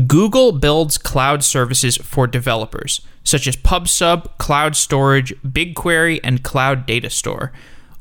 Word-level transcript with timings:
Google 0.00 0.52
builds 0.52 0.98
cloud 0.98 1.44
services 1.44 1.96
for 1.96 2.26
developers, 2.26 3.00
such 3.22 3.46
as 3.46 3.56
PubSub, 3.56 4.36
Cloud 4.38 4.76
Storage, 4.76 5.34
BigQuery, 5.42 6.20
and 6.22 6.42
Cloud 6.42 6.86
Data 6.86 7.10
Store. 7.10 7.52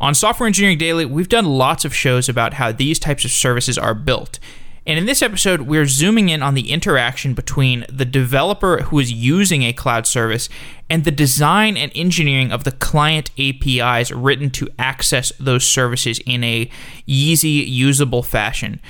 On 0.01 0.13
Software 0.13 0.47
Engineering 0.47 0.77
Daily, 0.77 1.05
we've 1.05 1.29
done 1.29 1.45
lots 1.45 1.85
of 1.85 1.95
shows 1.95 2.27
about 2.27 2.55
how 2.55 2.71
these 2.71 2.99
types 2.99 3.23
of 3.23 3.31
services 3.31 3.77
are 3.77 3.93
built. 3.93 4.39
And 4.85 4.99
in 4.99 5.05
this 5.05 5.21
episode, 5.21 5.61
we're 5.61 5.85
zooming 5.85 6.27
in 6.27 6.43
on 6.43 6.55
the 6.55 6.69
interaction 6.69 7.33
between 7.33 7.85
the 7.87 8.03
developer 8.03 8.81
who 8.81 8.99
is 8.99 9.13
using 9.13 9.63
a 9.63 9.71
cloud 9.71 10.05
service 10.05 10.49
and 10.89 11.05
the 11.05 11.11
design 11.11 11.77
and 11.77 11.89
engineering 11.95 12.51
of 12.51 12.65
the 12.65 12.73
client 12.73 13.31
APIs 13.39 14.11
written 14.11 14.49
to 14.51 14.67
access 14.77 15.31
those 15.39 15.65
services 15.65 16.19
in 16.25 16.43
a 16.43 16.69
easy, 17.07 17.47
usable 17.47 18.23
fashion. 18.23 18.81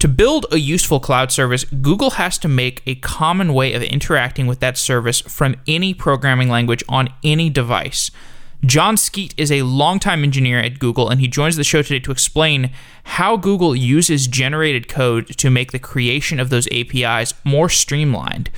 To 0.00 0.06
build 0.06 0.46
a 0.52 0.60
useful 0.60 1.00
cloud 1.00 1.32
service, 1.32 1.64
Google 1.64 2.10
has 2.10 2.38
to 2.38 2.48
make 2.48 2.82
a 2.86 2.94
common 2.94 3.52
way 3.52 3.74
of 3.74 3.82
interacting 3.82 4.46
with 4.46 4.60
that 4.60 4.78
service 4.78 5.20
from 5.22 5.56
any 5.66 5.92
programming 5.92 6.48
language 6.48 6.84
on 6.88 7.08
any 7.24 7.50
device. 7.50 8.12
Jon 8.64 8.96
Skeet 8.96 9.34
is 9.36 9.50
a 9.50 9.62
longtime 9.62 10.22
engineer 10.22 10.60
at 10.60 10.78
Google, 10.78 11.08
and 11.08 11.20
he 11.20 11.26
joins 11.26 11.56
the 11.56 11.64
show 11.64 11.82
today 11.82 11.98
to 11.98 12.12
explain 12.12 12.70
how 13.04 13.36
Google 13.36 13.74
uses 13.74 14.28
generated 14.28 14.86
code 14.86 15.36
to 15.36 15.50
make 15.50 15.72
the 15.72 15.80
creation 15.80 16.38
of 16.38 16.50
those 16.50 16.68
APIs 16.70 17.34
more 17.42 17.68
streamlined. 17.68 18.50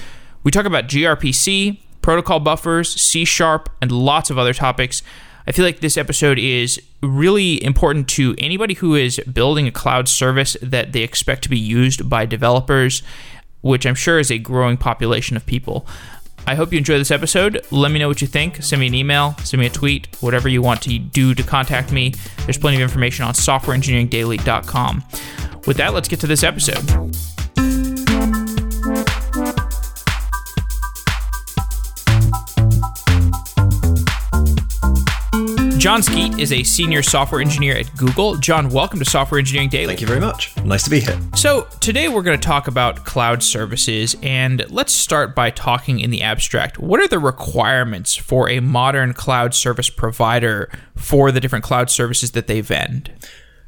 We 0.42 0.50
talk 0.50 0.66
about 0.66 0.88
gRPC, 0.88 1.80
protocol 2.02 2.40
buffers, 2.40 3.00
C 3.00 3.24
Sharp, 3.24 3.70
and 3.80 3.90
lots 3.90 4.28
of 4.28 4.36
other 4.36 4.52
topics. 4.54 5.02
I 5.50 5.52
feel 5.52 5.64
like 5.64 5.80
this 5.80 5.96
episode 5.96 6.38
is 6.38 6.80
really 7.02 7.60
important 7.64 8.06
to 8.10 8.36
anybody 8.38 8.74
who 8.74 8.94
is 8.94 9.18
building 9.32 9.66
a 9.66 9.72
cloud 9.72 10.08
service 10.08 10.56
that 10.62 10.92
they 10.92 11.02
expect 11.02 11.42
to 11.42 11.48
be 11.48 11.58
used 11.58 12.08
by 12.08 12.24
developers, 12.24 13.02
which 13.60 13.84
I'm 13.84 13.96
sure 13.96 14.20
is 14.20 14.30
a 14.30 14.38
growing 14.38 14.76
population 14.76 15.36
of 15.36 15.44
people. 15.44 15.88
I 16.46 16.54
hope 16.54 16.70
you 16.70 16.78
enjoy 16.78 16.98
this 16.98 17.10
episode. 17.10 17.66
Let 17.72 17.90
me 17.90 17.98
know 17.98 18.06
what 18.06 18.20
you 18.20 18.28
think. 18.28 18.62
Send 18.62 18.78
me 18.78 18.86
an 18.86 18.94
email, 18.94 19.34
send 19.42 19.60
me 19.60 19.66
a 19.66 19.70
tweet, 19.70 20.06
whatever 20.20 20.48
you 20.48 20.62
want 20.62 20.82
to 20.82 20.96
do 21.00 21.34
to 21.34 21.42
contact 21.42 21.90
me. 21.90 22.14
There's 22.44 22.56
plenty 22.56 22.76
of 22.76 22.82
information 22.82 23.24
on 23.24 23.34
softwareengineeringdaily.com. 23.34 25.04
With 25.66 25.78
that, 25.78 25.94
let's 25.94 26.06
get 26.06 26.20
to 26.20 26.28
this 26.28 26.44
episode. 26.44 27.16
Jon 35.80 36.02
Skeet 36.02 36.38
is 36.38 36.52
a 36.52 36.62
senior 36.62 37.02
software 37.02 37.40
engineer 37.40 37.74
at 37.74 37.96
Google. 37.96 38.36
Jon, 38.36 38.68
welcome 38.68 38.98
to 38.98 39.04
Software 39.06 39.38
Engineering 39.38 39.70
Daily. 39.70 39.86
Thank 39.86 40.02
you 40.02 40.06
very 40.06 40.20
much. 40.20 40.54
Nice 40.58 40.84
to 40.84 40.90
be 40.90 41.00
here. 41.00 41.18
So, 41.34 41.66
today 41.80 42.08
we're 42.08 42.20
going 42.20 42.38
to 42.38 42.46
talk 42.46 42.68
about 42.68 43.06
cloud 43.06 43.42
services, 43.42 44.14
and 44.22 44.62
let's 44.68 44.92
start 44.92 45.34
by 45.34 45.48
talking 45.48 45.98
in 45.98 46.10
the 46.10 46.20
abstract. 46.20 46.78
What 46.78 47.00
are 47.00 47.08
the 47.08 47.18
requirements 47.18 48.14
for 48.14 48.50
a 48.50 48.60
modern 48.60 49.14
cloud 49.14 49.54
service 49.54 49.88
provider 49.88 50.70
for 50.96 51.32
the 51.32 51.40
different 51.40 51.64
cloud 51.64 51.88
services 51.88 52.32
that 52.32 52.46
they 52.46 52.60
vend? 52.60 53.10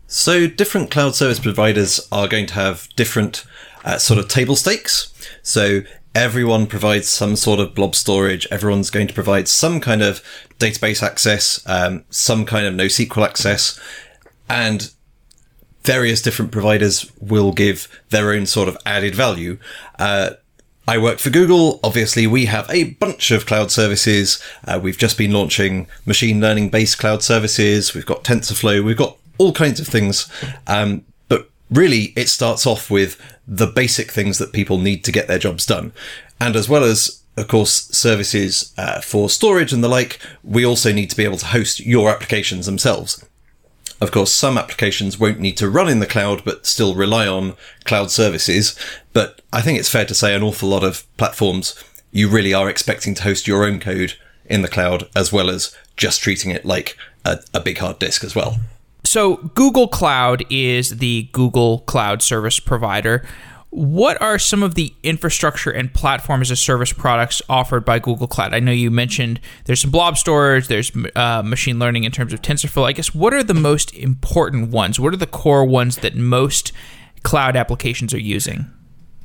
So, 0.06 0.46
different 0.46 0.90
cloud 0.90 1.14
service 1.14 1.40
providers 1.40 2.06
are 2.12 2.28
going 2.28 2.44
to 2.48 2.54
have 2.54 2.90
different 2.94 3.46
uh, 3.86 3.96
sort 3.96 4.20
of 4.20 4.28
table 4.28 4.56
stakes. 4.56 5.14
So, 5.42 5.80
everyone 6.14 6.66
provides 6.66 7.08
some 7.08 7.36
sort 7.36 7.60
of 7.60 7.74
blob 7.74 7.94
storage. 7.94 8.46
Everyone's 8.50 8.90
going 8.90 9.06
to 9.06 9.14
provide 9.14 9.48
some 9.48 9.80
kind 9.80 10.02
of 10.02 10.22
database 10.58 11.02
access, 11.02 11.62
um, 11.66 12.04
some 12.10 12.44
kind 12.44 12.66
of 12.66 12.74
NoSQL 12.74 13.26
access, 13.26 13.80
and 14.48 14.92
various 15.82 16.22
different 16.22 16.52
providers 16.52 17.10
will 17.20 17.52
give 17.52 17.88
their 18.10 18.32
own 18.32 18.46
sort 18.46 18.68
of 18.68 18.76
added 18.86 19.14
value. 19.14 19.58
Uh, 19.98 20.30
I 20.86 20.98
work 20.98 21.18
for 21.18 21.30
Google. 21.30 21.78
Obviously, 21.84 22.26
we 22.26 22.46
have 22.46 22.68
a 22.68 22.84
bunch 22.94 23.30
of 23.30 23.46
cloud 23.46 23.70
services. 23.70 24.42
Uh, 24.64 24.80
we've 24.82 24.98
just 24.98 25.16
been 25.16 25.32
launching 25.32 25.86
machine 26.06 26.40
learning 26.40 26.70
based 26.70 26.98
cloud 26.98 27.22
services. 27.22 27.94
We've 27.94 28.06
got 28.06 28.24
TensorFlow. 28.24 28.84
We've 28.84 28.96
got 28.96 29.16
all 29.38 29.52
kinds 29.52 29.80
of 29.80 29.86
things. 29.86 30.30
Um, 30.66 31.04
but 31.28 31.48
really, 31.70 32.12
it 32.16 32.28
starts 32.28 32.66
off 32.66 32.90
with 32.90 33.20
the 33.46 33.66
basic 33.66 34.10
things 34.10 34.38
that 34.38 34.52
people 34.52 34.78
need 34.78 35.04
to 35.04 35.12
get 35.12 35.28
their 35.28 35.38
jobs 35.38 35.66
done. 35.66 35.92
And 36.40 36.56
as 36.56 36.68
well 36.68 36.84
as, 36.84 37.22
of 37.36 37.48
course, 37.48 37.88
services 37.88 38.72
uh, 38.76 39.00
for 39.00 39.28
storage 39.28 39.72
and 39.72 39.82
the 39.82 39.88
like, 39.88 40.18
we 40.42 40.64
also 40.64 40.92
need 40.92 41.10
to 41.10 41.16
be 41.16 41.24
able 41.24 41.38
to 41.38 41.46
host 41.46 41.80
your 41.80 42.10
applications 42.10 42.66
themselves. 42.66 43.24
Of 44.00 44.10
course, 44.10 44.32
some 44.32 44.58
applications 44.58 45.18
won't 45.18 45.38
need 45.38 45.56
to 45.58 45.70
run 45.70 45.88
in 45.88 46.00
the 46.00 46.06
cloud, 46.06 46.44
but 46.44 46.66
still 46.66 46.94
rely 46.94 47.28
on 47.28 47.54
cloud 47.84 48.10
services. 48.10 48.76
But 49.12 49.42
I 49.52 49.60
think 49.60 49.78
it's 49.78 49.88
fair 49.88 50.04
to 50.06 50.14
say 50.14 50.34
an 50.34 50.42
awful 50.42 50.68
lot 50.68 50.82
of 50.82 51.04
platforms, 51.16 51.76
you 52.10 52.28
really 52.28 52.52
are 52.52 52.68
expecting 52.68 53.14
to 53.14 53.22
host 53.22 53.46
your 53.46 53.64
own 53.64 53.78
code 53.78 54.14
in 54.46 54.62
the 54.62 54.68
cloud, 54.68 55.08
as 55.14 55.32
well 55.32 55.48
as 55.48 55.76
just 55.96 56.20
treating 56.20 56.50
it 56.50 56.64
like 56.64 56.96
a, 57.24 57.38
a 57.54 57.60
big 57.60 57.78
hard 57.78 57.98
disk 58.00 58.24
as 58.24 58.34
well. 58.34 58.56
So, 59.12 59.36
Google 59.36 59.88
Cloud 59.88 60.42
is 60.48 60.96
the 60.96 61.28
Google 61.32 61.80
Cloud 61.80 62.22
service 62.22 62.58
provider. 62.58 63.22
What 63.68 64.18
are 64.22 64.38
some 64.38 64.62
of 64.62 64.74
the 64.74 64.94
infrastructure 65.02 65.70
and 65.70 65.92
platform 65.92 66.40
as 66.40 66.50
a 66.50 66.56
service 66.56 66.94
products 66.94 67.42
offered 67.46 67.84
by 67.84 67.98
Google 67.98 68.26
Cloud? 68.26 68.54
I 68.54 68.60
know 68.60 68.72
you 68.72 68.90
mentioned 68.90 69.38
there's 69.66 69.82
some 69.82 69.90
blob 69.90 70.16
storage, 70.16 70.68
there's 70.68 70.90
uh, 71.14 71.42
machine 71.44 71.78
learning 71.78 72.04
in 72.04 72.12
terms 72.12 72.32
of 72.32 72.40
TensorFlow. 72.40 72.84
I 72.84 72.92
guess 72.92 73.14
what 73.14 73.34
are 73.34 73.42
the 73.42 73.52
most 73.52 73.94
important 73.94 74.70
ones? 74.70 74.98
What 74.98 75.12
are 75.12 75.18
the 75.18 75.26
core 75.26 75.66
ones 75.66 75.98
that 75.98 76.16
most 76.16 76.72
cloud 77.22 77.54
applications 77.54 78.14
are 78.14 78.18
using? 78.18 78.64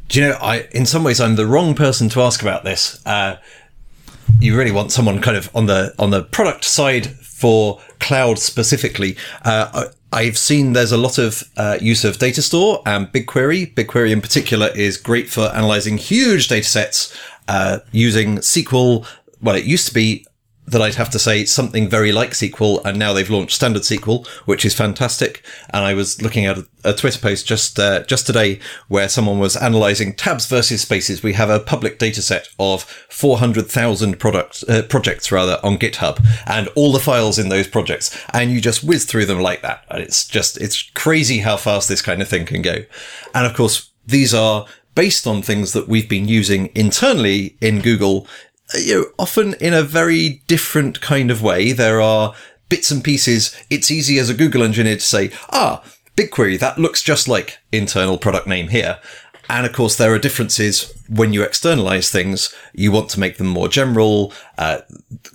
Do 0.09 0.20
you 0.20 0.28
know, 0.28 0.38
I 0.42 0.68
in 0.72 0.86
some 0.86 1.06
ways 1.06 1.22
I'm 1.22 1.38
the 1.38 1.47
wrong 1.47 1.76
person 1.76 2.09
to 2.09 2.22
ask 2.24 2.42
about 2.42 2.66
this. 2.66 3.02
Uh, 3.06 3.38
you 4.42 4.58
really 4.58 4.72
want 4.72 4.92
someone 4.92 5.22
kind 5.22 5.38
of 5.38 5.50
on 5.56 5.68
the 5.68 5.96
on 5.97 6.09
the 6.09 6.24
product 6.24 6.66
side 6.66 7.08
for 7.38 7.80
cloud 8.00 8.40
specifically. 8.40 9.16
Uh, 9.44 9.86
I've 10.12 10.40
seen 10.40 10.74
there's 10.74 10.92
a 10.92 10.98
lot 10.98 11.20
of 11.20 11.44
uh, 11.56 11.78
use 11.80 12.03
of 12.03 12.18
data 12.18 12.42
store 12.42 12.81
and 12.88 13.08
BigQuery. 13.08 13.75
BigQuery 13.75 14.09
in 14.09 14.22
particular 14.22 14.70
is 14.75 14.98
great 14.98 15.30
for 15.30 15.53
analyzing 15.53 15.97
huge 15.97 16.47
data 16.47 16.68
sets 16.68 17.16
uh, 17.47 17.80
using 17.92 18.38
SQL. 18.38 19.06
Well, 19.40 19.56
it 19.56 19.66
used 19.66 19.88
to 19.88 19.94
be 19.94 20.26
that 20.67 20.81
I'd 20.81 20.95
have 20.95 21.09
to 21.11 21.19
say 21.19 21.45
something 21.45 21.88
very 21.89 22.11
like 22.11 22.31
SQL, 22.31 22.83
and 22.83 23.00
now 23.00 23.13
they've 23.13 23.29
launched 23.29 23.55
standard 23.55 23.83
SQL, 23.83 24.28
which 24.45 24.66
is 24.66 24.73
fantastic. 24.73 25.44
And 25.69 25.85
I 25.85 25.94
was 25.94 26.22
looking 26.22 26.45
at 26.45 26.57
a, 26.57 26.67
a 26.83 26.94
Twitter 26.94 27.19
post 27.19 27.47
just 27.47 27.79
uh, 27.79 28.03
just 28.03 28.28
today 28.28 28.59
where 28.89 29.07
someone 29.07 29.39
was 29.39 29.55
analyzing 29.55 30.13
tabs 30.13 30.45
versus 30.45 30.81
spaces. 30.81 31.23
We 31.23 31.33
have 31.33 31.50
a 31.50 31.61
public 31.61 32.00
data 32.00 32.22
set 32.22 32.50
of 32.59 32.83
400,000 32.83 34.19
products 34.19 34.63
uh, 34.67 34.83
projects 34.83 35.31
rather 35.31 35.59
on 35.63 35.78
GitHub, 35.78 36.23
and 36.45 36.67
all 36.75 36.91
the 36.91 36.99
files 36.99 37.39
in 37.39 37.47
those 37.47 37.67
projects, 37.67 38.17
and 38.34 38.51
you 38.51 38.59
just 38.59 38.84
whiz 38.84 39.05
through 39.05 39.25
them 39.25 39.39
like 39.39 39.61
that. 39.61 39.85
And 39.89 40.03
it's 40.03 40.28
just 40.28 40.57
it's 40.57 40.89
crazy 40.91 41.39
how 41.39 41.55
fast 41.55 41.88
this 41.88 42.01
kind 42.01 42.22
of 42.22 42.28
thing 42.28 42.45
can 42.45 42.61
go. 42.61 42.84
And 43.34 43.45
of 43.45 43.53
course, 43.53 43.89
these 44.05 44.34
are 44.34 44.66
based 44.95 45.28
on 45.28 45.41
things 45.41 45.73
that 45.73 45.88
we've 45.88 46.09
been 46.09 46.28
using 46.28 46.72
internally 46.75 47.55
in 47.61 47.81
Google 47.81 48.28
you 48.75 48.95
know, 48.95 49.05
often 49.17 49.53
in 49.55 49.73
a 49.73 49.83
very 49.83 50.41
different 50.47 51.01
kind 51.01 51.31
of 51.31 51.41
way. 51.41 51.72
There 51.72 52.01
are 52.01 52.33
bits 52.69 52.91
and 52.91 53.03
pieces. 53.03 53.55
It's 53.69 53.91
easy 53.91 54.19
as 54.19 54.29
a 54.29 54.33
Google 54.33 54.63
engineer 54.63 54.95
to 54.95 55.01
say, 55.01 55.31
ah, 55.51 55.83
BigQuery, 56.16 56.59
that 56.59 56.79
looks 56.79 57.03
just 57.03 57.28
like 57.28 57.59
internal 57.72 58.17
product 58.17 58.47
name 58.47 58.69
here. 58.69 59.00
And 59.50 59.66
of 59.66 59.74
course, 59.74 59.96
there 59.96 60.13
are 60.13 60.19
differences 60.19 60.94
when 61.08 61.34
you 61.34 61.44
externalize 61.44 62.12
things. 62.12 62.53
You 62.74 62.91
want 62.91 63.09
to 63.12 63.19
make 63.19 63.38
them 63.38 63.47
more 63.47 63.69
general. 63.69 64.34
Uh, 64.58 64.80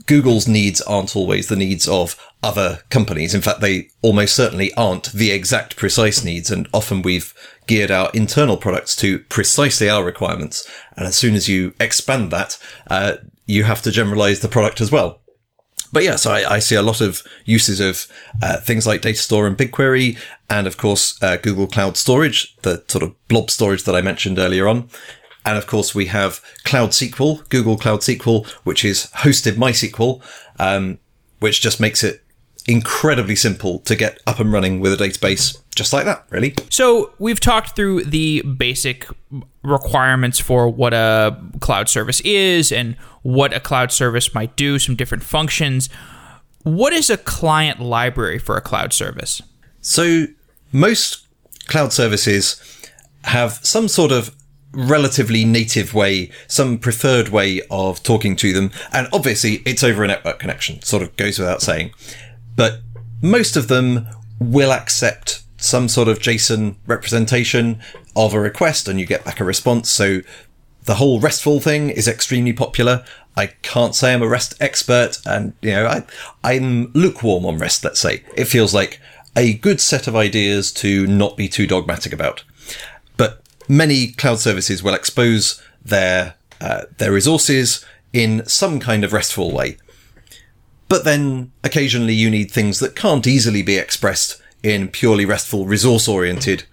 Google's 0.06 0.47
needs 0.47 0.81
aren't 0.83 1.17
always 1.17 1.49
the 1.49 1.56
needs 1.56 1.89
of 1.89 2.17
other 2.43 2.81
companies. 2.91 3.34
In 3.34 3.41
fact, 3.41 3.61
they 3.61 3.89
almost 4.03 4.37
certainly 4.37 4.75
aren't 4.75 5.12
the 5.12 5.31
exact 5.31 5.77
precise 5.77 6.25
needs. 6.25 6.50
And 6.50 6.69
often 6.75 7.00
we've 7.03 7.33
geared 7.67 7.91
our 7.91 8.11
internal 8.12 8.56
products 8.56 8.95
to 8.97 9.21
precisely 9.21 9.89
our 9.89 10.05
requirements. 10.05 10.69
And 10.97 11.06
as 11.06 11.17
soon 11.17 11.34
as 11.34 11.49
you 11.49 11.73
expand 11.81 12.31
that, 12.32 12.59
uh, 12.91 13.17
you 13.47 13.64
have 13.64 13.82
to 13.82 13.91
generalize 13.91 14.41
the 14.41 14.49
product 14.49 14.81
as 14.81 14.93
well. 14.93 15.22
But 15.93 16.05
yeah, 16.05 16.17
so 16.17 16.33
I, 16.33 16.55
I 16.55 16.59
see 16.59 16.75
a 16.75 16.83
lot 16.83 17.00
of 17.00 17.23
uses 17.44 17.79
of 17.81 18.06
uh, 18.43 18.56
things 18.59 18.87
like 18.87 19.03
data 19.03 19.19
store 19.19 19.47
and 19.47 19.56
BigQuery, 19.56 20.19
and 20.49 20.67
of 20.67 20.77
course 20.79 21.23
uh, 21.23 21.37
Google 21.37 21.67
Cloud 21.67 21.97
Storage, 21.97 22.56
the 22.62 22.83
sort 22.89 23.05
of 23.05 23.15
blob 23.29 23.50
storage 23.50 23.85
that 23.85 23.94
I 23.94 24.00
mentioned 24.00 24.39
earlier 24.39 24.67
on. 24.67 24.89
And 25.44 25.59
of 25.59 25.67
course, 25.67 25.94
we 25.94 26.06
have 26.06 26.41
Cloud 26.65 26.91
SQL, 26.91 27.49
Google 27.49 27.77
Cloud 27.77 28.00
SQL, 28.00 28.47
which 28.65 28.85
is 28.85 29.09
hosted 29.17 29.55
MySQL, 29.55 30.23
um, 30.59 30.99
which 31.41 31.61
just 31.61 31.81
makes 31.81 32.05
it 32.05 32.23
incredibly 32.67 33.35
simple 33.35 33.81
to 33.81 33.97
get 33.97 34.21
up 34.27 34.38
and 34.38 34.53
running 34.53 34.79
with 34.79 34.93
a 34.93 34.97
database 34.97 35.62
just 35.75 35.93
like 35.93 36.05
that, 36.05 36.25
really. 36.31 36.55
So 36.71 37.13
we've 37.19 37.41
talked 37.41 37.77
through 37.77 38.05
the 38.05 38.43
basic 38.43 39.07
requirements 39.63 40.39
for 40.39 40.69
what 40.69 40.93
a 40.93 41.37
cloud 41.61 41.89
service 41.89 42.21
is 42.21 42.71
and 42.73 42.97
what 43.23 43.55
a 43.55 43.61
cloud 43.61 43.93
service 43.93 44.35
might 44.35 44.57
do, 44.57 44.79
some 44.79 44.97
different 44.97 45.23
functions. 45.23 45.89
What 46.63 46.93
is 46.93 47.11
a 47.11 47.17
client 47.17 47.81
library 47.81 48.39
for 48.39 48.57
a 48.57 48.61
cloud 48.61 48.93
service? 48.93 49.41
So 49.81 50.27
most 50.73 51.27
cloud 51.67 51.93
services 51.93 52.61
have 53.25 53.53
some 53.63 53.89
sort 53.89 54.13
of 54.13 54.35
relatively 54.75 55.45
native 55.45 55.95
way, 55.95 56.31
some 56.49 56.79
preferred 56.79 57.29
way 57.29 57.61
of 57.71 58.03
talking 58.03 58.37
to 58.37 58.53
them. 58.53 58.71
And 58.93 59.09
obviously 59.13 59.63
it's 59.67 59.83
over 59.83 60.05
a 60.05 60.09
network 60.09 60.39
connection, 60.39 60.83
sort 60.83 61.03
of 61.03 61.17
goes 61.17 61.39
without 61.39 61.63
saying. 61.63 61.93
But 62.57 62.81
most 63.21 63.57
of 63.57 63.69
them 63.69 64.07
will 64.41 64.73
accept 64.73 65.42
some 65.62 65.88
sort 65.88 66.09
of 66.09 66.19
JSON 66.19 66.76
representation 66.87 67.81
of 68.17 68.35
a 68.35 68.41
request 68.41 68.88
and 68.88 68.99
you 68.99 69.06
get 69.06 69.25
back 69.25 69.41
a 69.41 69.44
response. 69.44 69.88
So 69.91 70.20
the 70.85 70.97
whole 70.97 71.20
RESTful 71.20 71.61
thing 71.61 71.91
is 71.91 72.09
extremely 72.09 72.53
popular. 72.53 73.05
I 73.37 73.47
can't 73.62 73.94
say 73.94 74.12
I'm 74.12 74.23
a 74.23 74.29
REST 74.29 74.55
expert 74.61 75.19
and, 75.25 75.55
you 75.62 75.70
know, 75.70 75.87
I, 75.87 76.05
I'm 76.43 76.93
lukewarm 76.93 77.47
on 77.47 77.59
REST, 77.59 77.85
let's 77.85 78.00
say. 78.00 78.25
It 78.37 78.47
feels 78.47 78.75
like 78.75 79.00
a 79.37 79.55
good 79.55 79.81
set 79.81 80.06
of 80.06 80.17
ideas 80.17 80.73
to 80.73 81.06
not 81.06 81.37
be 81.37 81.49
too 81.49 81.67
dogmatic 81.67 82.12
about. 82.12 82.44
But 83.17 83.43
many 83.69 84.09
cloud 84.09 84.41
services 84.41 84.82
will 84.82 84.94
expose 84.94 85.62
their, 85.85 86.35
uh, 86.61 86.82
their 86.99 87.12
resources 87.12 87.85
in 88.12 88.44
some 88.47 88.81
kind 88.81 89.05
of 89.05 89.12
RESTful 89.12 89.53
way. 89.53 89.79
But 90.88 91.05
then 91.05 91.53
occasionally 91.64 92.12
you 92.12 92.29
need 92.29 92.50
things 92.50 92.81
that 92.81 92.97
can't 92.97 93.26
easily 93.26 93.62
be 93.62 93.79
expressed 93.79 94.42
in 94.62 94.88
purely 94.88 95.25
RESTful 95.25 95.67
resource 95.67 96.09
oriented, 96.09 96.64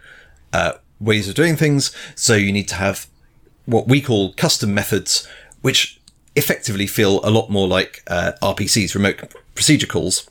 uh, 0.53 0.73
ways 0.99 1.27
of 1.27 1.35
doing 1.35 1.55
things. 1.55 1.95
So 2.15 2.35
you 2.35 2.51
need 2.51 2.67
to 2.69 2.75
have 2.75 3.07
what 3.65 3.87
we 3.87 4.01
call 4.01 4.33
custom 4.33 4.73
methods, 4.73 5.27
which 5.61 5.99
effectively 6.35 6.87
feel 6.87 7.19
a 7.23 7.29
lot 7.29 7.49
more 7.49 7.67
like 7.67 8.03
uh, 8.07 8.33
RPCs, 8.41 8.95
remote 8.95 9.33
procedure 9.55 9.87
calls. 9.87 10.29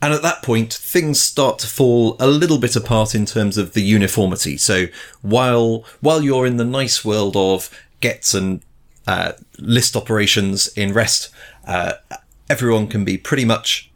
And 0.00 0.14
at 0.14 0.22
that 0.22 0.42
point, 0.42 0.72
things 0.72 1.20
start 1.20 1.58
to 1.60 1.66
fall 1.66 2.16
a 2.20 2.28
little 2.28 2.58
bit 2.58 2.76
apart 2.76 3.14
in 3.14 3.26
terms 3.26 3.58
of 3.58 3.72
the 3.72 3.82
uniformity. 3.82 4.56
So 4.56 4.86
while 5.22 5.84
while 6.00 6.22
you're 6.22 6.46
in 6.46 6.56
the 6.56 6.64
nice 6.64 7.04
world 7.04 7.36
of 7.36 7.68
gets 8.00 8.32
and 8.32 8.62
uh, 9.08 9.32
list 9.58 9.96
operations 9.96 10.68
in 10.68 10.92
REST, 10.92 11.30
uh, 11.66 11.94
everyone 12.48 12.86
can 12.86 13.04
be 13.04 13.18
pretty 13.18 13.44
much 13.44 13.90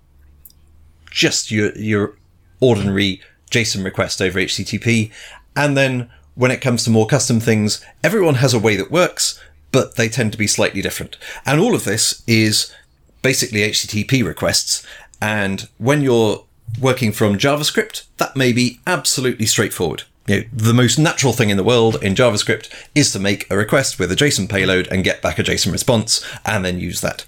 just 1.11 1.53
your 1.53 1.71
your 1.77 2.17
ordinary 2.63 3.21
JSON 3.51 3.85
request 3.85 4.23
over 4.23 4.39
HTTP, 4.39 5.13
and 5.55 5.77
then 5.77 6.09
when 6.35 6.51
it 6.51 6.63
comes 6.63 6.85
to 6.85 6.91
more 6.91 7.07
custom 7.07 7.41
things, 7.41 7.85
everyone 8.03 8.37
has 8.37 8.55
a 8.55 8.59
way 8.59 8.77
that 8.77 8.91
works, 8.91 9.39
but 9.71 9.97
they 9.97 10.09
tend 10.09 10.33
to 10.33 10.39
be 10.39 10.47
slightly 10.47 10.81
different. 10.81 11.17
And 11.45 11.61
all 11.61 11.75
of 11.75 11.85
this 11.85 12.23
is 12.27 12.75
basically 13.21 13.61
HTTP 13.61 14.25
requests. 14.25 14.87
And 15.21 15.69
when 15.79 16.01
you're 16.03 16.45
working 16.81 17.13
from 17.13 17.39
JavaScript, 17.39 18.05
that 18.17 18.37
may 18.37 18.53
be 18.53 18.81
absolutely 18.87 19.47
straightforward. 19.47 20.05
You 20.27 20.41
know, 20.41 20.45
the 20.53 20.75
most 20.75 20.99
natural 20.99 21.33
thing 21.33 21.51
in 21.51 21.57
the 21.57 21.65
world 21.65 22.03
in 22.03 22.15
JavaScript 22.15 22.73
is 22.95 23.13
to 23.13 23.19
make 23.19 23.51
a 23.51 23.57
request 23.57 23.99
with 23.99 24.11
a 24.13 24.17
JSON 24.17 24.49
payload 24.49 24.89
and 24.89 25.05
get 25.05 25.21
back 25.21 25.39
a 25.39 25.43
JSON 25.43 25.73
response 25.73 26.25
and 26.47 26.65
then 26.65 26.79
use 26.79 27.01
that. 27.01 27.25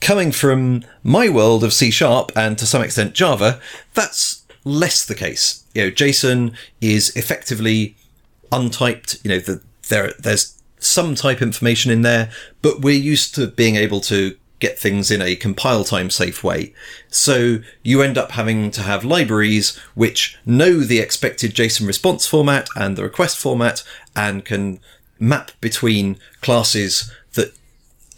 Coming 0.00 0.30
from 0.30 0.84
my 1.02 1.28
world 1.28 1.64
of 1.64 1.72
C 1.72 1.90
sharp 1.90 2.32
and 2.36 2.58
to 2.58 2.66
some 2.66 2.82
extent 2.82 3.14
Java, 3.14 3.60
that's 3.94 4.45
less 4.66 5.06
the 5.06 5.14
case. 5.14 5.64
You 5.74 5.84
know, 5.84 5.90
JSON 5.90 6.54
is 6.80 7.16
effectively 7.16 7.96
untyped. 8.50 9.24
You 9.24 9.30
know, 9.30 9.38
the, 9.38 9.62
there 9.88 10.12
there's 10.18 10.60
some 10.78 11.14
type 11.14 11.40
information 11.40 11.90
in 11.90 12.02
there, 12.02 12.30
but 12.60 12.82
we're 12.82 12.98
used 12.98 13.34
to 13.36 13.46
being 13.46 13.76
able 13.76 14.00
to 14.02 14.36
get 14.58 14.78
things 14.78 15.10
in 15.10 15.22
a 15.22 15.36
compile 15.36 15.84
time 15.84 16.10
safe 16.10 16.42
way. 16.42 16.74
So 17.08 17.58
you 17.82 18.02
end 18.02 18.18
up 18.18 18.32
having 18.32 18.70
to 18.72 18.82
have 18.82 19.04
libraries 19.04 19.76
which 19.94 20.38
know 20.44 20.80
the 20.80 20.98
expected 20.98 21.54
JSON 21.54 21.86
response 21.86 22.26
format 22.26 22.68
and 22.74 22.96
the 22.96 23.02
request 23.02 23.38
format 23.38 23.84
and 24.14 24.44
can 24.44 24.80
map 25.18 25.52
between 25.60 26.18
classes 26.40 27.12
that 27.34 27.54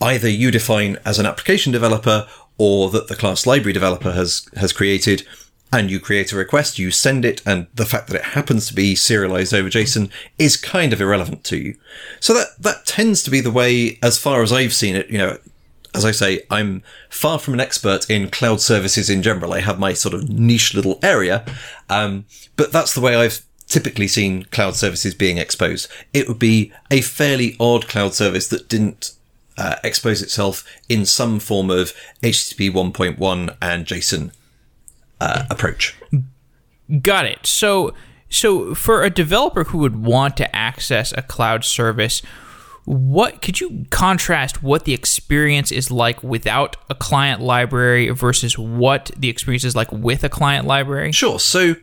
either 0.00 0.28
you 0.28 0.50
define 0.50 0.96
as 1.04 1.18
an 1.18 1.26
application 1.26 1.72
developer 1.72 2.26
or 2.56 2.88
that 2.90 3.08
the 3.08 3.16
class 3.16 3.46
library 3.46 3.72
developer 3.72 4.12
has, 4.12 4.48
has 4.56 4.72
created 4.72 5.26
and 5.72 5.90
you 5.90 6.00
create 6.00 6.32
a 6.32 6.36
request, 6.36 6.78
you 6.78 6.90
send 6.90 7.24
it, 7.24 7.42
and 7.46 7.66
the 7.74 7.84
fact 7.84 8.08
that 8.08 8.16
it 8.16 8.24
happens 8.26 8.66
to 8.66 8.74
be 8.74 8.94
serialized 8.94 9.52
over 9.52 9.68
JSON 9.68 10.10
is 10.38 10.56
kind 10.56 10.92
of 10.92 11.00
irrelevant 11.00 11.44
to 11.44 11.58
you. 11.58 11.74
So 12.20 12.32
that, 12.34 12.48
that 12.58 12.86
tends 12.86 13.22
to 13.24 13.30
be 13.30 13.40
the 13.40 13.50
way, 13.50 13.98
as 14.02 14.18
far 14.18 14.42
as 14.42 14.52
I've 14.52 14.72
seen 14.72 14.96
it, 14.96 15.10
you 15.10 15.18
know, 15.18 15.38
as 15.94 16.04
I 16.04 16.10
say, 16.10 16.42
I'm 16.50 16.82
far 17.08 17.38
from 17.38 17.54
an 17.54 17.60
expert 17.60 18.08
in 18.08 18.30
cloud 18.30 18.60
services 18.60 19.10
in 19.10 19.22
general. 19.22 19.52
I 19.52 19.60
have 19.60 19.78
my 19.78 19.92
sort 19.94 20.14
of 20.14 20.28
niche 20.28 20.74
little 20.74 20.98
area. 21.02 21.44
Um, 21.88 22.26
but 22.56 22.72
that's 22.72 22.94
the 22.94 23.00
way 23.00 23.16
I've 23.16 23.42
typically 23.66 24.08
seen 24.08 24.44
cloud 24.44 24.76
services 24.76 25.14
being 25.14 25.38
exposed. 25.38 25.90
It 26.12 26.28
would 26.28 26.38
be 26.38 26.72
a 26.90 27.00
fairly 27.00 27.56
odd 27.58 27.88
cloud 27.88 28.14
service 28.14 28.48
that 28.48 28.68
didn't 28.68 29.12
uh, 29.56 29.76
expose 29.82 30.22
itself 30.22 30.64
in 30.88 31.04
some 31.04 31.40
form 31.40 31.68
of 31.70 31.92
HTTP 32.22 32.70
1.1 32.70 33.56
and 33.60 33.86
JSON 33.86 34.30
uh, 35.20 35.44
approach. 35.50 35.96
Got 37.00 37.26
it. 37.26 37.46
So, 37.46 37.94
so 38.30 38.74
for 38.74 39.02
a 39.02 39.10
developer 39.10 39.64
who 39.64 39.78
would 39.78 40.02
want 40.02 40.36
to 40.38 40.56
access 40.56 41.12
a 41.16 41.22
cloud 41.22 41.64
service, 41.64 42.22
what 42.84 43.42
could 43.42 43.60
you 43.60 43.84
contrast 43.90 44.62
what 44.62 44.84
the 44.84 44.94
experience 44.94 45.70
is 45.70 45.90
like 45.90 46.22
without 46.22 46.76
a 46.88 46.94
client 46.94 47.42
library 47.42 48.08
versus 48.08 48.56
what 48.56 49.10
the 49.16 49.28
experience 49.28 49.64
is 49.64 49.76
like 49.76 49.92
with 49.92 50.24
a 50.24 50.30
client 50.30 50.66
library? 50.66 51.12
Sure. 51.12 51.38
So, 51.38 51.76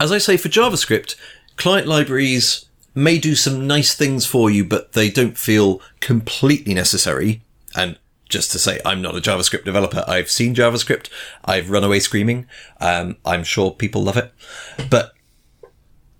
as 0.00 0.12
I 0.12 0.18
say 0.18 0.38
for 0.38 0.48
JavaScript, 0.48 1.16
client 1.56 1.86
libraries 1.86 2.64
may 2.94 3.18
do 3.18 3.34
some 3.34 3.66
nice 3.66 3.94
things 3.94 4.24
for 4.24 4.50
you, 4.50 4.64
but 4.64 4.94
they 4.94 5.10
don't 5.10 5.36
feel 5.36 5.82
completely 6.00 6.72
necessary. 6.72 7.42
And 7.74 7.98
just 8.28 8.50
to 8.52 8.58
say 8.58 8.80
I'm 8.84 9.02
not 9.02 9.16
a 9.16 9.20
JavaScript 9.20 9.64
developer. 9.64 10.04
I've 10.06 10.30
seen 10.30 10.54
JavaScript. 10.54 11.08
I've 11.44 11.70
run 11.70 11.84
away 11.84 12.00
screaming. 12.00 12.46
Um, 12.80 13.16
I'm 13.24 13.44
sure 13.44 13.70
people 13.70 14.02
love 14.02 14.16
it, 14.16 14.32
but 14.90 15.12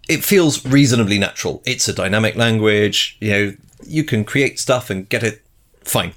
it 0.08 0.24
feels 0.24 0.64
reasonably 0.64 1.18
natural. 1.18 1.62
It's 1.66 1.88
a 1.88 1.92
dynamic 1.92 2.36
language. 2.36 3.16
You 3.20 3.30
know, 3.30 3.56
you 3.84 4.04
can 4.04 4.24
create 4.24 4.58
stuff 4.58 4.90
and 4.90 5.08
get 5.08 5.22
it 5.22 5.44
fine. 5.82 6.12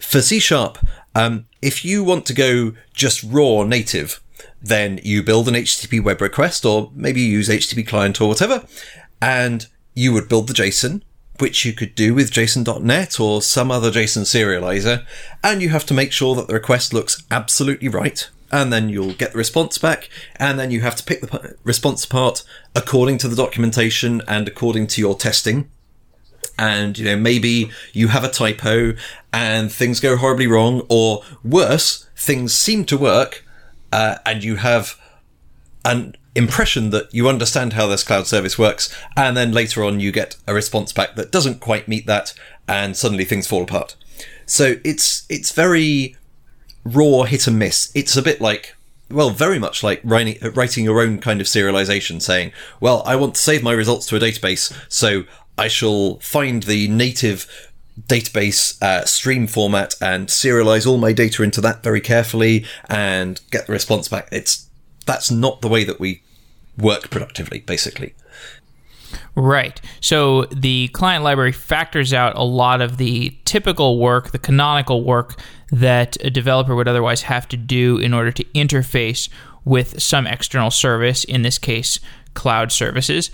For 0.00 0.20
C 0.20 0.38
sharp, 0.38 0.78
um, 1.14 1.46
if 1.62 1.84
you 1.84 2.02
want 2.02 2.26
to 2.26 2.34
go 2.34 2.72
just 2.94 3.22
raw 3.22 3.64
native, 3.64 4.20
then 4.62 5.00
you 5.02 5.22
build 5.22 5.48
an 5.48 5.54
HTTP 5.54 6.02
web 6.02 6.20
request 6.20 6.64
or 6.64 6.90
maybe 6.94 7.20
you 7.20 7.28
use 7.28 7.48
HTTP 7.48 7.86
client 7.86 8.20
or 8.20 8.28
whatever, 8.28 8.66
and 9.20 9.66
you 9.94 10.12
would 10.12 10.28
build 10.28 10.48
the 10.48 10.54
JSON 10.54 11.02
which 11.40 11.64
you 11.64 11.72
could 11.72 11.94
do 11.94 12.14
with 12.14 12.30
JSON.NET 12.30 13.18
or 13.20 13.42
some 13.42 13.70
other 13.70 13.90
JSON 13.90 14.22
serializer, 14.22 15.04
and 15.42 15.62
you 15.62 15.70
have 15.70 15.86
to 15.86 15.94
make 15.94 16.12
sure 16.12 16.34
that 16.34 16.46
the 16.46 16.54
request 16.54 16.92
looks 16.92 17.22
absolutely 17.30 17.88
right. 17.88 18.28
And 18.52 18.72
then 18.72 18.88
you'll 18.88 19.12
get 19.12 19.30
the 19.30 19.38
response 19.38 19.78
back, 19.78 20.08
and 20.36 20.58
then 20.58 20.72
you 20.72 20.80
have 20.80 20.96
to 20.96 21.04
pick 21.04 21.20
the 21.20 21.56
response 21.62 22.04
apart 22.04 22.42
according 22.74 23.18
to 23.18 23.28
the 23.28 23.36
documentation 23.36 24.22
and 24.26 24.48
according 24.48 24.88
to 24.88 25.00
your 25.00 25.14
testing. 25.14 25.70
And, 26.58 26.98
you 26.98 27.04
know, 27.04 27.16
maybe 27.16 27.70
you 27.92 28.08
have 28.08 28.24
a 28.24 28.28
typo 28.28 28.94
and 29.32 29.70
things 29.70 30.00
go 30.00 30.16
horribly 30.16 30.48
wrong, 30.48 30.84
or 30.88 31.22
worse, 31.44 32.08
things 32.16 32.52
seem 32.52 32.84
to 32.86 32.98
work, 32.98 33.44
uh, 33.92 34.16
and 34.26 34.42
you 34.42 34.56
have 34.56 35.00
an 35.84 36.16
impression 36.34 36.90
that 36.90 37.12
you 37.12 37.28
understand 37.28 37.72
how 37.72 37.86
this 37.86 38.04
cloud 38.04 38.26
service 38.26 38.58
works, 38.58 38.94
and 39.16 39.36
then 39.36 39.52
later 39.52 39.84
on 39.84 40.00
you 40.00 40.12
get 40.12 40.36
a 40.46 40.54
response 40.54 40.92
back 40.92 41.16
that 41.16 41.32
doesn't 41.32 41.60
quite 41.60 41.88
meet 41.88 42.06
that, 42.06 42.34
and 42.68 42.96
suddenly 42.96 43.24
things 43.24 43.46
fall 43.46 43.62
apart. 43.62 43.96
So 44.46 44.76
it's 44.84 45.26
it's 45.28 45.52
very 45.52 46.16
raw 46.84 47.22
hit 47.22 47.46
and 47.46 47.58
miss. 47.58 47.90
It's 47.94 48.16
a 48.16 48.22
bit 48.22 48.40
like 48.40 48.76
well, 49.10 49.30
very 49.30 49.58
much 49.58 49.82
like 49.82 50.00
writing, 50.04 50.38
writing 50.54 50.84
your 50.84 51.00
own 51.00 51.18
kind 51.18 51.40
of 51.40 51.46
serialization, 51.48 52.22
saying, 52.22 52.52
well, 52.80 53.02
I 53.04 53.16
want 53.16 53.34
to 53.34 53.40
save 53.40 53.62
my 53.62 53.72
results 53.72 54.06
to 54.06 54.16
a 54.16 54.20
database, 54.20 54.72
so 54.88 55.24
I 55.58 55.68
shall 55.68 56.20
find 56.20 56.62
the 56.62 56.88
native 56.88 57.70
database 58.06 58.80
uh, 58.82 59.04
stream 59.04 59.46
format 59.46 59.94
and 60.00 60.28
serialize 60.28 60.86
all 60.86 60.96
my 60.96 61.12
data 61.12 61.42
into 61.42 61.60
that 61.60 61.82
very 61.82 62.00
carefully 62.00 62.64
and 62.88 63.40
get 63.50 63.66
the 63.66 63.72
response 63.72 64.08
back. 64.08 64.28
It's 64.32 64.69
that's 65.10 65.30
not 65.30 65.60
the 65.60 65.68
way 65.68 65.84
that 65.84 65.98
we 65.98 66.22
work 66.78 67.10
productively, 67.10 67.60
basically. 67.60 68.14
Right. 69.34 69.80
So 70.00 70.44
the 70.46 70.88
client 70.88 71.24
library 71.24 71.52
factors 71.52 72.12
out 72.12 72.36
a 72.36 72.44
lot 72.44 72.80
of 72.80 72.96
the 72.96 73.36
typical 73.44 73.98
work, 73.98 74.30
the 74.30 74.38
canonical 74.38 75.02
work 75.02 75.40
that 75.70 76.16
a 76.24 76.30
developer 76.30 76.74
would 76.74 76.88
otherwise 76.88 77.22
have 77.22 77.48
to 77.48 77.56
do 77.56 77.98
in 77.98 78.14
order 78.14 78.30
to 78.32 78.44
interface 78.54 79.28
with 79.64 80.00
some 80.00 80.26
external 80.26 80.70
service, 80.70 81.24
in 81.24 81.42
this 81.42 81.58
case, 81.58 82.00
cloud 82.34 82.72
services. 82.72 83.30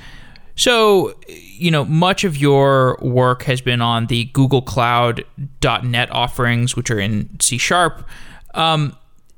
So, 0.55 1.15
you 1.29 1.71
know, 1.71 1.85
much 1.85 2.25
of 2.25 2.37
your 2.37 2.99
work 3.03 3.43
has 3.43 3.61
been 3.61 3.83
on 3.83 4.07
the 4.07 4.25
Google 4.33 4.63
Cloud.net 4.63 6.11
offerings, 6.11 6.75
which 6.75 6.91
are 6.91 6.99
in 6.99 7.39
C 7.41 7.59
Sharp. 7.59 8.07
Um, 8.55 8.97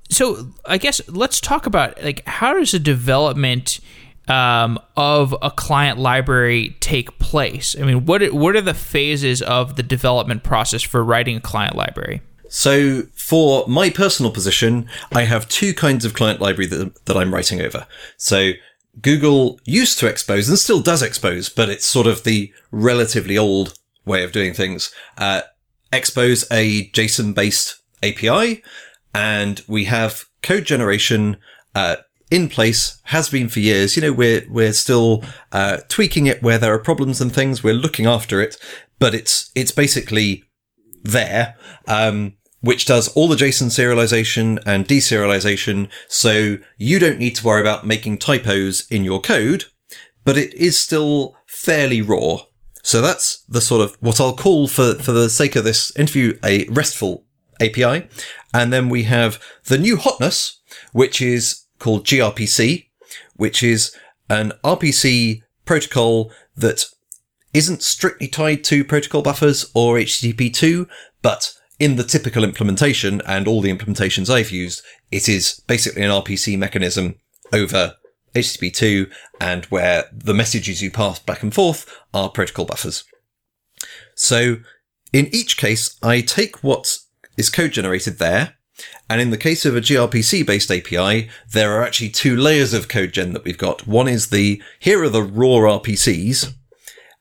so 0.08 0.48
I 0.64 0.78
guess 0.78 1.00
let's 1.08 1.40
talk 1.40 1.66
about 1.66 2.02
like 2.02 2.26
how 2.26 2.54
does 2.54 2.74
a 2.74 2.78
development 2.78 3.80
um, 4.28 4.78
of 4.96 5.34
a 5.42 5.50
client 5.50 5.98
library 5.98 6.76
take 6.80 7.18
place? 7.18 7.74
I 7.78 7.84
mean, 7.84 8.04
what 8.04 8.32
what 8.32 8.56
are 8.56 8.60
the 8.60 8.74
phases 8.74 9.42
of 9.42 9.76
the 9.76 9.82
development 9.82 10.42
process 10.42 10.82
for 10.82 11.02
writing 11.02 11.36
a 11.36 11.40
client 11.40 11.76
library? 11.76 12.22
So, 12.48 13.02
for 13.14 13.66
my 13.68 13.90
personal 13.90 14.32
position, 14.32 14.88
I 15.12 15.24
have 15.24 15.48
two 15.48 15.74
kinds 15.74 16.06
of 16.06 16.14
client 16.14 16.40
library 16.40 16.66
that, 16.68 17.04
that 17.04 17.16
I'm 17.16 17.32
writing 17.34 17.60
over. 17.60 17.86
So, 18.16 18.52
Google 19.02 19.60
used 19.64 19.98
to 19.98 20.06
expose 20.06 20.48
and 20.48 20.58
still 20.58 20.80
does 20.80 21.02
expose, 21.02 21.50
but 21.50 21.68
it's 21.68 21.84
sort 21.84 22.06
of 22.06 22.24
the 22.24 22.52
relatively 22.70 23.36
old 23.36 23.74
way 24.06 24.24
of 24.24 24.32
doing 24.32 24.54
things. 24.54 24.94
Uh, 25.18 25.42
expose 25.92 26.46
a 26.50 26.88
JSON 26.90 27.34
based 27.34 27.82
API 28.02 28.62
and 29.18 29.62
we 29.66 29.86
have 29.86 30.26
code 30.44 30.64
generation, 30.64 31.38
uh, 31.74 31.96
in 32.30 32.48
place 32.48 33.00
has 33.04 33.28
been 33.28 33.48
for 33.48 33.58
years. 33.58 33.96
You 33.96 34.02
know, 34.02 34.12
we're, 34.12 34.46
we're 34.48 34.72
still, 34.72 35.24
uh, 35.50 35.78
tweaking 35.88 36.26
it 36.26 36.40
where 36.40 36.56
there 36.56 36.72
are 36.72 36.78
problems 36.78 37.20
and 37.20 37.32
things. 37.32 37.64
We're 37.64 37.74
looking 37.74 38.06
after 38.06 38.40
it, 38.40 38.56
but 39.00 39.16
it's, 39.16 39.50
it's 39.56 39.72
basically 39.72 40.44
there. 41.02 41.56
Um, 41.88 42.34
which 42.60 42.86
does 42.86 43.08
all 43.08 43.28
the 43.28 43.36
JSON 43.36 43.68
serialization 43.68 44.60
and 44.66 44.86
deserialization. 44.86 45.88
So 46.08 46.58
you 46.76 46.98
don't 46.98 47.18
need 47.18 47.36
to 47.36 47.46
worry 47.46 47.60
about 47.60 47.86
making 47.86 48.18
typos 48.18 48.84
in 48.90 49.04
your 49.04 49.20
code, 49.20 49.66
but 50.24 50.36
it 50.36 50.52
is 50.54 50.76
still 50.76 51.36
fairly 51.46 52.02
raw. 52.02 52.38
So 52.82 53.00
that's 53.00 53.44
the 53.48 53.60
sort 53.60 53.82
of 53.82 53.96
what 54.00 54.20
I'll 54.20 54.34
call 54.34 54.66
for, 54.66 54.94
for 54.94 55.12
the 55.12 55.30
sake 55.30 55.54
of 55.54 55.62
this 55.62 55.96
interview, 55.96 56.36
a 56.44 56.66
RESTful 56.68 57.24
API. 57.60 58.08
And 58.52 58.72
then 58.72 58.88
we 58.88 59.04
have 59.04 59.42
the 59.64 59.78
new 59.78 59.96
hotness, 59.96 60.60
which 60.92 61.20
is 61.20 61.64
called 61.78 62.06
gRPC, 62.06 62.88
which 63.36 63.62
is 63.62 63.94
an 64.28 64.52
RPC 64.64 65.42
protocol 65.64 66.32
that 66.56 66.84
isn't 67.54 67.82
strictly 67.82 68.28
tied 68.28 68.64
to 68.64 68.84
protocol 68.84 69.22
buffers 69.22 69.70
or 69.74 69.96
HTTP2, 69.96 70.88
but 71.22 71.52
in 71.78 71.96
the 71.96 72.04
typical 72.04 72.44
implementation 72.44 73.22
and 73.26 73.46
all 73.46 73.60
the 73.60 73.72
implementations 73.72 74.28
I've 74.28 74.50
used, 74.50 74.82
it 75.10 75.28
is 75.28 75.62
basically 75.66 76.02
an 76.02 76.10
RPC 76.10 76.58
mechanism 76.58 77.16
over 77.52 77.94
HTTP2 78.34 79.10
and 79.40 79.64
where 79.66 80.04
the 80.12 80.34
messages 80.34 80.82
you 80.82 80.90
pass 80.90 81.18
back 81.18 81.42
and 81.42 81.54
forth 81.54 81.86
are 82.12 82.28
protocol 82.28 82.66
buffers. 82.66 83.04
So 84.14 84.56
in 85.12 85.28
each 85.32 85.56
case, 85.56 85.96
I 86.02 86.20
take 86.20 86.62
what 86.62 86.98
is 87.38 87.48
code 87.48 87.72
generated 87.72 88.18
there. 88.18 88.54
And 89.08 89.20
in 89.20 89.30
the 89.30 89.38
case 89.38 89.64
of 89.64 89.74
a 89.74 89.80
gRPC 89.80 90.46
based 90.46 90.70
API, 90.70 91.30
there 91.50 91.72
are 91.72 91.82
actually 91.82 92.10
two 92.10 92.36
layers 92.36 92.74
of 92.74 92.88
code 92.88 93.12
gen 93.12 93.32
that 93.32 93.44
we've 93.44 93.56
got. 93.56 93.86
One 93.86 94.06
is 94.08 94.28
the, 94.28 94.62
here 94.78 95.02
are 95.02 95.08
the 95.08 95.22
raw 95.22 95.78
RPCs 95.78 96.52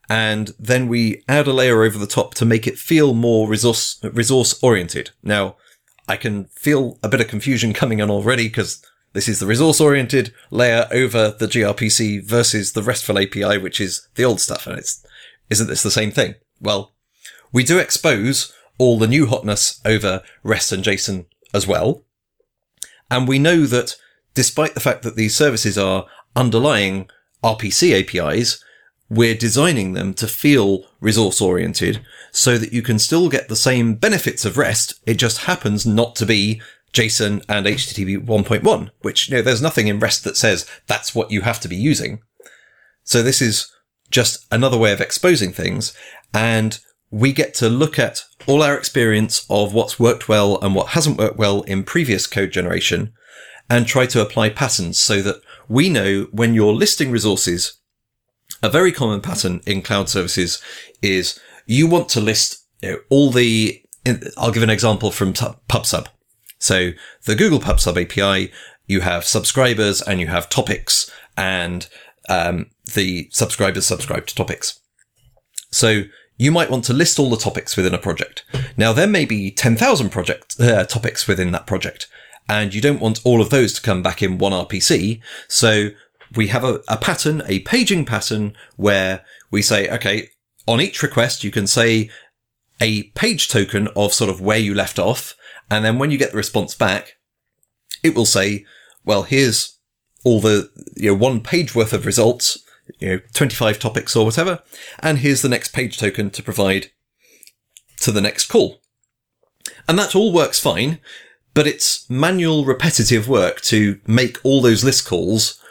and 0.08 0.52
then 0.58 0.88
we 0.88 1.22
add 1.28 1.46
a 1.46 1.52
layer 1.52 1.82
over 1.82 1.98
the 1.98 2.06
top 2.06 2.34
to 2.34 2.44
make 2.44 2.66
it 2.66 2.78
feel 2.78 3.12
more 3.14 3.48
resource 3.48 4.00
resource 4.02 4.58
oriented. 4.62 5.10
Now, 5.22 5.56
I 6.08 6.16
can 6.16 6.46
feel 6.46 6.98
a 7.02 7.08
bit 7.08 7.20
of 7.20 7.28
confusion 7.28 7.74
coming 7.74 8.00
on 8.00 8.10
already 8.10 8.48
because 8.48 8.82
this 9.12 9.28
is 9.28 9.38
the 9.38 9.46
resource 9.46 9.80
oriented 9.80 10.32
layer 10.50 10.88
over 10.90 11.30
the 11.30 11.46
gRPC 11.46 12.24
versus 12.24 12.72
the 12.72 12.82
RESTful 12.82 13.18
API, 13.18 13.58
which 13.58 13.80
is 13.80 14.08
the 14.14 14.24
old 14.24 14.40
stuff. 14.40 14.66
And 14.66 14.78
it's, 14.78 15.04
isn't 15.50 15.66
this 15.66 15.82
the 15.82 15.90
same 15.90 16.10
thing? 16.10 16.34
Well, 16.60 16.94
we 17.52 17.64
do 17.64 17.78
expose 17.78 18.52
all 18.78 18.98
the 18.98 19.06
new 19.06 19.26
hotness 19.26 19.80
over 19.84 20.22
REST 20.42 20.72
and 20.72 20.84
JSON 20.84 21.26
as 21.52 21.66
well. 21.66 22.04
And 23.10 23.26
we 23.26 23.38
know 23.38 23.66
that 23.66 23.96
despite 24.34 24.74
the 24.74 24.80
fact 24.80 25.02
that 25.02 25.16
these 25.16 25.36
services 25.36 25.76
are 25.76 26.06
underlying 26.36 27.08
RPC 27.42 28.00
APIs, 28.00 28.62
we're 29.10 29.34
designing 29.34 29.94
them 29.94 30.12
to 30.14 30.26
feel 30.26 30.84
resource 31.00 31.40
oriented 31.40 32.04
so 32.30 32.58
that 32.58 32.72
you 32.72 32.82
can 32.82 32.98
still 32.98 33.28
get 33.28 33.48
the 33.48 33.56
same 33.56 33.94
benefits 33.94 34.44
of 34.44 34.58
REST. 34.58 34.94
It 35.06 35.14
just 35.14 35.38
happens 35.38 35.86
not 35.86 36.14
to 36.16 36.26
be 36.26 36.60
JSON 36.92 37.44
and 37.48 37.66
HTTP 37.66 38.24
1.1, 38.24 38.90
which, 39.00 39.28
you 39.28 39.36
know, 39.36 39.42
there's 39.42 39.62
nothing 39.62 39.88
in 39.88 39.98
REST 39.98 40.24
that 40.24 40.36
says 40.36 40.66
that's 40.86 41.14
what 41.14 41.30
you 41.30 41.42
have 41.42 41.60
to 41.60 41.68
be 41.68 41.76
using. 41.76 42.20
So 43.04 43.22
this 43.22 43.40
is 43.40 43.72
just 44.10 44.46
another 44.52 44.78
way 44.78 44.92
of 44.92 45.00
exposing 45.00 45.52
things. 45.52 45.94
And 46.34 46.78
we 47.10 47.32
get 47.32 47.54
to 47.54 47.68
look 47.68 47.98
at 47.98 48.24
all 48.46 48.62
our 48.62 48.76
experience 48.76 49.46
of 49.48 49.72
what's 49.72 49.98
worked 49.98 50.28
well 50.28 50.58
and 50.60 50.74
what 50.74 50.88
hasn't 50.88 51.18
worked 51.18 51.38
well 51.38 51.62
in 51.62 51.82
previous 51.82 52.26
code 52.26 52.50
generation 52.50 53.12
and 53.70 53.86
try 53.86 54.06
to 54.06 54.20
apply 54.20 54.48
patterns 54.48 54.98
so 54.98 55.22
that 55.22 55.40
we 55.68 55.88
know 55.88 56.26
when 56.32 56.54
you're 56.54 56.72
listing 56.72 57.10
resources 57.10 57.78
a 58.62 58.68
very 58.68 58.92
common 58.92 59.20
pattern 59.20 59.60
in 59.66 59.82
cloud 59.82 60.08
services 60.08 60.60
is 61.02 61.38
you 61.66 61.86
want 61.86 62.08
to 62.08 62.20
list 62.20 62.64
you 62.82 62.92
know, 62.92 62.98
all 63.08 63.30
the, 63.30 63.82
I'll 64.36 64.52
give 64.52 64.62
an 64.62 64.70
example 64.70 65.10
from 65.10 65.32
PubSub. 65.32 66.06
So 66.58 66.90
the 67.24 67.36
Google 67.36 67.60
PubSub 67.60 68.02
API, 68.02 68.52
you 68.86 69.00
have 69.00 69.24
subscribers 69.24 70.02
and 70.02 70.18
you 70.18 70.26
have 70.28 70.48
topics 70.48 71.10
and 71.36 71.88
um, 72.28 72.70
the 72.94 73.28
subscribers 73.30 73.86
subscribe 73.86 74.26
to 74.26 74.34
topics. 74.34 74.80
So 75.70 76.04
you 76.38 76.50
might 76.50 76.70
want 76.70 76.84
to 76.84 76.92
list 76.92 77.18
all 77.18 77.30
the 77.30 77.36
topics 77.36 77.76
within 77.76 77.92
a 77.92 77.98
project. 77.98 78.44
Now 78.76 78.92
there 78.92 79.06
may 79.06 79.24
be 79.24 79.50
10,000 79.50 80.10
project 80.10 80.58
uh, 80.60 80.84
topics 80.84 81.26
within 81.26 81.50
that 81.50 81.66
project 81.66 82.08
and 82.48 82.72
you 82.72 82.80
don't 82.80 83.00
want 83.00 83.20
all 83.24 83.42
of 83.42 83.50
those 83.50 83.74
to 83.74 83.82
come 83.82 84.02
back 84.02 84.22
in 84.22 84.38
one 84.38 84.52
RPC. 84.52 85.20
So 85.48 85.90
we 86.34 86.48
have 86.48 86.64
a, 86.64 86.80
a 86.88 86.96
pattern, 86.96 87.42
a 87.46 87.60
paging 87.60 88.04
pattern 88.04 88.54
where 88.76 89.24
we 89.50 89.60
say, 89.60 89.88
okay, 89.90 90.28
on 90.66 90.80
each 90.80 91.02
request, 91.02 91.44
you 91.44 91.50
can 91.50 91.66
say 91.66 92.10
a 92.80 93.04
page 93.10 93.48
token 93.48 93.88
of 93.96 94.14
sort 94.14 94.30
of 94.30 94.40
where 94.40 94.58
you 94.58 94.74
left 94.74 94.98
off. 94.98 95.34
And 95.70 95.84
then 95.84 95.98
when 95.98 96.10
you 96.10 96.18
get 96.18 96.30
the 96.30 96.36
response 96.36 96.74
back, 96.74 97.16
it 98.02 98.14
will 98.14 98.26
say, 98.26 98.64
well, 99.04 99.24
here's 99.24 99.78
all 100.24 100.40
the, 100.40 100.70
you 100.96 101.10
know, 101.10 101.16
one 101.16 101.40
page 101.40 101.74
worth 101.74 101.92
of 101.92 102.06
results, 102.06 102.58
you 102.98 103.08
know, 103.08 103.20
25 103.34 103.78
topics 103.78 104.16
or 104.16 104.24
whatever. 104.24 104.62
And 105.00 105.18
here's 105.18 105.42
the 105.42 105.48
next 105.48 105.72
page 105.72 105.98
token 105.98 106.30
to 106.30 106.42
provide 106.42 106.90
to 108.00 108.12
the 108.12 108.20
next 108.20 108.46
call. 108.46 108.80
And 109.86 109.98
that 109.98 110.14
all 110.14 110.32
works 110.32 110.60
fine, 110.60 110.98
but 111.54 111.66
it's 111.66 112.08
manual 112.10 112.64
repetitive 112.64 113.28
work 113.28 113.60
to 113.62 114.00
make 114.06 114.38
all 114.44 114.60
those 114.60 114.84
list 114.84 115.06
calls 115.06 115.62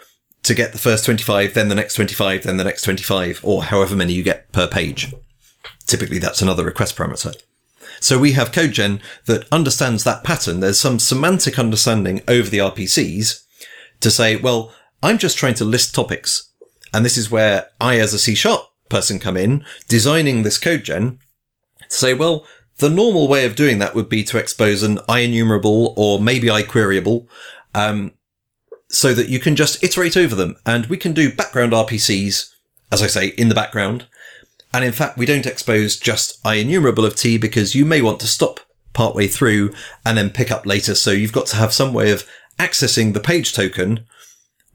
to 0.43 0.53
get 0.53 0.71
the 0.71 0.77
first 0.77 1.05
25, 1.05 1.53
then 1.53 1.69
the 1.69 1.75
next 1.75 1.95
25, 1.95 2.43
then 2.43 2.57
the 2.57 2.63
next 2.63 2.83
25, 2.83 3.41
or 3.43 3.63
however 3.63 3.95
many 3.95 4.13
you 4.13 4.23
get 4.23 4.51
per 4.51 4.67
page. 4.67 5.13
Typically, 5.85 6.19
that's 6.19 6.41
another 6.41 6.63
request 6.63 6.95
parameter. 6.95 7.35
So 7.99 8.19
we 8.19 8.33
have 8.33 8.51
CodeGen 8.51 9.01
that 9.25 9.47
understands 9.51 10.03
that 10.03 10.23
pattern. 10.23 10.59
There's 10.59 10.79
some 10.79 10.99
semantic 10.99 11.57
understanding 11.57 12.21
over 12.27 12.49
the 12.49 12.59
RPCs 12.59 13.43
to 13.99 14.11
say, 14.11 14.35
well, 14.35 14.73
I'm 15.01 15.17
just 15.17 15.37
trying 15.37 15.55
to 15.55 15.65
list 15.65 15.95
topics. 15.95 16.46
And 16.93 17.05
this 17.05 17.17
is 17.17 17.31
where 17.31 17.69
I, 17.79 17.99
as 17.99 18.13
a 18.13 18.19
C 18.19 18.35
sharp 18.35 18.61
person, 18.89 19.19
come 19.19 19.37
in, 19.37 19.65
designing 19.87 20.43
this 20.43 20.59
CodeGen 20.59 21.17
to 21.89 21.95
say, 21.95 22.13
well, 22.13 22.45
the 22.77 22.89
normal 22.89 23.27
way 23.27 23.45
of 23.45 23.55
doing 23.55 23.79
that 23.79 23.95
would 23.95 24.09
be 24.09 24.23
to 24.25 24.37
expose 24.37 24.83
an 24.83 24.97
IEnumerable 25.09 25.93
or 25.97 26.19
maybe 26.19 26.47
IQueryable, 26.47 27.27
um, 27.73 28.11
so 28.89 29.13
that 29.13 29.29
you 29.29 29.39
can 29.39 29.55
just 29.55 29.83
iterate 29.83 30.15
over 30.15 30.35
them. 30.35 30.55
And 30.65 30.85
we 30.85 30.97
can 30.97 31.13
do 31.13 31.33
background 31.33 31.73
RPCs, 31.73 32.53
as 32.91 33.01
I 33.01 33.07
say, 33.07 33.27
in 33.29 33.49
the 33.49 33.55
background. 33.55 34.07
And 34.73 34.83
in 34.85 34.91
fact, 34.91 35.17
we 35.17 35.25
don't 35.25 35.45
expose 35.45 35.97
just 35.97 36.41
IEnumerable 36.43 37.05
of 37.05 37.15
T 37.15 37.37
because 37.37 37.73
you 37.73 37.85
may 37.85 38.01
want 38.01 38.19
to 38.19 38.27
stop 38.27 38.59
partway 38.93 39.27
through 39.27 39.73
and 40.05 40.17
then 40.17 40.29
pick 40.29 40.51
up 40.51 40.65
later. 40.65 40.95
So 40.95 41.11
you've 41.11 41.33
got 41.33 41.47
to 41.47 41.55
have 41.55 41.73
some 41.73 41.93
way 41.93 42.11
of 42.11 42.27
accessing 42.59 43.13
the 43.13 43.19
page 43.19 43.53
token 43.53 44.05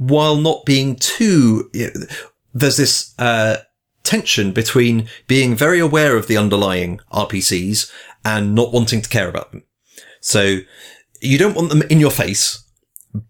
while 0.08 0.36
not 0.36 0.64
being 0.64 0.96
too, 0.96 1.70
there's 2.52 2.76
this, 2.76 3.14
uh, 3.18 3.58
tension 4.04 4.52
between 4.52 5.08
being 5.28 5.54
very 5.54 5.78
aware 5.78 6.16
of 6.16 6.26
the 6.26 6.36
underlying 6.36 6.98
RPCs 7.12 7.90
and 8.24 8.54
not 8.54 8.72
wanting 8.72 9.00
to 9.00 9.08
care 9.08 9.28
about 9.28 9.52
them. 9.52 9.62
So 10.20 10.58
you 11.20 11.38
don't 11.38 11.54
want 11.54 11.68
them 11.68 11.82
in 11.82 12.00
your 12.00 12.10
face 12.10 12.62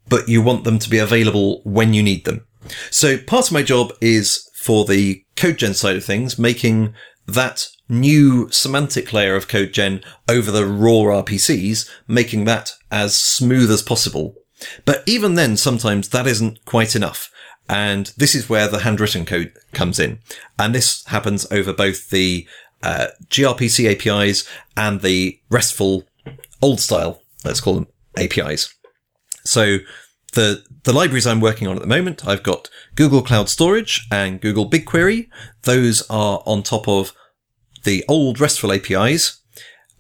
but 0.09 0.29
you 0.29 0.43
want 0.43 0.65
them 0.65 0.79
to 0.79 0.91
be 0.91 0.99
available 0.99 1.61
when 1.65 1.93
you 1.93 2.03
need 2.03 2.25
them. 2.25 2.47
So 2.91 3.19
part 3.19 3.47
of 3.47 3.53
my 3.53 3.63
job 3.63 3.93
is 4.01 4.49
for 4.55 4.85
the 4.85 5.25
code 5.37 5.59
gen 5.59 5.75
side 5.75 5.97
of 5.97 6.05
things, 6.05 6.39
making 6.39 6.95
that 7.27 7.67
new 7.89 8.49
semantic 8.51 9.13
layer 9.13 9.35
of 9.35 9.49
code 9.49 9.73
gen 9.73 10.03
over 10.29 10.51
the 10.51 10.67
raw 10.67 11.23
RPCs, 11.23 11.89
making 12.07 12.45
that 12.45 12.73
as 12.91 13.17
smooth 13.17 13.71
as 13.71 13.83
possible. 13.83 14.37
But 14.85 15.03
even 15.07 15.35
then, 15.35 15.57
sometimes 15.57 16.09
that 16.11 16.27
isn't 16.27 16.65
quite 16.65 16.95
enough. 16.97 17.31
And 17.69 18.13
this 18.17 18.35
is 18.35 18.49
where 18.49 18.69
the 18.69 18.81
handwritten 18.81 19.25
code 19.25 19.53
comes 19.73 19.99
in. 19.99 20.19
And 20.59 20.75
this 20.75 21.05
happens 21.07 21.51
over 21.51 21.73
both 21.73 22.11
the 22.11 22.47
uh, 22.83 23.09
gRPC 23.29 23.91
APIs 23.93 24.49
and 24.77 25.01
the 25.01 25.39
RESTful 25.49 26.05
old 26.61 26.81
style, 26.81 27.23
let's 27.45 27.61
call 27.61 27.75
them 27.75 27.87
APIs. 28.17 28.75
So 29.45 29.79
the 30.35 30.65
the 30.85 30.93
libraries 30.93 31.27
I'm 31.27 31.41
working 31.41 31.69
on 31.69 31.77
at 31.77 31.83
the 31.83 31.89
moment, 31.89 32.27
I've 32.27 32.43
got 32.43 32.69
Google 32.97 33.23
Cloud 33.23 33.49
Storage 33.49 34.07
and 34.11 34.41
Google 34.41 34.69
BigQuery. 34.69 35.29
Those 35.63 36.03
are 36.11 36.43
on 36.45 36.63
top 36.63 36.89
of 36.89 37.13
the 37.85 38.05
old 38.09 38.41
RESTful 38.41 38.73
APIs. 38.73 39.41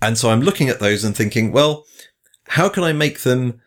And 0.00 0.18
so 0.18 0.30
I'm 0.30 0.40
looking 0.40 0.68
at 0.68 0.80
those 0.80 1.04
and 1.04 1.16
thinking, 1.16 1.52
well, 1.52 1.84
how 2.48 2.68
can 2.68 2.82
I 2.82 2.92
make 2.92 3.20
them 3.20 3.60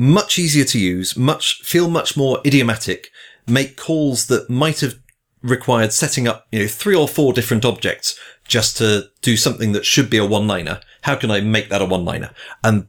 much 0.00 0.38
easier 0.38 0.64
to 0.64 0.78
use, 0.78 1.14
much, 1.14 1.60
feel 1.62 1.90
much 1.90 2.16
more 2.16 2.40
idiomatic, 2.46 3.10
make 3.46 3.76
calls 3.76 4.26
that 4.28 4.48
might 4.48 4.80
have 4.80 4.94
required 5.42 5.92
setting 5.92 6.26
up, 6.26 6.46
you 6.50 6.60
know, 6.60 6.66
three 6.66 6.96
or 6.96 7.06
four 7.06 7.34
different 7.34 7.66
objects 7.66 8.18
just 8.48 8.78
to 8.78 9.10
do 9.20 9.36
something 9.36 9.72
that 9.72 9.84
should 9.84 10.08
be 10.08 10.16
a 10.16 10.24
one 10.24 10.46
liner. 10.46 10.80
How 11.02 11.16
can 11.16 11.30
I 11.30 11.40
make 11.40 11.68
that 11.68 11.82
a 11.82 11.84
one 11.84 12.04
liner? 12.06 12.30
And 12.64 12.86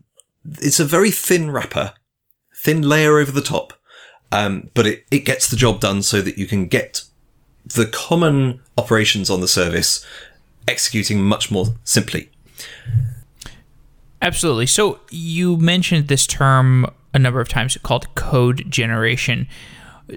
it's 0.60 0.80
a 0.80 0.86
very 0.86 1.12
thin 1.12 1.51
wrapper, 1.51 1.94
thin 2.56 2.82
layer 2.82 3.18
over 3.18 3.32
the 3.32 3.41
top. 3.41 3.74
Um, 4.32 4.70
but 4.74 4.88
it, 4.88 5.06
it 5.12 5.25
gets 5.25 5.50
the 5.50 5.58
job 5.58 5.82
done 5.82 6.01
so 6.03 6.22
that 6.22 6.38
you 6.38 6.46
can 6.46 6.68
get 6.68 7.03
the 7.65 7.88
common 7.88 8.62
operations 8.77 9.30
on 9.30 9.41
the 9.41 9.48
service 9.50 10.06
executing 10.65 11.22
much 11.22 11.51
more 11.51 11.68
simply. 11.84 12.30
Absolutely. 14.22 14.68
So 14.68 15.01
you 15.10 15.58
mentioned 15.58 16.08
this 16.08 16.25
term 16.25 16.88
a 17.13 17.20
number 17.20 17.41
of 17.41 17.50
times 17.50 17.77
called 17.84 18.13
code 18.15 18.65
generation. 18.70 19.48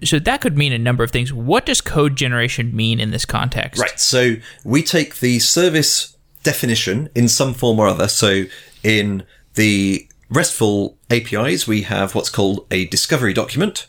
So 0.03 0.19
that 0.19 0.41
could 0.41 0.57
mean 0.57 0.73
a 0.73 0.79
number 0.79 1.05
of 1.05 1.11
things. 1.11 1.33
What 1.33 1.67
does 1.67 1.81
code 1.81 2.17
generation 2.17 2.75
mean 2.75 3.01
in 3.01 3.11
this 3.11 3.25
context? 3.25 3.81
Right. 3.81 3.99
So 3.99 4.37
we 4.65 4.83
take 4.83 5.17
the 5.17 5.39
service 5.39 6.17
definition 6.43 7.09
in 7.15 7.29
some 7.29 7.55
form 7.55 7.79
or 7.79 7.89
other. 7.89 8.09
So 8.09 8.45
in 8.83 9.25
the 9.55 10.09
RESTful 10.31 10.97
APIs, 11.11 11.67
we 11.67 11.83
have 11.83 12.15
what's 12.15 12.31
called 12.31 12.67
a 12.71 12.87
discovery 12.87 13.33
document, 13.33 13.87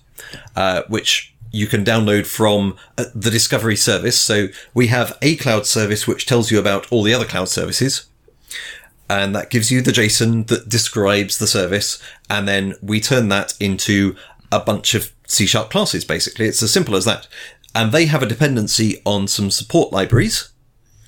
uh, 0.56 0.84
which 0.88 1.34
you 1.52 1.68
can 1.68 1.86
download 1.86 2.26
from 2.26 2.76
uh, 2.98 3.06
the 3.16 3.32
discovery 3.32 3.76
service. 3.76 4.20
So 4.20 4.48
we 4.74 4.88
have 4.88 5.18
a 5.22 5.38
cloud 5.38 5.66
service 5.66 6.06
which 6.06 6.26
tells 6.26 6.52
you 6.52 6.60
about 6.60 6.92
all 6.92 7.04
the 7.04 7.14
other 7.14 7.26
cloud 7.26 7.50
services. 7.50 8.08
And 9.10 9.36
that 9.36 9.50
gives 9.50 9.72
you 9.72 9.82
the 9.82 9.92
JSON 9.92 10.48
that 10.48 10.68
describes 10.68 11.38
the 11.38 11.48
service. 11.48 12.02
And 12.30 12.48
then 12.48 12.76
we 12.82 13.00
turn 13.00 13.30
that 13.30 13.54
into 13.60 14.16
a 14.52 14.60
bunch 14.60 14.96
of 14.96 15.12
C 15.28 15.46
sharp 15.46 15.70
classes, 15.70 16.06
basically. 16.06 16.48
It's 16.48 16.64
as 16.64 16.74
simple 16.74 16.96
as 16.96 17.06
that. 17.06 17.28
And 17.74 17.92
they 17.92 18.06
have 18.06 18.24
a 18.24 18.28
dependency 18.28 19.02
on 19.06 19.28
some 19.28 19.52
support 19.52 19.92
libraries 19.92 20.50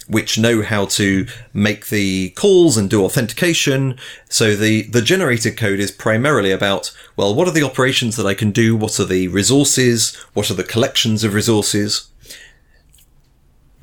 which 0.07 0.39
know 0.39 0.61
how 0.61 0.85
to 0.85 1.27
make 1.53 1.87
the 1.87 2.29
calls 2.31 2.77
and 2.77 2.89
do 2.89 3.03
authentication. 3.03 3.97
So 4.29 4.55
the, 4.55 4.83
the 4.83 5.01
generated 5.01 5.57
code 5.57 5.79
is 5.79 5.91
primarily 5.91 6.51
about, 6.51 6.95
well, 7.15 7.35
what 7.35 7.47
are 7.47 7.51
the 7.51 7.63
operations 7.63 8.15
that 8.15 8.25
I 8.25 8.33
can 8.33 8.51
do? 8.51 8.75
What 8.75 8.99
are 8.99 9.05
the 9.05 9.27
resources? 9.27 10.15
What 10.33 10.49
are 10.49 10.55
the 10.55 10.63
collections 10.63 11.23
of 11.23 11.33
resources? 11.33 12.09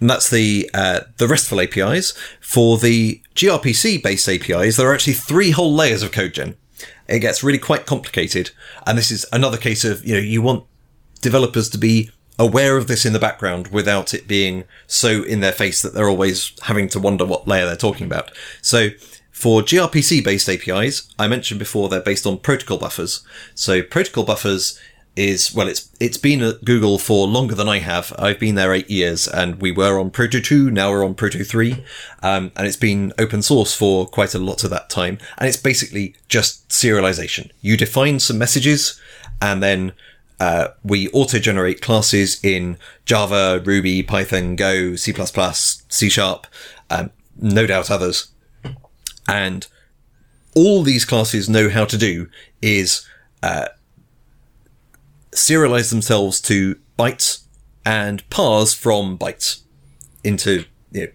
And 0.04 0.11
that's 0.11 0.28
the 0.28 0.70
uh, 0.75 1.00
the 1.16 1.26
RESTful 1.26 1.62
APIs. 1.62 2.12
For 2.38 2.76
the 2.76 3.23
gRPC 3.34 4.02
based 4.02 4.28
APIs, 4.28 4.76
there 4.76 4.87
are 4.87 4.92
actually 4.92 5.14
three 5.14 5.52
whole 5.52 5.73
layers 5.73 6.02
of 6.02 6.12
code 6.12 6.34
gen. 6.34 6.56
It 7.08 7.20
gets 7.20 7.42
really 7.42 7.58
quite 7.58 7.87
complicated, 7.87 8.50
and 8.87 8.99
this 8.99 9.11
is 9.11 9.25
another 9.32 9.56
case 9.56 9.82
of 9.82 10.04
you 10.04 10.12
know 10.12 10.20
you 10.20 10.42
want 10.42 10.66
developers 11.23 11.70
to 11.70 11.78
be 11.78 12.11
aware 12.38 12.76
of 12.76 12.87
this 12.87 13.06
in 13.06 13.14
the 13.14 13.18
background 13.18 13.68
without 13.68 14.12
it 14.12 14.28
being 14.28 14.64
so 14.87 15.23
in 15.23 15.40
their 15.40 15.52
face 15.52 15.80
that 15.80 15.94
they're 15.94 16.11
always 16.11 16.52
having 16.64 16.90
to 16.90 17.00
wonder 17.00 17.25
what 17.25 17.49
layer 17.49 17.64
they're 17.64 17.75
talking 17.75 18.04
about. 18.04 18.30
So 18.61 18.90
for 19.30 19.62
gRPC 19.62 20.23
based 20.23 20.50
APIs, 20.50 21.14
I 21.18 21.28
mentioned 21.28 21.58
before 21.58 21.88
they're 21.88 22.02
based 22.02 22.26
on 22.26 22.40
protocol 22.40 22.76
buffers. 22.76 23.25
So 23.54 23.82
protocol 23.82 24.25
buffers 24.25 24.78
is 25.16 25.54
well 25.54 25.68
it's 25.68 25.90
it's 26.00 26.16
been 26.16 26.42
at 26.42 26.64
Google 26.64 26.99
for 26.99 27.26
longer 27.26 27.54
than 27.54 27.68
I 27.68 27.78
have. 27.78 28.12
I've 28.18 28.40
been 28.40 28.54
there 28.54 28.73
8 28.73 28.90
years 28.90 29.28
and 29.28 29.61
we 29.61 29.71
were 29.73 29.99
on 29.99 30.11
Proto 30.11 30.40
2, 30.40 30.71
now 30.71 30.90
we're 30.90 31.04
on 31.04 31.14
Proto 31.14 31.44
3. 31.44 31.85
Um, 32.23 32.50
and 32.56 32.66
it's 32.66 32.76
been 32.76 33.12
open 33.18 33.42
source 33.42 33.75
for 33.75 34.06
quite 34.06 34.35
a 34.35 34.38
lot 34.38 34.64
of 34.64 34.71
that 34.71 34.90
time 34.90 35.18
and 35.38 35.49
it's 35.49 35.56
basically 35.56 36.16
just 36.29 36.68
serialization. 36.68 37.50
You 37.61 37.77
define 37.77 38.20
some 38.20 38.38
messages 38.38 39.00
and 39.40 39.62
then 39.62 39.92
uh, 40.40 40.68
we 40.83 41.09
auto 41.11 41.38
generate 41.38 41.81
classes 41.81 42.42
in 42.44 42.77
Java, 43.05 43.62
Ruby, 43.64 44.03
Python, 44.03 44.57
Go, 44.57 44.96
C++, 44.96 45.14
C 45.14 46.09
Sharp, 46.09 46.46
um, 46.90 47.11
no 47.37 47.66
doubt 47.66 47.90
others. 47.90 48.29
And 49.29 49.66
all 50.55 50.83
these 50.83 51.05
classes 51.05 51.48
know 51.48 51.68
how 51.68 51.85
to 51.85 51.96
do 51.96 52.29
is 52.61 53.07
uh, 53.42 53.68
serialize 55.35 55.90
themselves 55.90 56.40
to 56.42 56.77
bytes 56.99 57.44
and 57.85 58.29
parse 58.31 58.73
from 58.73 59.18
bytes 59.18 59.62
into 60.23 60.64
you 60.90 61.07
know, 61.07 61.12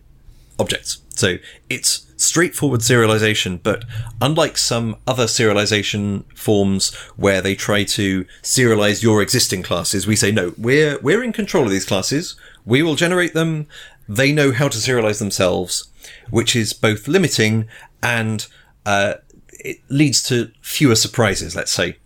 objects. 0.59 1.01
So 1.11 1.37
it's 1.69 2.05
straightforward 2.17 2.81
serialization, 2.81 3.59
but 3.63 3.85
unlike 4.21 4.57
some 4.57 4.97
other 5.07 5.25
serialization 5.25 6.25
forms 6.37 6.93
where 7.15 7.41
they 7.41 7.55
try 7.55 7.83
to 7.85 8.25
serialize 8.43 9.01
your 9.01 9.21
existing 9.21 9.63
classes, 9.63 10.05
we 10.05 10.15
say 10.15 10.31
no, 10.31 10.53
we're 10.57 10.99
we're 10.99 11.23
in 11.23 11.33
control 11.33 11.65
of 11.65 11.71
these 11.71 11.85
classes. 11.85 12.35
We 12.65 12.83
will 12.83 12.95
generate 12.95 13.33
them. 13.33 13.67
They 14.07 14.31
know 14.31 14.51
how 14.51 14.67
to 14.67 14.77
serialize 14.77 15.19
themselves, 15.19 15.91
which 16.29 16.55
is 16.55 16.73
both 16.73 17.07
limiting 17.07 17.67
and 18.03 18.45
uh, 18.85 19.15
it 19.51 19.79
leads 19.89 20.23
to 20.23 20.51
fewer 20.61 20.95
surprises. 20.95 21.55
Let's 21.55 21.71
say. 21.71 21.97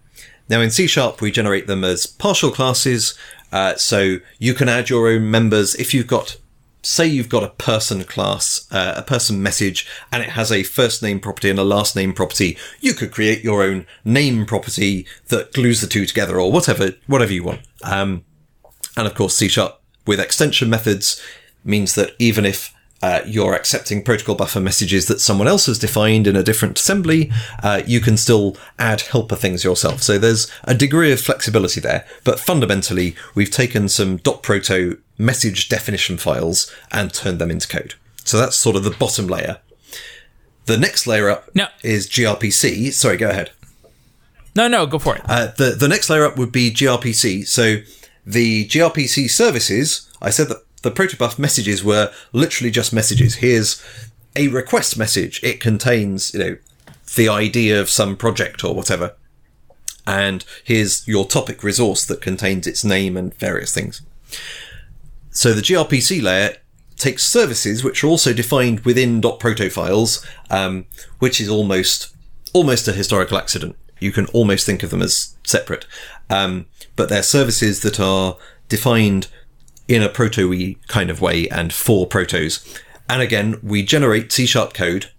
Now 0.50 0.62
in 0.62 0.72
C 0.72 0.88
Sharp, 0.88 1.22
we 1.22 1.32
generate 1.32 1.68
them 1.68 1.84
as 1.84 2.06
partial 2.06 2.52
classes. 2.52 3.18
Uh, 3.52 3.76
so 3.76 4.18
you 4.40 4.54
can 4.56 4.68
add 4.68 4.90
your 4.90 5.08
own 5.08 5.30
members 5.30 5.76
if 5.76 5.94
you've 5.94 6.08
got 6.08 6.38
say 6.84 7.08
you've 7.08 7.30
got 7.30 7.44
a 7.44 7.50
person 7.50 8.04
class, 8.04 8.68
uh, 8.72 8.94
a 8.98 9.02
person 9.02 9.42
message, 9.42 9.88
and 10.12 10.22
it 10.22 10.30
has 10.32 10.52
a 10.52 10.64
first 10.64 11.02
name 11.02 11.20
property 11.20 11.50
and 11.50 11.58
a 11.58 11.64
last 11.64 11.96
name 11.96 12.14
property, 12.14 12.58
you 12.82 12.94
could 12.94 13.12
create 13.12 13.44
your 13.44 13.64
own 13.64 13.86
name 14.04 14.46
property 14.46 15.08
that 15.30 15.54
glues 15.54 15.82
the 15.82 15.88
two 15.88 16.06
together 16.06 16.40
or 16.40 16.52
whatever, 16.52 16.92
whatever 17.08 17.32
you 17.32 17.44
want. 17.44 17.62
Um, 17.84 18.26
and 18.98 19.08
of 19.08 19.16
course, 19.16 19.36
C 19.38 19.48
sharp 19.48 19.82
with 20.06 20.20
extension 20.20 20.70
methods 20.70 21.22
means 21.64 21.96
that 21.96 22.12
even 22.20 22.46
if 22.46 22.73
uh, 23.04 23.20
you're 23.26 23.54
accepting 23.54 24.02
protocol 24.02 24.34
buffer 24.36 24.62
messages 24.62 25.08
that 25.08 25.20
someone 25.20 25.48
else 25.48 25.66
has 25.66 25.78
defined 25.78 26.26
in 26.26 26.38
a 26.38 26.44
different 26.44 26.80
assembly, 26.80 27.30
uh, 27.62 27.82
you 27.86 28.00
can 28.00 28.16
still 28.16 28.56
add 28.80 29.02
helper 29.02 29.36
things 29.36 29.64
yourself. 29.64 30.02
So 30.02 30.18
there's 30.18 30.50
a 30.64 30.74
degree 30.74 31.12
of 31.12 31.20
flexibility 31.20 31.82
there, 31.82 32.06
but 32.24 32.40
fundamentally, 32.40 33.16
we've 33.36 33.52
taken 33.52 33.90
some 33.90 34.20
.proto 34.20 34.98
message 35.18 35.68
definition 35.68 36.18
files 36.18 36.72
and 36.92 37.14
turned 37.14 37.40
them 37.40 37.52
into 37.52 37.68
code. 37.68 37.96
So 38.24 38.38
that's 38.38 38.56
sort 38.56 38.78
of 38.78 38.86
the 38.86 38.92
bottom 38.92 39.28
layer. 39.28 39.58
The 40.66 40.78
next 40.78 41.06
layer 41.06 41.30
up 41.30 41.54
No. 41.54 41.68
is 41.84 42.08
gRPC. 42.08 42.94
Sorry, 42.94 43.18
go 43.18 43.30
ahead. 43.30 43.52
No, 44.56 44.70
no, 44.70 44.86
go 44.86 44.98
for 44.98 45.16
it. 45.18 45.24
Uh, 45.26 45.48
the 45.58 45.72
the 45.72 45.90
next 45.90 46.10
layer 46.10 46.24
up 46.26 46.38
would 46.38 46.52
be 46.54 46.72
gRPC. 46.72 47.46
So 47.48 47.78
the 48.26 48.66
gRPC 48.68 49.30
services, 49.30 50.10
I 50.22 50.30
said 50.30 50.48
that 50.50 50.64
the 50.84 50.92
protobuf 50.92 51.40
messages 51.40 51.84
were 51.84 52.12
literally 52.32 52.72
just 52.72 52.94
messages. 52.94 53.36
Here's 53.36 53.84
a 54.36 54.50
request 54.50 54.98
message. 54.98 55.42
It 55.44 55.60
contains, 55.60 56.34
you 56.34 56.40
know, 56.40 56.58
the 57.16 57.30
idea 57.30 57.80
of 57.82 57.90
some 57.90 58.16
project 58.16 58.64
or 58.64 58.76
whatever. 58.76 59.16
And 60.06 60.46
here's 60.64 61.08
your 61.08 61.26
topic 61.26 61.64
resource 61.64 62.06
that 62.06 62.22
contains 62.22 62.68
its 62.68 62.84
name 62.84 63.16
and 63.16 63.34
various 63.36 63.74
things. 63.74 64.02
So 65.32 65.54
the 65.54 65.62
gRPC 65.62 66.22
layer 66.22 66.58
takes 66.98 67.26
services 67.26 67.84
which 67.84 68.04
are 68.04 68.08
also 68.08 68.34
defined 68.34 68.82
within 68.82 69.22
.proto 69.22 69.70
files, 69.70 70.26
um, 70.50 70.86
which 71.20 71.42
is 71.42 71.50
almost 71.50 72.16
almost 72.54 72.88
a 72.88 72.94
historical 72.94 73.38
accident. 73.38 73.76
You 74.00 74.12
can 74.12 74.28
almost 74.28 74.66
think 74.66 74.84
of 74.84 74.92
them 74.92 75.02
as 75.02 75.36
separate, 75.44 75.88
um, 76.30 76.68
but 76.96 77.10
they're 77.10 77.24
services 77.24 77.82
that 77.82 78.00
are 78.00 78.38
defined 78.70 79.28
in 79.88 80.02
a 80.02 80.10
proto 80.10 80.76
kind 80.88 81.10
of 81.10 81.22
way 81.22 81.48
and 81.50 81.74
for 81.74 82.08
protos. 82.08 82.80
And 83.10 83.22
again, 83.22 83.60
we 83.62 83.84
generate 83.84 84.32
C 84.32 84.46
sharp 84.46 84.74
code. 84.74 85.12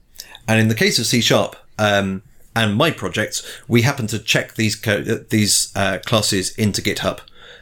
And 0.48 0.61
in 0.61 0.68
the 0.68 0.74
case 0.74 0.98
of 0.98 1.07
C 1.07 1.20
sharp, 1.20 1.57
um, 1.79 2.22
and 2.57 2.77
my 2.77 2.90
projects, 2.90 3.44
we 3.66 3.83
happen 3.83 4.07
to 4.09 4.18
check 4.18 4.55
these 4.55 4.77
co- 4.77 5.03
these 5.03 5.72
uh, 5.74 5.98
classes 6.05 6.57
into 6.57 6.81
GitHub. 6.81 7.20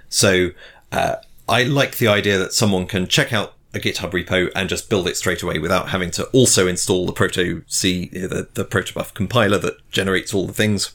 So 0.08 0.50
uh, 0.90 1.16
I 1.48 1.62
like 1.64 1.96
the 1.96 2.08
idea 2.08 2.38
that 2.38 2.52
someone 2.52 2.86
can 2.86 3.06
check 3.06 3.32
out 3.32 3.54
a 3.74 3.78
GitHub 3.78 4.10
repo 4.10 4.50
and 4.54 4.68
just 4.68 4.90
build 4.90 5.08
it 5.08 5.16
straight 5.16 5.42
away 5.42 5.58
without 5.58 5.88
having 5.88 6.10
to 6.12 6.24
also 6.26 6.66
install 6.66 7.06
the 7.06 7.12
protoc, 7.12 7.80
the, 7.80 8.46
the 8.52 8.64
protobuf 8.66 9.14
compiler 9.14 9.56
that 9.58 9.90
generates 9.90 10.34
all 10.34 10.46
the 10.46 10.52
things. 10.52 10.92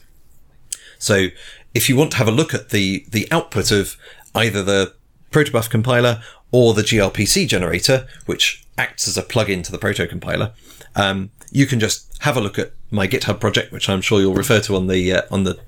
So 0.98 1.28
if 1.74 1.88
you 1.88 1.96
want 1.96 2.12
to 2.12 2.18
have 2.18 2.28
a 2.28 2.32
look 2.32 2.54
at 2.54 2.70
the 2.70 3.04
the 3.08 3.26
output 3.30 3.70
of 3.70 3.96
either 4.34 4.62
the 4.62 4.94
protobuf 5.30 5.68
compiler 5.70 6.22
or 6.50 6.74
the 6.74 6.82
gRPC 6.82 7.46
generator, 7.46 8.06
which 8.26 8.64
acts 8.76 9.06
as 9.06 9.16
a 9.18 9.22
plugin 9.22 9.62
to 9.64 9.72
the 9.72 9.78
proto 9.78 10.06
compiler, 10.06 10.52
um, 10.96 11.30
you 11.50 11.66
can 11.66 11.80
just 11.80 12.06
have 12.22 12.36
a 12.36 12.40
look 12.40 12.58
at 12.58 12.72
my 12.90 13.06
GitHub 13.06 13.40
project, 13.40 13.72
which 13.72 13.88
I'm 13.88 14.00
sure 14.00 14.20
you'll 14.20 14.34
refer 14.34 14.60
to 14.60 14.76
on 14.76 14.86
the 14.86 15.12
uh, 15.12 15.22
on 15.30 15.44
the 15.44 15.58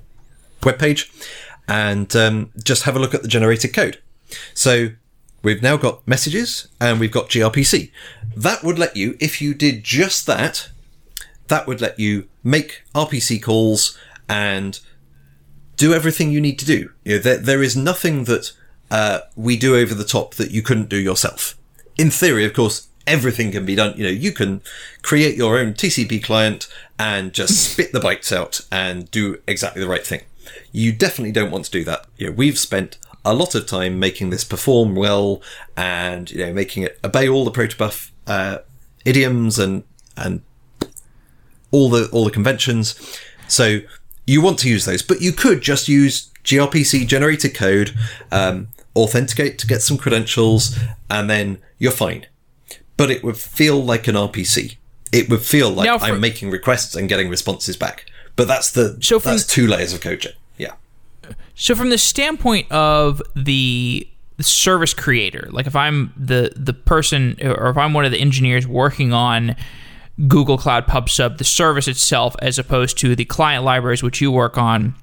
webpage, 0.61 1.09
and 1.67 2.15
um, 2.15 2.51
just 2.63 2.83
have 2.83 2.95
a 2.95 2.99
look 2.99 3.13
at 3.13 3.21
the 3.21 3.27
generated 3.27 3.73
code. 3.73 3.99
So 4.53 4.89
we've 5.43 5.61
now 5.61 5.77
got 5.77 6.07
messages 6.07 6.67
and 6.79 6.99
we've 6.99 7.11
got 7.11 7.29
gRPC. 7.29 7.91
That 8.35 8.63
would 8.63 8.79
let 8.79 8.95
you, 8.95 9.17
if 9.19 9.41
you 9.41 9.53
did 9.53 9.83
just 9.83 10.25
that, 10.27 10.69
that 11.47 11.67
would 11.67 11.81
let 11.81 11.99
you 11.99 12.27
make 12.43 12.83
RPC 12.95 13.41
calls 13.41 13.97
and 14.29 14.79
do 15.75 15.93
everything 15.93 16.31
you 16.31 16.41
need 16.41 16.59
to 16.59 16.65
do. 16.65 16.91
You 17.03 17.15
know, 17.15 17.21
there, 17.21 17.37
there 17.37 17.63
is 17.63 17.75
nothing 17.75 18.25
that 18.25 18.53
uh, 18.91 19.21
we 19.35 19.57
do 19.57 19.75
over 19.75 19.95
the 19.95 20.03
top 20.03 20.35
that 20.35 20.51
you 20.51 20.61
couldn't 20.61 20.89
do 20.89 20.97
yourself. 20.97 21.57
In 21.97 22.11
theory, 22.11 22.45
of 22.45 22.53
course, 22.53 22.87
everything 23.07 23.51
can 23.51 23.65
be 23.65 23.73
done. 23.73 23.97
You 23.97 24.03
know, 24.03 24.09
you 24.09 24.31
can 24.31 24.61
create 25.01 25.35
your 25.35 25.57
own 25.57 25.73
TCP 25.73 26.23
client 26.23 26.67
and 26.99 27.33
just 27.33 27.57
spit 27.71 27.93
the 27.93 27.99
bytes 27.99 28.31
out 28.35 28.61
and 28.71 29.09
do 29.09 29.41
exactly 29.47 29.81
the 29.81 29.89
right 29.89 30.05
thing. 30.05 30.21
You 30.71 30.91
definitely 30.91 31.31
don't 31.31 31.51
want 31.51 31.65
to 31.65 31.71
do 31.71 31.83
that. 31.85 32.05
You 32.17 32.27
know, 32.27 32.33
we've 32.33 32.59
spent 32.59 32.99
a 33.23 33.33
lot 33.33 33.55
of 33.55 33.65
time 33.65 33.99
making 33.99 34.29
this 34.29 34.43
perform 34.43 34.95
well 34.95 35.41
and 35.77 36.31
you 36.31 36.43
know 36.43 36.51
making 36.51 36.81
it 36.83 36.99
obey 37.03 37.29
all 37.29 37.45
the 37.45 37.51
protobuf 37.51 38.09
uh, 38.25 38.57
idioms 39.05 39.59
and 39.59 39.83
and 40.17 40.41
all 41.71 41.89
the 41.89 42.09
all 42.11 42.25
the 42.25 42.31
conventions. 42.31 43.19
So 43.47 43.81
you 44.25 44.41
want 44.41 44.59
to 44.59 44.69
use 44.69 44.85
those, 44.85 45.01
but 45.01 45.21
you 45.21 45.31
could 45.31 45.61
just 45.61 45.87
use 45.87 46.29
gRPC 46.43 47.07
generated 47.07 47.55
code, 47.55 47.93
um, 48.31 48.69
authenticate 48.95 49.57
to 49.59 49.67
get 49.67 49.81
some 49.81 49.97
credentials, 49.97 50.77
and 51.09 51.29
then 51.29 51.59
you're 51.77 51.91
fine. 51.91 52.25
But 52.97 53.09
it 53.09 53.23
would 53.23 53.37
feel 53.37 53.83
like 53.83 54.07
an 54.07 54.15
RPC. 54.15 54.77
It 55.11 55.29
would 55.29 55.41
feel 55.41 55.69
like 55.69 55.99
for- 55.99 56.05
I'm 56.05 56.19
making 56.19 56.51
requests 56.51 56.95
and 56.95 57.09
getting 57.09 57.29
responses 57.29 57.77
back. 57.77 58.05
But 58.35 58.47
that's 58.47 58.71
the 58.71 58.97
so 59.01 59.19
that's 59.19 59.45
two 59.45 59.67
layers 59.67 59.93
of 59.93 60.01
code 60.01 60.21
gen. 60.21 60.33
Yeah. 60.57 60.73
So 61.55 61.75
from 61.75 61.89
the 61.89 61.97
standpoint 61.97 62.71
of 62.71 63.21
the 63.35 64.07
service 64.39 64.93
creator, 64.93 65.47
like 65.51 65.67
if 65.67 65.75
I'm 65.75 66.13
the 66.17 66.53
the 66.55 66.73
person 66.73 67.37
or 67.43 67.69
if 67.69 67.77
I'm 67.77 67.93
one 67.93 68.05
of 68.05 68.11
the 68.11 68.19
engineers 68.19 68.65
working 68.65 69.13
on 69.13 69.55
Google 70.27 70.57
Cloud 70.57 70.87
PubSub, 70.87 71.37
the 71.37 71.43
service 71.43 71.87
itself, 71.87 72.35
as 72.39 72.57
opposed 72.57 72.97
to 72.99 73.15
the 73.15 73.25
client 73.25 73.63
libraries 73.63 74.01
which 74.03 74.21
you 74.21 74.31
work 74.31 74.57
on, 74.57 74.95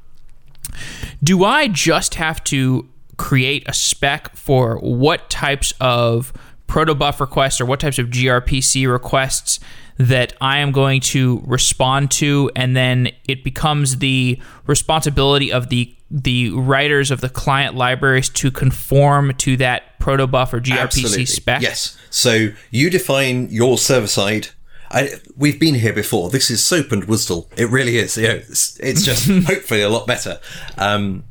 do 1.23 1.45
I 1.45 1.69
just 1.69 2.15
have 2.15 2.43
to 2.45 2.89
create 3.19 3.69
a 3.69 3.75
spec 3.75 4.35
for 4.35 4.79
what 4.79 5.29
types 5.29 5.75
of 5.81 6.33
protobuf 6.67 7.21
requests 7.21 7.61
or 7.61 7.67
what 7.67 7.81
types 7.81 7.99
of 7.99 8.07
gRPC 8.09 8.91
requests 8.91 9.61
that 9.99 10.33
I 10.41 10.59
am 10.59 10.71
going 10.71 11.01
to 11.01 11.43
respond 11.45 12.11
to, 12.13 12.51
and 12.55 12.77
then 12.77 13.11
it 13.27 13.43
becomes 13.43 13.99
the 13.99 14.41
responsibility 14.67 15.53
of 15.53 15.69
the 15.69 15.95
the 16.11 16.51
writers 16.53 17.11
of 17.11 17.21
the 17.21 17.29
client 17.29 17.75
libraries 17.75 18.31
to 18.31 18.51
conform 18.51 19.35
to 19.35 19.59
that 19.59 19.99
protobuf 20.01 20.55
or 20.55 20.61
gRPC 20.61 20.79
Absolutely. 20.79 21.27
spec. 21.27 21.61
Yes. 21.61 21.99
So 22.09 22.49
you 22.71 22.89
define 22.89 23.51
your 23.51 23.77
server 23.77 24.07
side. 24.07 24.49
I, 24.91 25.11
we've 25.37 25.61
been 25.61 25.75
here 25.75 25.93
before. 25.93 26.31
This 26.31 26.51
is 26.51 26.65
SOAP 26.65 26.93
and 26.93 27.07
WSDL. 27.07 27.59
It 27.59 27.69
really 27.69 27.99
is. 27.99 28.17
You 28.17 28.29
know, 28.29 28.35
it's, 28.37 28.81
it's 28.81 29.05
just 29.05 29.29
hopefully 29.47 29.83
a 29.83 29.91
lot 29.91 30.07
better. 30.07 30.41
Um, 30.79 31.25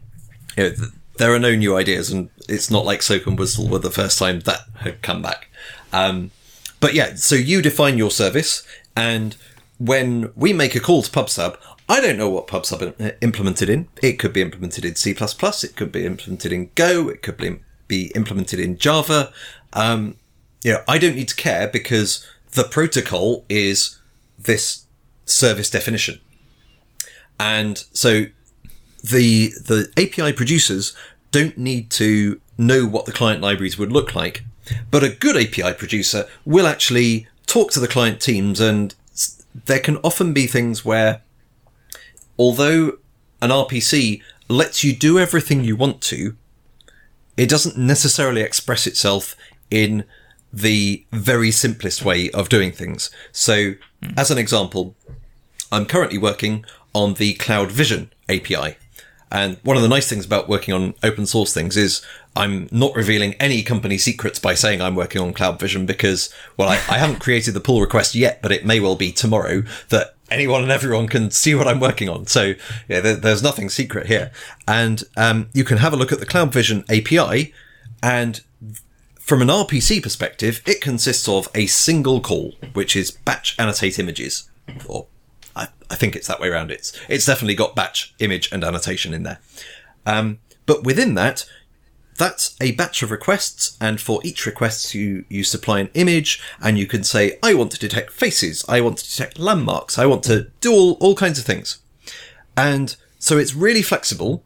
you 0.55 0.69
know, 0.69 0.75
there 1.17 1.33
are 1.33 1.39
no 1.39 1.55
new 1.55 1.75
ideas, 1.75 2.11
and 2.11 2.29
it's 2.47 2.71
not 2.71 2.85
like 2.85 3.01
SOAP 3.01 3.27
and 3.27 3.37
WSDL 3.37 3.69
were 3.69 3.79
the 3.79 3.91
first 3.91 4.19
time 4.19 4.41
that 4.41 4.61
had 4.79 5.01
come 5.01 5.21
back. 5.21 5.49
Um, 5.91 6.31
but 6.79 6.93
yeah, 6.93 7.15
so 7.15 7.35
you 7.35 7.61
define 7.61 7.97
your 7.97 8.11
service, 8.11 8.65
and 8.95 9.35
when 9.77 10.31
we 10.35 10.53
make 10.53 10.75
a 10.75 10.79
call 10.79 11.01
to 11.01 11.11
PubSub, 11.11 11.57
I 11.89 12.01
don't 12.01 12.17
know 12.17 12.29
what 12.29 12.47
PubSub 12.47 13.15
implemented 13.21 13.69
in. 13.69 13.87
It 14.01 14.13
could 14.13 14.33
be 14.33 14.41
implemented 14.41 14.83
in 14.83 14.95
C++, 14.95 15.11
it 15.11 15.75
could 15.75 15.91
be 15.91 16.05
implemented 16.05 16.51
in 16.51 16.71
Go, 16.75 17.09
it 17.09 17.21
could 17.21 17.37
be, 17.37 17.59
be 17.87 18.11
implemented 18.13 18.59
in 18.59 18.77
Java. 18.77 19.31
Um, 19.73 20.17
you 20.63 20.73
know, 20.73 20.83
I 20.87 20.97
don't 20.97 21.15
need 21.15 21.29
to 21.29 21.35
care 21.35 21.67
because 21.67 22.27
the 22.51 22.63
protocol 22.63 23.45
is 23.47 23.99
this 24.37 24.85
service 25.25 25.69
definition. 25.69 26.19
And 27.39 27.83
so 27.93 28.25
the 29.03 29.49
the 29.49 29.91
API 29.97 30.33
producers 30.33 30.95
don't 31.31 31.57
need 31.57 31.89
to 31.91 32.39
know 32.57 32.85
what 32.85 33.05
the 33.05 33.11
client 33.11 33.41
libraries 33.41 33.77
would 33.77 33.91
look 33.91 34.15
like 34.15 34.43
but 34.91 35.03
a 35.03 35.09
good 35.09 35.37
API 35.37 35.73
producer 35.73 36.25
will 36.45 36.67
actually 36.67 37.27
talk 37.45 37.71
to 37.71 37.79
the 37.79 37.87
client 37.87 38.19
teams 38.19 38.59
and 38.59 38.95
there 39.65 39.79
can 39.79 39.97
often 39.97 40.33
be 40.33 40.47
things 40.47 40.83
where 40.85 41.21
although 42.37 42.97
an 43.41 43.49
RPC 43.49 44.21
lets 44.47 44.83
you 44.83 44.93
do 44.93 45.19
everything 45.19 45.63
you 45.63 45.75
want 45.75 46.01
to, 46.01 46.35
it 47.35 47.49
doesn't 47.49 47.77
necessarily 47.77 48.41
express 48.41 48.87
itself 48.87 49.35
in 49.69 50.03
the 50.51 51.05
very 51.11 51.51
simplest 51.51 52.03
way 52.03 52.31
of 52.31 52.49
doing 52.49 52.71
things. 52.71 53.11
So, 53.31 53.73
hmm. 54.03 54.11
as 54.17 54.31
an 54.31 54.37
example, 54.37 54.95
I'm 55.71 55.85
currently 55.85 56.17
working 56.17 56.65
on 56.93 57.15
the 57.15 57.33
Cloud 57.33 57.71
Vision 57.71 58.11
API. 58.29 58.77
And 59.31 59.57
one 59.63 59.75
of 59.75 59.83
the 59.83 59.89
nice 59.89 60.07
things 60.07 60.25
about 60.25 60.47
working 60.47 60.73
on 60.73 60.93
open 61.03 61.25
source 61.25 61.53
things 61.53 61.75
is 61.75 62.01
I'm 62.35 62.69
not 62.71 62.95
revealing 62.95 63.33
any 63.33 63.61
company 63.63 63.97
secrets 63.97 64.39
by 64.39 64.53
saying 64.53 64.81
I'm 64.81 64.95
working 64.95 65.21
on 65.21 65.33
Cloud 65.33 65.59
Vision 65.59 65.85
because, 65.85 66.33
well, 66.55 66.69
I, 66.69 66.75
I 66.75 66.97
haven't 66.97 67.19
created 67.19 67.53
the 67.53 67.59
pull 67.59 67.81
request 67.81 68.15
yet, 68.15 68.41
but 68.41 68.51
it 68.51 68.65
may 68.65 68.79
well 68.79 68.95
be 68.95 69.11
tomorrow 69.11 69.63
that 69.89 70.15
anyone 70.29 70.63
and 70.63 70.71
everyone 70.71 71.07
can 71.07 71.31
see 71.31 71.55
what 71.55 71.67
I'm 71.67 71.79
working 71.79 72.09
on. 72.09 72.27
So 72.27 72.53
yeah, 72.87 73.01
there, 73.01 73.15
there's 73.15 73.43
nothing 73.43 73.69
secret 73.69 74.07
here. 74.07 74.31
And 74.67 75.03
um, 75.17 75.49
you 75.53 75.63
can 75.63 75.77
have 75.77 75.93
a 75.93 75.97
look 75.97 76.11
at 76.11 76.19
the 76.19 76.25
Cloud 76.25 76.53
Vision 76.53 76.85
API 76.89 77.53
and 78.01 78.41
from 79.27 79.41
an 79.41 79.49
RPC 79.49 80.01
perspective, 80.01 80.61
it 80.65 80.79
consists 80.79 81.27
of 81.27 81.49
a 81.53 81.65
single 81.65 82.21
call, 82.21 82.53
which 82.71 82.95
is 82.95 83.11
batch 83.11 83.59
annotate 83.59 83.99
images, 83.99 84.49
or 84.85 85.07
I, 85.57 85.67
I 85.89 85.95
think 85.95 86.15
it's 86.15 86.27
that 86.27 86.39
way 86.39 86.49
around. 86.49 86.71
It's 86.71 86.97
it's 87.09 87.25
definitely 87.25 87.55
got 87.55 87.75
batch 87.75 88.13
image 88.19 88.51
and 88.51 88.63
annotation 88.63 89.13
in 89.13 89.23
there. 89.23 89.39
Um, 90.05 90.39
but 90.65 90.83
within 90.83 91.15
that, 91.15 91.45
that's 92.17 92.55
a 92.59 92.71
batch 92.71 93.03
of 93.03 93.11
requests, 93.11 93.77
and 93.79 94.01
for 94.01 94.19
each 94.23 94.45
request, 94.45 94.93
you 94.95 95.25
you 95.29 95.43
supply 95.43 95.79
an 95.79 95.89
image, 95.93 96.41
and 96.61 96.77
you 96.77 96.87
can 96.87 97.03
say, 97.03 97.37
I 97.43 97.53
want 97.53 97.71
to 97.71 97.79
detect 97.79 98.11
faces, 98.11 98.65
I 98.67 98.81
want 98.81 98.97
to 98.97 99.09
detect 99.09 99.39
landmarks, 99.39 99.97
I 99.97 100.05
want 100.05 100.23
to 100.23 100.47
do 100.59 100.73
all 100.73 100.93
all 100.93 101.15
kinds 101.15 101.37
of 101.39 101.45
things, 101.45 101.79
and 102.55 102.95
so 103.19 103.37
it's 103.37 103.53
really 103.53 103.81
flexible, 103.81 104.43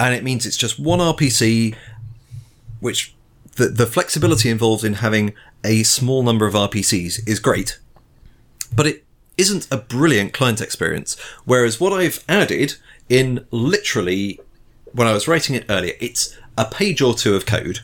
and 0.00 0.14
it 0.14 0.24
means 0.24 0.46
it's 0.46 0.56
just 0.56 0.80
one 0.80 1.00
RPC, 1.00 1.74
which 2.80 3.14
the 3.56 3.66
the 3.68 3.86
flexibility 3.86 4.48
involved 4.48 4.84
in 4.84 4.94
having 4.94 5.34
a 5.64 5.82
small 5.82 6.22
number 6.22 6.46
of 6.46 6.54
RPCs 6.54 7.28
is 7.28 7.38
great, 7.38 7.78
but 8.74 8.86
it 8.86 9.04
isn't 9.42 9.66
a 9.70 9.76
brilliant 9.76 10.32
client 10.32 10.60
experience. 10.60 11.18
Whereas 11.44 11.80
what 11.80 11.92
I've 11.92 12.24
added 12.28 12.76
in 13.08 13.44
literally 13.50 14.40
when 14.92 15.08
I 15.08 15.12
was 15.12 15.26
writing 15.26 15.56
it 15.56 15.66
earlier, 15.68 15.94
it's 16.00 16.38
a 16.56 16.64
page 16.64 17.02
or 17.02 17.14
two 17.14 17.34
of 17.34 17.44
code 17.44 17.80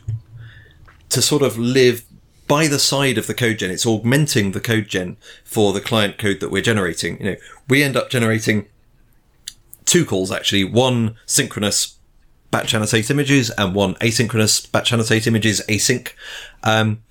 to 1.09 1.21
sort 1.21 1.41
of 1.41 1.57
live 1.57 2.05
by 2.47 2.67
the 2.67 2.79
side 2.79 3.17
of 3.17 3.27
the 3.27 3.33
code 3.33 3.59
gen. 3.59 3.71
It's 3.71 3.85
augmenting 3.85 4.51
the 4.51 4.59
code 4.59 4.87
gen 4.87 5.17
for 5.43 5.73
the 5.73 5.81
client 5.81 6.17
code 6.17 6.39
that 6.39 6.49
we're 6.49 6.61
generating. 6.61 7.19
You 7.19 7.31
know, 7.31 7.37
we 7.67 7.83
end 7.83 7.97
up 7.97 8.09
generating 8.09 8.67
two 9.85 10.05
calls 10.05 10.31
actually, 10.31 10.63
one 10.63 11.17
synchronous 11.25 11.97
batch 12.51 12.73
annotate 12.73 13.11
images 13.11 13.49
and 13.51 13.75
one 13.75 13.95
asynchronous 13.95 14.71
batch 14.71 14.93
annotate 14.93 15.27
images 15.27 15.61
async. 15.67 16.13
Um, 16.63 17.03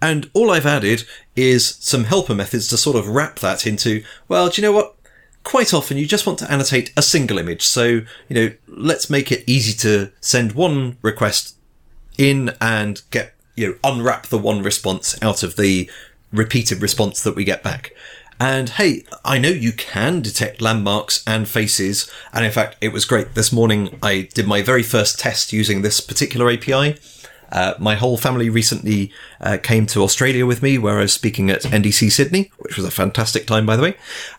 and 0.00 0.30
all 0.32 0.50
I've 0.50 0.66
added 0.66 1.04
is 1.34 1.76
some 1.80 2.04
helper 2.04 2.34
methods 2.34 2.68
to 2.68 2.76
sort 2.76 2.96
of 2.96 3.08
wrap 3.08 3.38
that 3.40 3.66
into, 3.66 4.04
well, 4.28 4.48
do 4.48 4.60
you 4.60 4.66
know 4.66 4.72
what? 4.72 4.94
Quite 5.44 5.72
often 5.72 5.96
you 5.96 6.06
just 6.06 6.26
want 6.26 6.38
to 6.40 6.50
annotate 6.50 6.92
a 6.96 7.02
single 7.02 7.38
image. 7.38 7.62
So, 7.62 7.84
you 7.84 8.06
know, 8.30 8.52
let's 8.66 9.08
make 9.08 9.32
it 9.32 9.44
easy 9.46 9.72
to 9.78 10.12
send 10.20 10.52
one 10.52 10.98
request 11.02 11.56
in 12.16 12.50
and 12.60 13.02
get, 13.10 13.34
you 13.56 13.68
know, 13.68 13.74
unwrap 13.82 14.26
the 14.26 14.38
one 14.38 14.62
response 14.62 15.20
out 15.22 15.42
of 15.42 15.56
the 15.56 15.90
repeated 16.32 16.82
response 16.82 17.22
that 17.22 17.34
we 17.34 17.44
get 17.44 17.62
back. 17.62 17.92
And 18.40 18.68
hey, 18.68 19.04
I 19.24 19.38
know 19.38 19.48
you 19.48 19.72
can 19.72 20.20
detect 20.20 20.60
landmarks 20.60 21.24
and 21.26 21.48
faces. 21.48 22.10
And 22.32 22.44
in 22.44 22.52
fact, 22.52 22.76
it 22.80 22.92
was 22.92 23.04
great. 23.04 23.34
This 23.34 23.52
morning 23.52 23.98
I 24.02 24.28
did 24.32 24.46
my 24.46 24.62
very 24.62 24.84
first 24.84 25.18
test 25.18 25.52
using 25.52 25.82
this 25.82 26.00
particular 26.00 26.50
API 26.50 26.98
uh, 27.50 27.74
my 27.78 27.94
whole 27.94 28.16
family 28.16 28.50
recently 28.50 29.12
uh, 29.40 29.58
came 29.62 29.86
to 29.86 30.02
Australia 30.02 30.46
with 30.46 30.62
me, 30.62 30.78
where 30.78 30.98
I 30.98 31.02
was 31.02 31.12
speaking 31.12 31.50
at 31.50 31.62
NDC 31.62 32.12
Sydney, 32.12 32.50
which 32.58 32.76
was 32.76 32.86
a 32.86 32.90
fantastic 32.90 33.46
time, 33.46 33.66
by 33.66 33.76
the 33.76 33.82
way. 33.82 33.94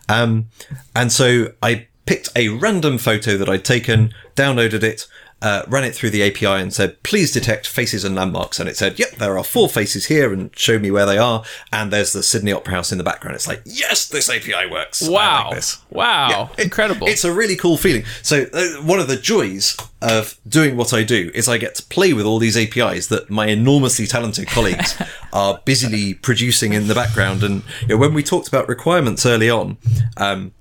Um, 0.08 0.48
and 0.94 1.10
so 1.10 1.52
I 1.62 1.88
picked 2.06 2.28
a 2.34 2.48
random 2.48 2.98
photo 2.98 3.36
that 3.36 3.48
I'd 3.48 3.64
taken, 3.64 4.12
downloaded 4.34 4.82
it, 4.82 5.06
uh, 5.42 5.62
ran 5.68 5.84
it 5.84 5.94
through 5.94 6.10
the 6.10 6.22
API 6.22 6.46
and 6.60 6.72
said, 6.72 7.02
please 7.02 7.32
detect 7.32 7.66
faces 7.66 8.04
and 8.04 8.14
landmarks. 8.14 8.60
And 8.60 8.68
it 8.68 8.76
said, 8.76 8.98
yep, 8.98 9.12
there 9.12 9.38
are 9.38 9.44
four 9.44 9.68
faces 9.68 10.06
here 10.06 10.32
and 10.32 10.50
show 10.56 10.78
me 10.78 10.90
where 10.90 11.06
they 11.06 11.16
are. 11.18 11.42
And 11.72 11.90
there's 11.92 12.12
the 12.12 12.22
Sydney 12.22 12.52
Opera 12.52 12.74
House 12.74 12.92
in 12.92 12.98
the 12.98 13.04
background. 13.04 13.36
It's 13.36 13.48
like, 13.48 13.62
yes, 13.64 14.06
this 14.08 14.28
API 14.28 14.70
works. 14.70 15.00
Wow. 15.08 15.50
Like. 15.52 15.64
Wow. 15.90 16.28
Yeah, 16.30 16.48
it- 16.58 16.64
Incredible. 16.64 17.06
It's 17.06 17.24
a 17.24 17.32
really 17.32 17.56
cool 17.56 17.76
feeling. 17.76 18.04
So 18.22 18.46
uh, 18.52 18.82
one 18.82 19.00
of 19.00 19.08
the 19.08 19.16
joys 19.16 19.76
of 20.02 20.38
doing 20.48 20.76
what 20.76 20.92
I 20.94 21.02
do 21.02 21.30
is 21.34 21.48
I 21.48 21.58
get 21.58 21.74
to 21.76 21.82
play 21.84 22.12
with 22.12 22.24
all 22.26 22.38
these 22.38 22.56
APIs 22.56 23.08
that 23.08 23.28
my 23.30 23.46
enormously 23.46 24.06
talented 24.06 24.48
colleagues 24.48 25.00
are 25.32 25.60
busily 25.64 26.14
producing 26.14 26.72
in 26.72 26.86
the 26.88 26.94
background. 26.94 27.42
And 27.42 27.62
you 27.82 27.88
know, 27.88 27.96
when 27.98 28.14
we 28.14 28.22
talked 28.22 28.48
about 28.48 28.68
requirements 28.68 29.26
early 29.26 29.50
on, 29.50 29.76
um, 30.16 30.52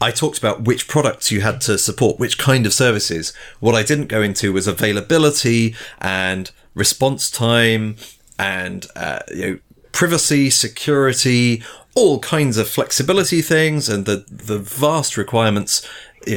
I 0.00 0.10
talked 0.10 0.38
about 0.38 0.62
which 0.62 0.88
products 0.88 1.30
you 1.30 1.40
had 1.40 1.60
to 1.62 1.78
support, 1.78 2.18
which 2.18 2.36
kind 2.36 2.66
of 2.66 2.74
services. 2.74 3.32
What 3.60 3.74
I 3.74 3.82
didn't 3.82 4.08
go 4.08 4.20
into 4.20 4.52
was 4.52 4.66
availability 4.66 5.74
and 6.00 6.50
response 6.74 7.30
time 7.30 7.96
and 8.38 8.86
uh, 8.94 9.20
you 9.34 9.46
know 9.46 9.58
privacy, 9.92 10.50
security, 10.50 11.62
all 11.94 12.18
kinds 12.18 12.58
of 12.58 12.68
flexibility 12.68 13.40
things, 13.40 13.88
and 13.88 14.04
the 14.04 14.24
the 14.28 14.58
vast 14.58 15.16
requirements. 15.16 15.86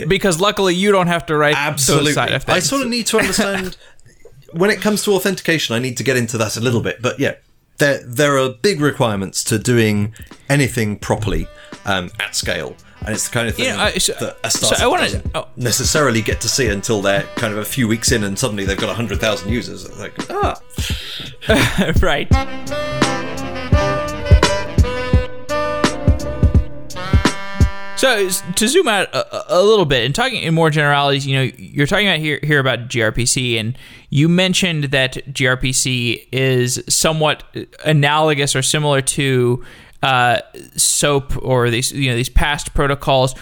because 0.07 0.39
luckily 0.39 0.73
you 0.73 0.91
don't 0.91 1.07
have 1.07 1.25
to 1.25 1.35
write 1.35 1.55
Absolutely, 1.57 2.13
those 2.13 2.15
side 2.15 2.31
of. 2.31 2.49
I 2.49 2.59
sort 2.59 2.81
of 2.81 2.87
need 2.87 3.07
to 3.07 3.19
understand 3.19 3.75
when 4.53 4.69
it 4.69 4.79
comes 4.81 5.03
to 5.03 5.11
authentication. 5.11 5.75
I 5.75 5.79
need 5.79 5.97
to 5.97 6.03
get 6.03 6.15
into 6.15 6.37
that 6.37 6.55
a 6.57 6.61
little 6.61 6.81
bit, 6.81 7.01
but 7.01 7.19
yeah. 7.19 7.35
There, 7.77 8.03
there 8.05 8.37
are 8.37 8.49
big 8.49 8.81
requirements 8.81 9.41
to 9.45 9.57
doing 9.57 10.13
anything 10.49 10.99
properly 10.99 11.47
um, 11.85 12.11
at 12.19 12.35
scale, 12.35 12.75
and 13.05 13.09
it's 13.15 13.27
the 13.29 13.33
kind 13.33 13.47
of 13.49 13.55
thing 13.55 13.65
You 13.65 13.71
know, 13.71 13.79
I- 13.79 13.97
so- 13.97 14.13
that 14.19 14.38
a 14.43 14.51
so 14.51 14.65
startup 14.67 14.83
I 14.83 14.88
wanna- 14.88 15.03
doesn't 15.03 15.31
oh. 15.35 15.47
necessarily 15.55 16.21
get 16.21 16.41
to 16.41 16.47
see 16.49 16.67
until 16.67 17.01
they're 17.01 17.23
kind 17.35 17.53
of 17.53 17.59
a 17.59 17.65
few 17.65 17.88
weeks 17.88 18.12
in, 18.12 18.23
and 18.23 18.38
suddenly 18.38 18.65
they've 18.65 18.77
got 18.79 18.95
hundred 18.95 19.19
thousand 19.19 19.51
users. 19.51 19.85
It's 19.85 19.99
like, 19.99 20.13
ah, 20.29 20.59
right. 22.01 22.27
So 27.95 28.29
to 28.29 28.67
zoom 28.69 28.88
out 28.88 29.13
a, 29.13 29.57
a 29.57 29.62
little 29.62 29.83
bit 29.83 30.05
and 30.05 30.15
talking 30.15 30.41
in 30.41 30.53
more 30.53 30.69
generalities, 30.69 31.27
you 31.27 31.35
know, 31.35 31.51
you're 31.57 31.85
talking 31.85 32.07
about 32.07 32.19
here 32.19 32.39
here 32.41 32.59
about 32.59 32.88
gRPC, 32.88 33.59
and 33.59 33.77
you 34.09 34.29
mentioned 34.29 34.85
that 34.85 35.15
gRPC 35.33 36.25
is 36.31 36.81
somewhat 36.88 37.43
analogous 37.83 38.55
or 38.55 38.62
similar 38.62 39.01
to 39.01 39.65
uh, 40.01 40.39
SOAP 40.75 41.35
or 41.43 41.69
these 41.69 41.91
you 41.91 42.09
know 42.09 42.15
these 42.15 42.29
past 42.29 42.73
protocols. 42.73 43.35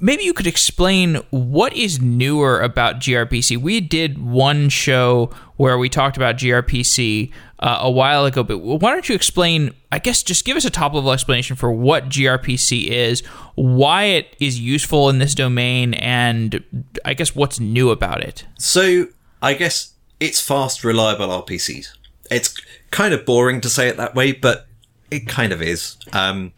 Maybe 0.00 0.24
you 0.24 0.32
could 0.32 0.46
explain 0.46 1.16
what 1.30 1.72
is 1.72 2.00
newer 2.00 2.60
about 2.60 2.96
gRPC. 2.96 3.56
We 3.58 3.80
did 3.80 4.18
one 4.18 4.68
show 4.68 5.30
where 5.56 5.78
we 5.78 5.88
talked 5.88 6.16
about 6.16 6.36
gRPC 6.36 7.32
uh, 7.60 7.78
a 7.80 7.90
while 7.90 8.24
ago, 8.24 8.42
but 8.42 8.58
why 8.58 8.92
don't 8.92 9.08
you 9.08 9.14
explain? 9.14 9.74
I 9.92 9.98
guess 9.98 10.22
just 10.22 10.44
give 10.44 10.56
us 10.56 10.64
a 10.64 10.70
top 10.70 10.94
level 10.94 11.12
explanation 11.12 11.56
for 11.56 11.72
what 11.72 12.08
gRPC 12.08 12.86
is, 12.88 13.20
why 13.54 14.04
it 14.04 14.36
is 14.40 14.58
useful 14.60 15.08
in 15.10 15.18
this 15.18 15.34
domain, 15.34 15.94
and 15.94 16.62
I 17.04 17.14
guess 17.14 17.34
what's 17.34 17.60
new 17.60 17.90
about 17.90 18.22
it. 18.22 18.46
So 18.58 19.08
I 19.42 19.54
guess 19.54 19.92
it's 20.20 20.40
fast, 20.40 20.84
reliable 20.84 21.28
RPCs. 21.28 21.88
It's 22.30 22.54
kind 22.90 23.14
of 23.14 23.24
boring 23.24 23.60
to 23.62 23.68
say 23.68 23.88
it 23.88 23.96
that 23.96 24.14
way, 24.14 24.32
but 24.32 24.67
it 25.10 25.28
kind 25.28 25.52
of 25.52 25.62
is. 25.62 25.96
Um, 26.12 26.52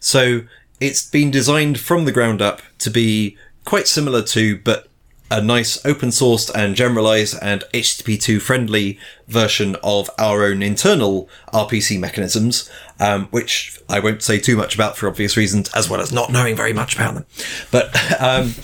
so 0.00 0.42
it's 0.80 1.08
been 1.08 1.30
designed 1.30 1.80
from 1.80 2.04
the 2.04 2.12
ground 2.12 2.42
up 2.42 2.62
to 2.78 2.90
be 2.90 3.36
quite 3.64 3.88
similar 3.88 4.22
to, 4.22 4.58
but 4.58 4.88
a 5.30 5.40
nice 5.40 5.84
open 5.86 6.10
sourced 6.10 6.50
and 6.54 6.76
generalized 6.76 7.36
and 7.40 7.64
HTTP2 7.72 8.40
friendly 8.40 8.98
version 9.26 9.76
of 9.82 10.10
our 10.18 10.44
own 10.44 10.62
internal 10.62 11.28
RPC 11.52 11.98
mechanisms, 11.98 12.70
um, 13.00 13.26
which 13.26 13.80
I 13.88 14.00
won't 14.00 14.22
say 14.22 14.38
too 14.38 14.56
much 14.56 14.74
about 14.74 14.96
for 14.96 15.08
obvious 15.08 15.36
reasons, 15.36 15.70
as 15.74 15.88
well 15.88 16.00
as 16.00 16.12
not 16.12 16.30
knowing 16.30 16.54
very 16.54 16.72
much 16.72 16.94
about 16.94 17.14
them. 17.14 17.26
But, 17.70 17.96
um, 18.20 18.54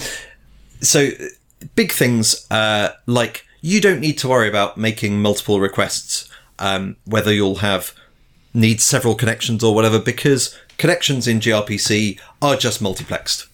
so 0.80 1.10
big 1.74 1.92
things 1.92 2.46
uh, 2.50 2.90
like 3.06 3.46
you 3.60 3.80
don't 3.80 4.00
need 4.00 4.18
to 4.18 4.28
worry 4.28 4.48
about 4.48 4.76
making 4.76 5.20
multiple 5.20 5.60
requests, 5.60 6.28
um, 6.58 6.96
whether 7.04 7.32
you'll 7.32 7.56
have 7.56 7.94
need 8.52 8.80
several 8.80 9.14
connections 9.14 9.62
or 9.62 9.74
whatever, 9.74 9.98
because 9.98 10.56
connections 10.78 11.26
in 11.26 11.40
gRPC 11.40 12.18
are 12.40 12.56
just 12.56 12.82
multiplexed. 12.82 13.46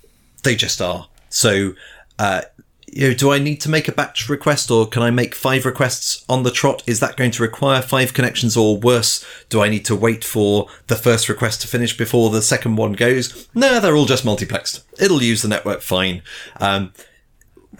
They 0.42 0.54
just 0.54 0.80
are. 0.80 1.09
So, 1.28 1.74
uh, 2.18 2.42
you 2.87 3.09
know, 3.09 3.14
do 3.14 3.32
I 3.32 3.38
need 3.38 3.61
to 3.62 3.68
make 3.68 3.88
a 3.88 3.92
batch 3.92 4.28
request 4.28 4.70
or 4.70 4.87
can 4.87 5.02
I 5.02 5.11
make 5.11 5.35
five 5.35 5.66
requests 5.66 6.24
on 6.28 6.44
the 6.44 6.50
trot? 6.50 6.82
Is 6.87 7.00
that 7.00 7.16
going 7.16 7.32
to 7.32 7.42
require 7.42 7.82
five 7.82 8.14
connections 8.14 8.56
or 8.56 8.78
worse? 8.78 9.24
Do 9.48 9.61
I 9.61 9.68
need 9.68 9.85
to 9.87 9.96
wait 9.96 10.24
for 10.24 10.68
the 10.87 10.96
first 10.96 11.28
request 11.28 11.61
to 11.62 11.68
finish 11.68 11.96
before 11.96 12.30
the 12.30 12.42
second 12.42 12.76
one 12.76 12.92
goes? 12.92 13.48
No, 13.54 13.80
they're 13.80 13.96
all 13.96 14.06
just 14.06 14.24
multiplexed. 14.24 14.82
It'll 14.98 15.22
use 15.22 15.42
the 15.42 15.48
network 15.48 15.82
fine. 15.82 16.22
Um, 16.61 16.92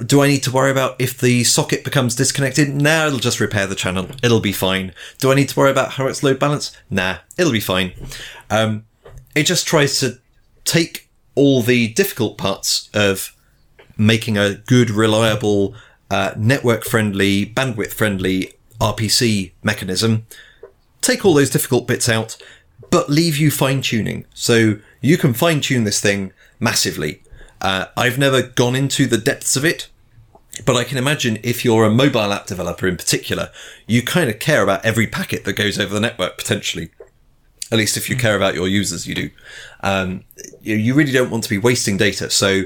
do 0.05 0.23
I 0.23 0.29
need 0.29 0.43
to 0.45 0.51
worry 0.51 0.71
about 0.71 0.97
if 0.99 1.19
the 1.19 1.45
socket 1.45 1.85
becomes 1.85 2.15
disconnected? 2.15 2.75
Nah, 2.75 3.07
it'll 3.07 3.19
just 3.19 3.41
repair 3.41 3.67
the 3.67 3.75
channel. 3.75 4.09
It'll 4.23 4.41
be 4.41 4.53
fine. 4.53 4.93
Do 5.19 5.33
I 5.33 5.35
need 5.35 5.49
to 5.49 5.59
worry 5.59 5.71
about 5.71 5.93
how 5.93 6.07
it's 6.07 6.23
load 6.23 6.39
balanced? 6.39 6.77
Nah, 6.91 7.19
it'll 7.39 7.53
be 7.53 7.61
fine. 7.61 7.93
Um, 8.51 8.85
it 9.35 9.45
just 9.45 9.67
tries 9.67 9.99
to 10.01 10.19
take 10.65 11.09
all 11.35 11.63
the 11.63 11.89
difficult 11.89 12.39
parts 12.39 12.91
of 12.93 13.35
making 13.97 14.37
a 14.37 14.55
good, 14.55 14.91
reliable, 14.91 15.75
uh, 16.11 16.33
network 16.37 16.85
friendly, 16.85 17.47
bandwidth 17.47 17.93
friendly 17.93 18.53
RPC 18.81 19.53
mechanism, 19.63 20.27
take 21.01 21.25
all 21.25 21.35
those 21.35 21.51
difficult 21.51 21.87
bits 21.87 22.09
out, 22.09 22.37
but 22.91 23.09
leave 23.09 23.37
you 23.37 23.51
fine 23.51 23.81
tuning. 23.81 24.27
So 24.35 24.79
you 25.01 25.17
can 25.17 25.33
fine 25.33 25.61
tune 25.61 25.85
this 25.85 26.01
thing 26.01 26.33
massively. 26.61 27.23
Uh, 27.61 27.87
I've 27.97 28.19
never 28.19 28.43
gone 28.43 28.77
into 28.77 29.07
the 29.07 29.19
depths 29.19 29.57
of 29.57 29.65
it, 29.65 29.89
but 30.65 30.77
I 30.77 30.85
can 30.85 30.99
imagine 30.99 31.39
if 31.43 31.65
you're 31.65 31.85
a 31.85 31.91
mobile 31.91 32.33
app 32.33 32.47
developer 32.47 32.87
in 32.87 32.97
particular, 32.97 33.51
you 33.87 34.03
kind 34.03 34.31
of 34.31 34.39
care 34.39 34.63
about 34.63 34.85
every 34.85 35.07
packet 35.07 35.45
that 35.45 35.55
goes 35.55 35.79
over 35.79 35.93
the 35.93 36.01
network 36.01 36.39
potentially. 36.39 36.91
At 37.71 37.79
least 37.79 37.97
if 37.97 38.09
you 38.09 38.17
care 38.17 38.37
about 38.37 38.55
your 38.55 38.69
users, 38.69 39.07
you 39.07 39.15
do. 39.15 39.31
Um, 39.81 40.25
you, 40.63 40.95
really 40.95 41.13
don't 41.13 41.31
want 41.31 41.43
to 41.45 41.51
be 41.51 41.59
wasting 41.59 41.97
data. 41.97 42.31
So 42.31 42.65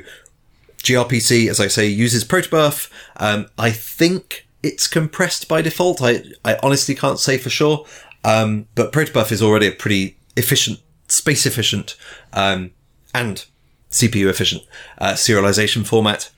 gRPC, 0.79 1.49
as 1.49 1.59
I 1.59 1.69
say, 1.69 1.87
uses 1.87 2.25
protobuf. 2.25 2.91
Um, 3.17 3.47
I 3.59 3.71
think 3.71 4.47
it's 4.63 4.87
compressed 4.87 5.49
by 5.49 5.63
default. 5.63 6.03
I, 6.03 6.23
I 6.45 6.59
honestly 6.63 6.95
can't 6.95 7.19
say 7.19 7.39
for 7.39 7.49
sure. 7.49 7.87
Um, 8.25 8.67
but 8.75 8.93
protobuf 8.93 9.33
is 9.33 9.43
already 9.43 9.69
a 9.69 9.73
pretty 9.73 10.19
efficient, 10.37 10.81
space 11.09 11.47
efficient, 11.47 11.97
um, 12.35 12.73
and 13.15 13.45
CPU 13.91 14.29
efficient, 14.29 14.63
uh, 14.99 15.13
serialization 15.13 15.87
format. 15.87 16.31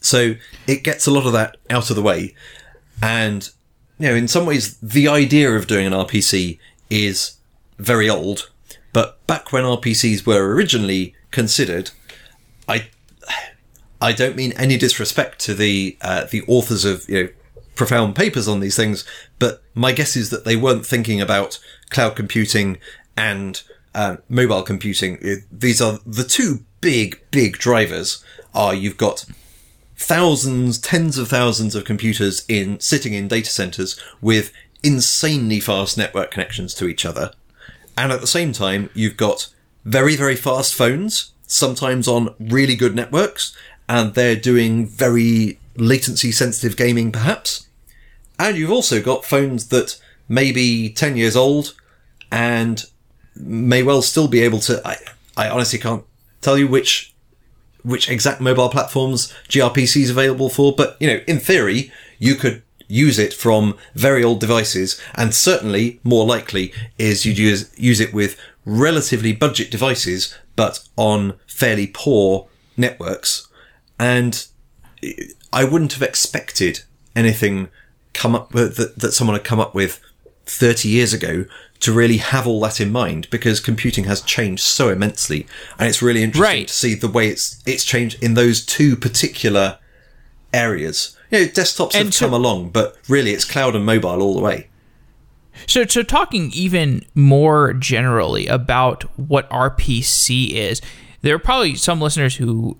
So 0.00 0.34
it 0.66 0.84
gets 0.84 1.06
a 1.06 1.10
lot 1.10 1.26
of 1.26 1.32
that 1.32 1.56
out 1.70 1.90
of 1.90 1.96
the 1.96 2.02
way. 2.02 2.34
And, 3.02 3.48
you 3.98 4.08
know, 4.08 4.14
in 4.14 4.28
some 4.28 4.46
ways, 4.46 4.76
the 4.78 5.08
idea 5.08 5.50
of 5.52 5.66
doing 5.66 5.86
an 5.86 5.92
RPC 5.92 6.58
is 6.90 7.36
very 7.78 8.08
old. 8.08 8.50
But 8.92 9.24
back 9.26 9.52
when 9.52 9.64
RPCs 9.64 10.26
were 10.26 10.54
originally 10.54 11.14
considered, 11.30 11.90
I 12.68 12.88
I 14.00 14.12
don't 14.12 14.36
mean 14.36 14.52
any 14.52 14.76
disrespect 14.76 15.38
to 15.40 15.54
the 15.54 15.96
uh, 16.00 16.24
the 16.30 16.42
authors 16.46 16.84
of 16.84 17.08
you 17.08 17.22
know 17.22 17.28
profound 17.74 18.14
papers 18.14 18.46
on 18.46 18.60
these 18.60 18.76
things, 18.76 19.04
but 19.38 19.62
my 19.74 19.92
guess 19.92 20.14
is 20.14 20.30
that 20.30 20.44
they 20.44 20.56
weren't 20.56 20.86
thinking 20.86 21.20
about 21.20 21.58
cloud 21.90 22.14
computing 22.14 22.78
and 23.16 23.62
uh, 23.94 24.16
mobile 24.28 24.62
computing. 24.62 25.18
These 25.50 25.80
are 25.80 25.98
the 26.06 26.24
two 26.24 26.64
big 26.80 27.20
big 27.30 27.58
drivers. 27.58 28.22
Are 28.54 28.74
you've 28.74 28.96
got 28.96 29.24
thousands, 29.96 30.78
tens 30.78 31.18
of 31.18 31.28
thousands 31.28 31.74
of 31.74 31.84
computers 31.84 32.44
in 32.48 32.78
sitting 32.80 33.14
in 33.14 33.28
data 33.28 33.50
centers 33.50 33.98
with 34.20 34.52
insanely 34.82 35.60
fast 35.60 35.96
network 35.96 36.30
connections 36.30 36.74
to 36.74 36.86
each 36.86 37.04
other, 37.04 37.32
and 37.96 38.12
at 38.12 38.20
the 38.20 38.26
same 38.26 38.52
time 38.52 38.90
you've 38.94 39.16
got 39.16 39.48
very 39.84 40.16
very 40.16 40.36
fast 40.36 40.74
phones, 40.74 41.32
sometimes 41.46 42.08
on 42.08 42.34
really 42.38 42.76
good 42.76 42.94
networks, 42.94 43.56
and 43.88 44.14
they're 44.14 44.36
doing 44.36 44.86
very 44.86 45.58
latency 45.76 46.32
sensitive 46.32 46.76
gaming 46.76 47.10
perhaps. 47.10 47.68
And 48.38 48.56
you've 48.56 48.70
also 48.72 49.00
got 49.00 49.24
phones 49.24 49.68
that 49.68 50.00
may 50.28 50.52
be 50.52 50.92
10 50.92 51.16
years 51.16 51.36
old 51.36 51.74
and 52.32 52.84
may 53.36 53.82
well 53.82 54.02
still 54.02 54.28
be 54.28 54.40
able 54.40 54.60
to, 54.60 54.86
I, 54.86 54.96
I 55.36 55.48
honestly 55.48 55.78
can't 55.78 56.04
tell 56.40 56.58
you 56.58 56.68
which, 56.68 57.14
which 57.82 58.08
exact 58.08 58.40
mobile 58.40 58.68
platforms 58.68 59.32
gRPC 59.48 60.02
is 60.02 60.10
available 60.10 60.48
for, 60.48 60.74
but 60.74 60.96
you 61.00 61.06
know, 61.06 61.20
in 61.26 61.38
theory, 61.38 61.92
you 62.18 62.34
could 62.34 62.62
use 62.86 63.18
it 63.18 63.32
from 63.32 63.76
very 63.94 64.22
old 64.22 64.40
devices 64.40 65.00
and 65.14 65.34
certainly 65.34 66.00
more 66.04 66.26
likely 66.26 66.72
is 66.98 67.24
you'd 67.24 67.38
use, 67.38 67.72
use 67.78 68.00
it 68.00 68.12
with 68.12 68.38
relatively 68.64 69.32
budget 69.32 69.70
devices, 69.70 70.36
but 70.56 70.86
on 70.96 71.34
fairly 71.46 71.86
poor 71.86 72.48
networks. 72.76 73.48
And 73.98 74.46
I 75.52 75.64
wouldn't 75.64 75.92
have 75.94 76.02
expected 76.02 76.80
anything 77.14 77.68
come 78.12 78.34
up 78.34 78.50
that, 78.50 78.94
that 78.96 79.12
someone 79.12 79.36
had 79.36 79.44
come 79.44 79.60
up 79.60 79.74
with 79.74 80.00
30 80.46 80.88
years 80.88 81.12
ago 81.12 81.44
to 81.80 81.92
really 81.92 82.18
have 82.18 82.46
all 82.46 82.60
that 82.60 82.80
in 82.80 82.90
mind 82.92 83.28
because 83.30 83.60
computing 83.60 84.04
has 84.04 84.20
changed 84.22 84.62
so 84.62 84.88
immensely 84.90 85.46
and 85.78 85.88
it's 85.88 86.00
really 86.02 86.22
interesting 86.22 86.42
Right. 86.60 86.68
to 86.68 86.74
see 86.74 86.94
the 86.94 87.08
way 87.08 87.28
it's 87.28 87.62
it's 87.66 87.84
changed 87.84 88.22
in 88.22 88.34
those 88.34 88.64
two 88.64 88.96
particular 88.96 89.78
areas. 90.52 91.16
You 91.30 91.40
know, 91.40 91.44
desktops 91.46 91.94
And 91.94 92.06
have 92.06 92.14
so- 92.14 92.26
come 92.26 92.34
along, 92.34 92.70
but 92.70 92.96
really 93.08 93.32
it's 93.32 93.44
cloud 93.44 93.74
and 93.74 93.84
mobile 93.84 94.22
all 94.22 94.34
the 94.34 94.40
way. 94.42 94.68
So, 95.66 95.84
so 95.86 96.02
talking 96.02 96.50
even 96.52 97.04
more 97.14 97.72
generally 97.74 98.46
about 98.48 99.04
what 99.18 99.48
RPC 99.50 100.50
is, 100.50 100.80
there 101.24 101.34
are 101.34 101.38
probably 101.38 101.74
some 101.74 102.02
listeners 102.02 102.36
who, 102.36 102.76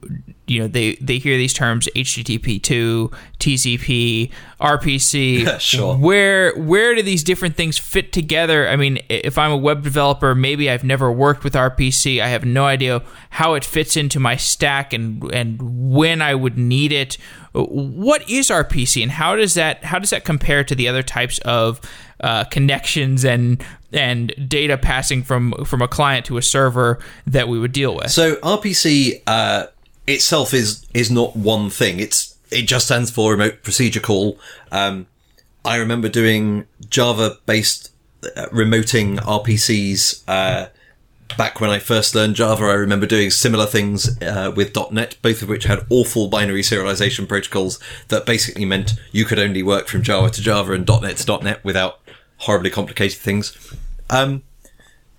you 0.47 0.61
know, 0.61 0.69
they 0.69 0.97
they 0.97 1.17
hear 1.17 1.39
these 1.39 1.55
terms 1.55 1.89
HTTP 1.97 2.63
two, 2.63 3.11
TCP, 3.39 4.31
RPC. 4.61 5.59
Sure. 5.65 5.97
Where 5.97 6.55
where 6.59 6.95
do 6.95 7.03
these 7.03 7.25
different 7.25 7.57
things 7.57 7.79
fit 7.79 8.13
together? 8.13 8.69
I 8.69 8.77
mean, 8.77 8.99
if 9.09 9.39
I'm 9.39 9.51
a 9.51 9.57
web 9.57 9.83
developer, 9.83 10.35
maybe 10.35 10.69
I've 10.69 10.85
never 10.85 11.11
worked 11.11 11.43
with 11.43 11.55
RPC. 11.55 12.21
I 12.21 12.29
have 12.29 12.45
no 12.45 12.67
idea 12.67 13.03
how 13.31 13.55
it 13.55 13.65
fits 13.65 13.97
into 13.97 14.21
my 14.21 14.37
stack 14.37 14.93
and 14.93 15.25
and 15.33 15.91
when 15.91 16.21
I 16.21 16.35
would 16.35 16.59
need 16.59 16.93
it. 16.93 17.17
What 17.53 18.29
is 18.29 18.49
RPC 18.51 19.03
and 19.03 19.13
how 19.13 19.37
does 19.37 19.55
that 19.55 19.85
how 19.85 19.99
does 19.99 20.11
that 20.11 20.25
compare 20.25 20.65
to 20.65 20.75
the 20.75 20.87
other 20.87 21.03
types 21.03 21.39
of 21.39 21.81
uh, 22.21 22.45
connections 22.45 23.25
and 23.25 23.65
and 23.95 24.35
data 24.49 24.77
passing 24.77 25.23
from 25.23 25.53
from 25.65 25.81
a 25.81 25.89
client 25.89 26.27
to 26.27 26.37
a 26.37 26.43
server 26.43 26.99
that 27.27 27.49
we 27.49 27.59
would 27.59 27.73
deal 27.73 27.95
with? 27.95 28.11
So 28.11 28.37
RPC 28.37 29.23
uh, 29.27 29.67
itself 30.07 30.53
is 30.53 30.85
is 30.95 31.11
not 31.11 31.37
one 31.37 31.71
thing. 31.71 32.01
It's 32.01 32.37
it 32.51 32.63
just 32.63 32.87
stands 32.87 33.11
for 33.11 33.33
remote 33.33 33.63
procedure 33.63 34.01
call. 34.01 34.39
Um, 34.71 35.07
I 35.65 35.77
remember 35.77 36.09
doing 36.09 36.67
Java 36.89 37.39
based 37.47 37.91
uh, 38.37 38.47
remoting 38.47 39.19
RPCs 39.19 40.23
uh, 40.29 40.69
back 41.37 41.61
when 41.61 41.71
I 41.71 41.79
first 41.79 42.15
learned 42.15 42.37
Java. 42.37 42.65
I 42.65 42.75
remember 42.75 43.07
doing 43.07 43.31
similar 43.31 43.67
things 43.67 44.21
uh, 44.23 44.53
with 44.55 44.77
.NET, 44.93 45.17
both 45.23 45.43
of 45.43 45.49
which 45.49 45.65
had 45.65 45.87
awful 45.91 46.29
binary 46.29 46.63
serialization 46.63 47.29
protocols 47.29 47.79
that 48.09 48.27
basically 48.27 48.65
meant 48.65 48.95
you 49.11 49.25
could 49.25 49.39
only 49.39 49.63
work 49.63 49.89
from 49.89 50.03
Java 50.03 50.31
to 50.31 50.43
Java 50.43 50.73
and 50.73 50.87
.NET 50.87 51.17
to 51.17 51.39
.NET 51.43 51.65
without 51.65 52.01
horribly 52.39 52.71
complicated 52.71 53.19
things. 53.19 53.57
Um, 54.11 54.43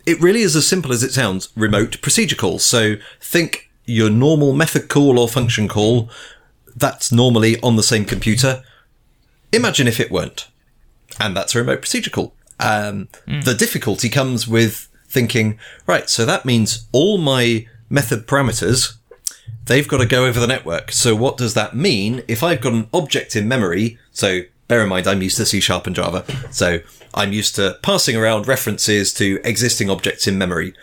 it 0.05 0.21
really 0.21 0.41
is 0.41 0.55
as 0.55 0.67
simple 0.67 0.91
as 0.91 1.03
it 1.03 1.11
sounds 1.11 1.49
remote 1.55 2.01
procedure 2.01 2.35
calls. 2.35 2.63
So 2.63 2.95
think 3.19 3.69
your 3.85 4.09
normal 4.09 4.53
method 4.53 4.89
call 4.89 5.19
or 5.19 5.27
function 5.27 5.67
call 5.67 6.09
that's 6.75 7.11
normally 7.11 7.59
on 7.61 7.75
the 7.75 7.83
same 7.83 8.05
computer. 8.05 8.63
Imagine 9.51 9.87
if 9.87 9.99
it 9.99 10.11
weren't. 10.11 10.47
And 11.19 11.35
that's 11.35 11.55
a 11.55 11.59
remote 11.59 11.79
procedure 11.79 12.09
call. 12.09 12.33
Um, 12.59 13.07
The 13.25 13.53
difficulty 13.53 14.09
comes 14.09 14.47
with 14.47 14.89
thinking, 15.07 15.57
right, 15.87 16.09
so 16.09 16.25
that 16.25 16.45
means 16.45 16.87
all 16.91 17.17
my 17.17 17.65
method 17.89 18.27
parameters, 18.27 18.95
they've 19.65 19.87
got 19.87 19.99
to 19.99 20.05
go 20.05 20.25
over 20.25 20.39
the 20.39 20.47
network. 20.47 20.91
So 20.91 21.15
what 21.15 21.37
does 21.37 21.53
that 21.53 21.75
mean 21.75 22.23
if 22.27 22.43
I've 22.43 22.61
got 22.61 22.73
an 22.73 22.87
object 22.93 23.35
in 23.35 23.47
memory? 23.47 23.97
So 24.11 24.41
bear 24.67 24.83
in 24.83 24.89
mind, 24.89 25.07
I'm 25.07 25.21
used 25.21 25.37
to 25.37 25.45
C 25.45 25.59
Sharp 25.59 25.87
and 25.87 25.95
Java. 25.95 26.25
So 26.51 26.79
I'm 27.13 27.33
used 27.33 27.55
to 27.55 27.77
passing 27.81 28.15
around 28.15 28.47
references 28.47 29.13
to 29.15 29.39
existing 29.43 29.89
objects 29.89 30.27
in 30.27 30.37
memory. 30.37 30.73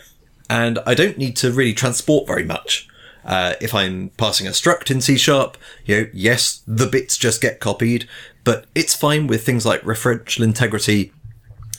And 0.49 0.79
I 0.87 0.95
don't 0.95 1.19
need 1.19 1.37
to 1.37 1.53
really 1.53 1.73
transport 1.73 2.27
very 2.27 2.45
much. 2.45 2.89
Uh, 3.25 3.55
if 3.61 3.75
I'm 3.75 4.11
passing 4.17 4.47
a 4.47 4.51
struct 4.51 4.91
in 4.91 5.01
C 5.01 5.17
Sharp, 5.17 5.57
you 5.85 5.97
know, 5.97 6.07
yes, 6.13 6.63
the 6.67 6.87
bits 6.87 7.17
just 7.17 7.41
get 7.41 7.61
copied, 7.61 8.09
but 8.45 8.67
it's 8.75 8.95
fine 8.95 9.29
with 9.29 9.47
things 9.47 9.65
like 9.65 9.83
referential 9.83 10.43
integrity. 10.43 11.13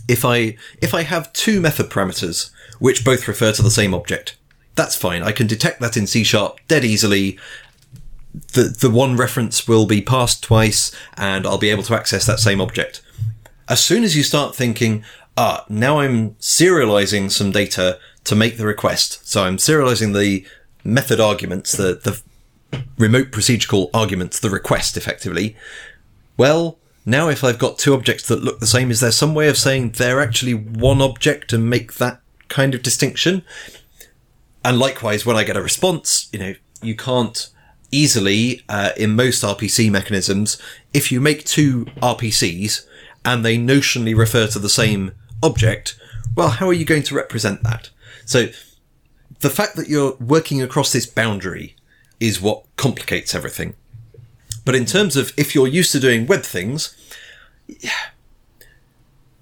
If 0.08 0.24
I, 0.24 0.58
if 0.82 0.94
I 0.94 1.04
have 1.04 1.34
two 1.34 1.60
method 1.60 1.90
parameters, 1.90 2.52
which 2.80 3.06
both 3.06 3.28
refer 3.28 3.52
to 3.54 3.62
the 3.62 3.72
same 3.72 3.94
object, 3.94 4.38
that's 4.76 4.96
fine. 4.96 5.22
I 5.22 5.32
can 5.32 5.46
detect 5.46 5.82
that 5.82 5.98
in 5.98 6.08
C 6.08 6.24
Sharp 6.24 6.60
dead 6.68 6.84
easily. 6.86 7.38
The, 8.34 8.64
the 8.64 8.90
one 8.90 9.16
reference 9.16 9.68
will 9.68 9.86
be 9.86 10.02
passed 10.02 10.44
twice 10.44 10.92
and 11.18 11.46
I'll 11.46 11.58
be 11.58 11.70
able 11.70 11.84
to 11.84 11.96
access 11.96 12.26
that 12.26 12.40
same 12.40 12.60
object. 12.60 13.02
As 13.70 13.84
soon 13.84 14.04
as 14.04 14.16
you 14.16 14.24
start 14.24 14.56
thinking, 14.56 15.04
ah, 15.38 15.66
now 15.70 16.00
I'm 16.00 16.32
serializing 16.36 17.32
some 17.32 17.52
data 17.52 18.00
to 18.24 18.36
make 18.36 18.58
the 18.58 18.66
request. 18.66 19.28
So 19.28 19.44
I'm 19.44 19.58
serializing 19.58 20.18
the 20.18 20.46
method 20.84 21.20
arguments, 21.20 21.74
the, 21.74 21.96
the 21.96 22.22
remote 22.98 23.32
procedure 23.32 23.68
call 23.68 23.90
arguments, 23.94 24.40
the 24.40 24.50
request 24.50 24.98
effectively. 24.98 25.56
Well, 26.38 26.80
now 27.06 27.30
if 27.30 27.44
I've 27.44 27.60
got 27.60 27.78
two 27.78 27.94
objects 27.94 28.28
that 28.28 28.44
look 28.44 28.60
the 28.60 28.68
same, 28.68 28.92
is 28.92 29.00
there 29.00 29.12
some 29.12 29.36
way 29.36 29.48
of 29.48 29.58
saying 29.58 29.92
they're 29.92 30.22
actually 30.22 30.54
one 30.54 31.02
object 31.02 31.54
and 31.54 31.70
make 31.70 31.96
that 31.96 32.22
kind 32.50 32.74
of 32.74 32.82
distinction? 32.82 33.44
And 34.66 34.80
likewise, 34.80 35.26
when 35.26 35.36
I 35.36 35.44
get 35.44 35.58
a 35.58 35.62
response, 35.62 36.30
you 36.32 36.40
know, 36.40 36.54
you 36.82 36.96
can't 36.96 37.50
easily, 37.94 38.62
uh, 38.68 38.92
in 38.98 39.16
most 39.16 39.44
RPC 39.44 39.90
mechanisms, 39.92 40.58
if 40.94 41.12
you 41.12 41.22
make 41.22 41.46
two 41.46 41.86
RPCs 42.02 42.86
and 43.24 43.46
they 43.46 43.58
notionally 43.58 44.16
refer 44.16 44.48
to 44.48 44.60
the 44.60 44.70
same 44.70 45.12
object, 45.42 45.98
well, 46.36 46.50
how 46.50 46.68
are 46.68 46.74
you 46.74 46.86
going 46.86 47.04
to 47.04 47.16
represent 47.16 47.64
that? 47.64 47.90
So 48.26 48.48
the 49.40 49.50
fact 49.50 49.76
that 49.76 49.90
you're 49.90 50.16
working 50.16 50.62
across 50.62 50.92
this 50.92 51.06
boundary 51.06 51.76
is 52.20 52.42
what 52.42 52.64
complicates 52.78 53.36
everything. 53.36 53.76
But 54.66 54.76
in 54.76 54.86
terms 54.86 55.16
of 55.16 55.34
if 55.38 55.54
you're 55.54 55.68
used 55.68 55.92
to 55.92 56.00
doing 56.00 56.26
web 56.26 56.44
things, 56.44 56.96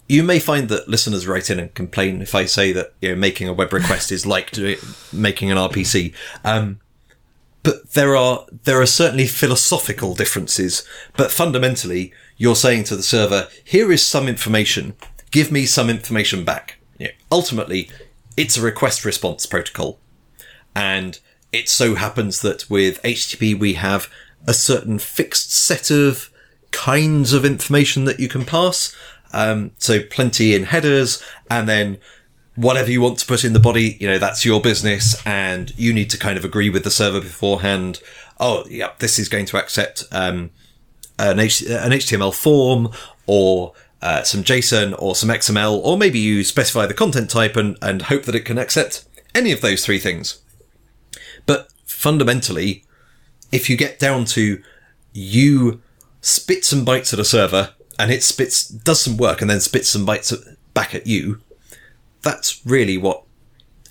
you 0.08 0.24
may 0.24 0.40
find 0.40 0.68
that 0.70 0.90
listeners 0.90 1.28
write 1.28 1.50
in 1.50 1.60
and 1.60 1.74
complain 1.74 2.22
if 2.22 2.34
I 2.36 2.46
say 2.46 2.74
that 2.74 2.94
you 3.02 3.10
know 3.10 3.16
making 3.16 3.48
a 3.48 3.54
web 3.54 3.72
request 3.72 4.12
is 4.12 4.26
like 4.26 4.52
doing, 4.52 4.78
making 5.14 5.52
an 5.52 5.58
RPC. 5.58 6.14
Um, 6.44 6.80
but 7.64 7.92
there 7.94 8.16
are 8.16 8.46
there 8.64 8.82
are 8.82 8.86
certainly 8.86 9.28
philosophical 9.28 10.16
differences. 10.16 10.88
But 11.16 11.32
fundamentally, 11.32 12.14
you're 12.38 12.56
saying 12.56 12.86
to 12.86 12.96
the 12.96 13.04
server, 13.04 13.48
"Here 13.64 13.92
is 13.92 14.06
some 14.06 14.28
information. 14.28 14.96
Give 15.32 15.52
me 15.52 15.66
some 15.66 15.90
information 15.90 16.44
back." 16.44 16.78
Ultimately, 17.32 17.90
it's 18.38 18.58
a 18.58 18.62
request 18.62 19.06
response 19.06 19.46
protocol, 19.46 20.00
and 20.76 21.20
it 21.52 21.70
so 21.70 21.96
happens 21.96 22.42
that 22.42 22.70
with 22.70 23.02
HTTP 23.04 23.54
we 23.58 23.74
have 23.74 24.10
a 24.48 24.54
certain 24.54 25.00
fixed 25.00 25.54
set 25.54 25.92
of 25.92 26.30
kinds 26.72 27.34
of 27.34 27.46
information 27.46 28.06
that 28.06 28.20
you 28.20 28.28
can 28.28 28.46
pass. 28.46 28.96
Um, 29.34 29.72
so 29.78 30.02
plenty 30.02 30.56
in 30.56 30.66
headers, 30.66 31.24
and 31.50 31.68
then 31.68 31.98
whatever 32.56 32.92
you 32.92 33.02
want 33.02 33.20
to 33.20 33.26
put 33.26 33.44
in 33.44 33.54
the 33.54 33.60
body, 33.60 33.98
you 34.00 34.08
know, 34.08 34.18
that's 34.18 34.46
your 34.46 34.62
business, 34.62 35.16
and 35.26 35.78
you 35.78 35.94
need 35.94 36.10
to 36.10 36.18
kind 36.18 36.38
of 36.38 36.46
agree 36.46 36.70
with 36.70 36.84
the 36.84 36.92
server 36.92 37.22
beforehand. 37.22 38.02
Oh, 38.40 38.66
yeah, 38.70 38.92
this 39.00 39.20
is 39.20 39.30
going 39.30 39.46
to 39.48 39.58
accept 39.58 40.04
um, 40.12 40.52
an, 41.18 41.40
H- 41.40 41.62
an 41.62 41.92
HTML 41.92 42.34
form 42.34 42.90
or 43.26 43.74
uh, 44.02 44.24
some 44.24 44.44
JSON 44.44 44.96
or 45.00 45.16
some 45.16 45.30
XML, 45.30 45.80
or 45.84 45.98
maybe 45.98 46.20
you 46.20 46.44
specify 46.44 46.86
the 46.86 46.94
content 46.94 47.30
type 47.30 47.56
and, 47.56 47.78
and 47.82 48.04
hope 48.04 48.24
that 48.24 48.36
it 48.36 48.46
can 48.46 48.58
accept 48.58 49.06
any 49.36 49.52
of 49.52 49.62
those 49.62 49.86
three 49.86 50.00
things. 50.00 50.42
But 51.46 51.72
fundamentally, 51.86 52.84
if 53.52 53.70
you 53.70 53.78
get 53.78 54.00
down 54.00 54.26
to 54.26 54.62
you 55.14 55.82
spit 56.22 56.64
some 56.64 56.86
bytes 56.86 57.14
at 57.14 57.20
a 57.20 57.26
server 57.26 57.74
and 58.00 58.12
it 58.12 58.24
spits 58.24 58.68
does 58.68 59.02
some 59.02 59.18
work 59.18 59.42
and 59.42 59.50
then 59.50 59.60
spits 59.60 59.90
some 59.90 60.06
bytes 60.06 60.34
back 60.74 60.96
at 60.96 61.08
you, 61.08 61.42
that's 62.22 62.66
really 62.66 62.98
what 62.98 63.24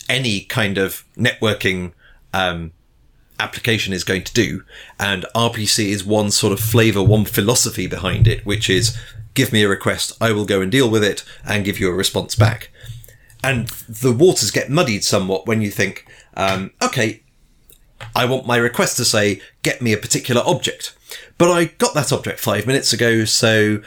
any 0.08 0.40
kind 0.40 0.78
of 0.78 1.04
networking 1.16 1.92
um, 2.32 2.72
application 3.38 3.92
is 3.92 4.04
going 4.04 4.24
to 4.24 4.32
do. 4.32 4.64
And 4.98 5.24
RPC 5.34 5.86
is 5.86 6.04
one 6.04 6.30
sort 6.30 6.52
of 6.52 6.60
flavor, 6.60 7.02
one 7.02 7.24
philosophy 7.24 7.86
behind 7.86 8.26
it, 8.26 8.44
which 8.44 8.68
is 8.68 8.96
give 9.34 9.52
me 9.52 9.62
a 9.62 9.68
request, 9.68 10.12
I 10.20 10.32
will 10.32 10.44
go 10.44 10.60
and 10.60 10.70
deal 10.70 10.90
with 10.90 11.04
it 11.04 11.24
and 11.44 11.64
give 11.64 11.78
you 11.78 11.88
a 11.88 11.94
response 11.94 12.34
back. 12.34 12.70
And 13.42 13.68
the 13.68 14.12
waters 14.12 14.50
get 14.50 14.68
muddied 14.68 15.04
somewhat 15.04 15.46
when 15.46 15.62
you 15.62 15.70
think, 15.70 16.06
um, 16.34 16.72
okay, 16.82 17.22
I 18.14 18.24
want 18.24 18.46
my 18.46 18.56
request 18.56 18.96
to 18.98 19.04
say, 19.04 19.40
get 19.62 19.80
me 19.80 19.92
a 19.92 19.98
particular 19.98 20.42
object. 20.44 20.96
But 21.38 21.50
I 21.50 21.66
got 21.66 21.94
that 21.94 22.12
object 22.12 22.40
five 22.40 22.66
minutes 22.66 22.92
ago, 22.92 23.24
so, 23.24 23.82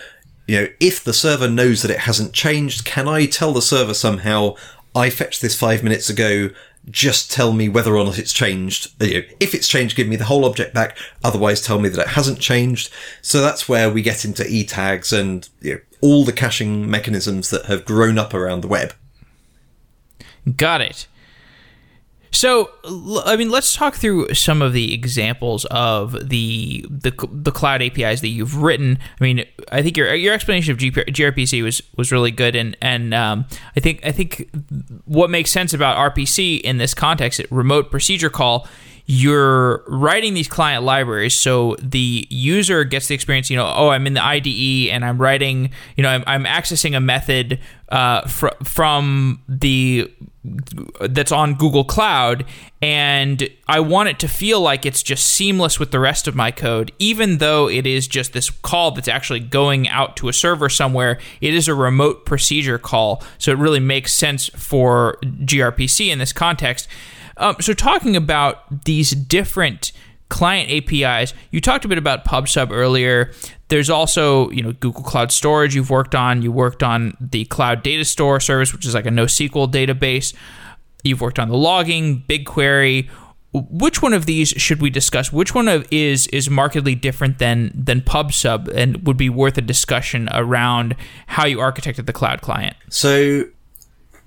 you 0.48 0.60
know, 0.60 0.68
if 0.80 1.04
the 1.04 1.14
server 1.14 1.50
knows 1.50 1.82
that 1.82 1.92
it 1.92 2.00
hasn't 2.00 2.34
changed, 2.34 2.86
can 2.86 3.08
I 3.08 3.26
tell 3.26 3.54
the 3.54 3.62
server 3.62 3.94
somehow, 3.94 4.56
I 4.96 5.10
fetched 5.10 5.42
this 5.42 5.58
five 5.58 5.84
minutes 5.84 6.10
ago, 6.10 6.50
just 6.90 7.32
tell 7.32 7.54
me 7.54 7.70
whether 7.70 7.96
or 7.96 8.04
not 8.04 8.20
it's 8.20 8.34
changed. 8.34 8.92
If 9.00 9.56
it's 9.56 9.70
changed, 9.70 9.96
give 9.96 10.08
me 10.08 10.18
the 10.18 10.26
whole 10.26 10.44
object 10.44 10.74
back, 10.74 10.98
otherwise 11.24 11.62
tell 11.62 11.80
me 11.80 11.88
that 11.88 12.02
it 12.02 12.10
hasn't 12.10 12.40
changed. 12.40 12.92
So 13.22 13.42
that's 13.42 13.70
where 13.70 13.90
we 13.90 14.02
get 14.02 14.26
into 14.26 14.46
e-tags 14.46 15.14
and 15.14 15.48
you 15.62 15.76
know, 15.76 15.80
all 16.02 16.26
the 16.26 16.34
caching 16.34 16.90
mechanisms 16.90 17.50
that 17.52 17.68
have 17.68 17.86
grown 17.86 18.18
up 18.18 18.34
around 18.34 18.62
the 18.62 18.68
web. 18.68 18.94
Got 20.58 20.82
it. 20.82 21.08
So, 22.34 22.72
I 23.26 23.36
mean, 23.36 23.52
let's 23.52 23.76
talk 23.76 23.94
through 23.94 24.34
some 24.34 24.64
of 24.64 24.74
the 24.74 24.92
examples 24.94 25.66
of 25.66 26.30
the 26.30 26.84
the, 26.90 27.14
the 27.32 27.52
cloud 27.52 27.84
APIs 27.84 28.22
that 28.22 28.30
you've 28.30 28.58
written. 28.58 28.98
I 29.22 29.24
mean, 29.24 29.46
I 29.72 29.84
think 29.84 29.96
your 29.96 30.14
your 30.16 30.34
explanation 30.34 30.72
of 30.72 30.80
gRPC 30.80 31.64
was 31.64 31.84
was 31.96 32.12
really 32.12 32.32
good, 32.32 32.56
and 32.56 32.76
and 32.82 33.14
um, 33.14 33.46
I 33.78 33.80
think 33.80 34.04
I 34.04 34.12
think 34.12 34.50
what 35.06 35.30
makes 35.30 35.52
sense 35.52 35.76
about 35.76 36.16
RPC 36.16 36.60
in 36.62 36.80
this 36.80 36.96
context, 36.96 37.40
remote 37.52 37.92
procedure 37.92 38.32
call, 38.32 38.68
you're 39.06 39.84
writing 39.88 40.34
these 40.34 40.48
client 40.48 40.84
libraries 40.84 41.34
so 41.34 41.76
the 41.82 42.26
user 42.30 42.84
gets 42.84 43.08
the 43.08 43.16
experience 43.16 43.50
you 43.50 43.58
know 43.58 43.72
oh 43.76 43.90
i'm 43.90 44.08
in 44.08 44.14
the 44.14 44.24
ide 44.24 44.48
and 44.90 45.04
i'm 45.04 45.18
writing 45.18 45.72
you 45.98 46.04
know 46.04 46.10
i'm, 46.10 46.24
I'm 46.26 46.46
accessing 46.46 46.96
a 46.96 47.02
method 47.02 47.60
uh, 47.90 48.28
fr- 48.28 48.48
from 48.64 49.42
the 49.48 50.12
that's 51.02 51.32
on 51.32 51.56
google 51.56 51.84
cloud 51.84 52.46
and 52.82 53.48
i 53.68 53.80
want 53.80 54.10
it 54.10 54.20
to 54.20 54.28
feel 54.28 54.62
like 54.62 54.86
it's 54.86 55.04
just 55.04 55.26
seamless 55.26 55.80
with 55.80 55.92
the 55.92 56.00
rest 56.00 56.28
of 56.28 56.36
my 56.36 56.50
code 56.50 56.92
even 57.00 57.38
though 57.38 57.70
it 57.70 57.86
is 57.86 58.08
just 58.08 58.34
this 58.34 58.50
call 58.50 58.92
that's 58.92 59.08
actually 59.08 59.40
going 59.40 59.88
out 59.90 60.18
to 60.18 60.28
a 60.28 60.34
server 60.34 60.70
somewhere. 60.70 61.20
It 61.42 61.54
is 61.54 61.68
a 61.68 61.74
remote 61.74 62.26
procedure 62.26 62.78
call 62.78 63.24
so 63.38 63.52
it 63.52 63.58
really 63.58 63.80
makes 63.80 64.14
sense 64.14 64.48
for 64.50 65.18
grpc 65.22 66.08
in 66.10 66.20
this 66.20 66.34
context 66.34 66.88
um, 67.38 67.56
so, 67.60 67.74
talking 67.74 68.16
about 68.16 68.86
these 68.86 69.12
different 69.12 69.92
client 70.30 70.70
APIs, 70.70 71.34
you 71.52 71.62
talked 71.62 71.86
a 71.86 71.88
bit 71.88 71.98
about 71.98 72.26
PubSub 72.26 72.72
earlier. 72.72 73.32
There's 73.70 73.90
also, 73.90 74.50
you 74.52 74.62
know, 74.62 74.74
Google 74.74 75.04
Cloud 75.04 75.32
Storage 75.32 75.76
you've 75.76 75.90
worked 75.90 76.16
on. 76.16 76.42
You 76.42 76.52
worked 76.52 76.84
on 76.84 77.16
the 77.20 77.46
Cloud 77.46 77.84
Datastore 77.84 78.42
service, 78.42 78.74
which 78.74 78.86
is 78.86 78.94
like 78.94 79.06
a 79.06 79.10
NoSQL 79.10 79.72
database. 79.72 80.34
You've 81.04 81.22
worked 81.22 81.40
on 81.40 81.50
the 81.50 81.58
logging, 81.58 82.24
BigQuery. 82.28 83.10
Which 83.54 84.02
one 84.02 84.14
of 84.14 84.26
these 84.26 84.50
should 84.50 84.82
we 84.82 84.90
discuss? 84.90 85.32
Which 85.32 85.54
one 85.54 85.68
of 85.68 85.88
is 85.92 86.26
is 86.28 86.50
markedly 86.50 86.96
different 86.96 87.38
than 87.38 87.72
than 87.76 88.02
PubSub 88.02 88.68
and 88.74 89.06
would 89.06 89.18
be 89.18 89.30
worth 89.30 89.60
a 89.60 89.62
discussion 89.62 90.28
around 90.34 90.96
how 91.28 91.46
you 91.46 91.58
architected 91.58 92.08
the 92.08 92.14
cloud 92.14 92.42
client? 92.42 92.76
So 92.90 93.44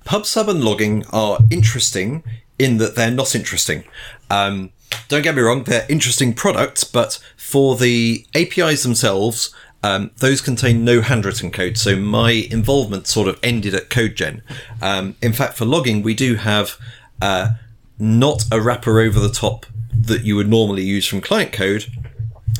PubSub 0.04 0.46
and 0.46 0.62
logging 0.62 1.04
are 1.12 1.38
interesting 1.50 2.22
in 2.58 2.78
that 2.78 2.94
they're 2.94 3.10
not 3.10 3.34
interesting. 3.34 3.84
Um, 4.30 4.72
don't 5.08 5.22
get 5.22 5.34
me 5.34 5.42
wrong, 5.42 5.64
they're 5.64 5.86
interesting 5.88 6.32
products, 6.32 6.84
but 6.84 7.18
for 7.36 7.76
the 7.76 8.26
APIs 8.34 8.82
themselves, 8.82 9.54
um, 9.82 10.10
those 10.18 10.40
contain 10.40 10.84
no 10.84 11.00
handwritten 11.00 11.50
code. 11.50 11.76
So 11.76 11.96
my 11.96 12.30
involvement 12.30 13.06
sort 13.06 13.28
of 13.28 13.38
ended 13.42 13.74
at 13.74 13.88
CodeGen. 13.88 14.42
Um, 14.80 15.16
in 15.22 15.32
fact, 15.32 15.56
for 15.56 15.64
logging, 15.64 16.02
we 16.02 16.14
do 16.14 16.36
have 16.36 16.76
uh, 17.20 17.50
not 17.98 18.44
a 18.50 18.60
wrapper 18.60 19.00
over 19.00 19.20
the 19.20 19.30
top 19.30 19.66
that 19.94 20.24
you 20.24 20.36
would 20.36 20.48
normally 20.48 20.82
use 20.82 21.06
from 21.06 21.20
client 21.20 21.52
code, 21.52 21.86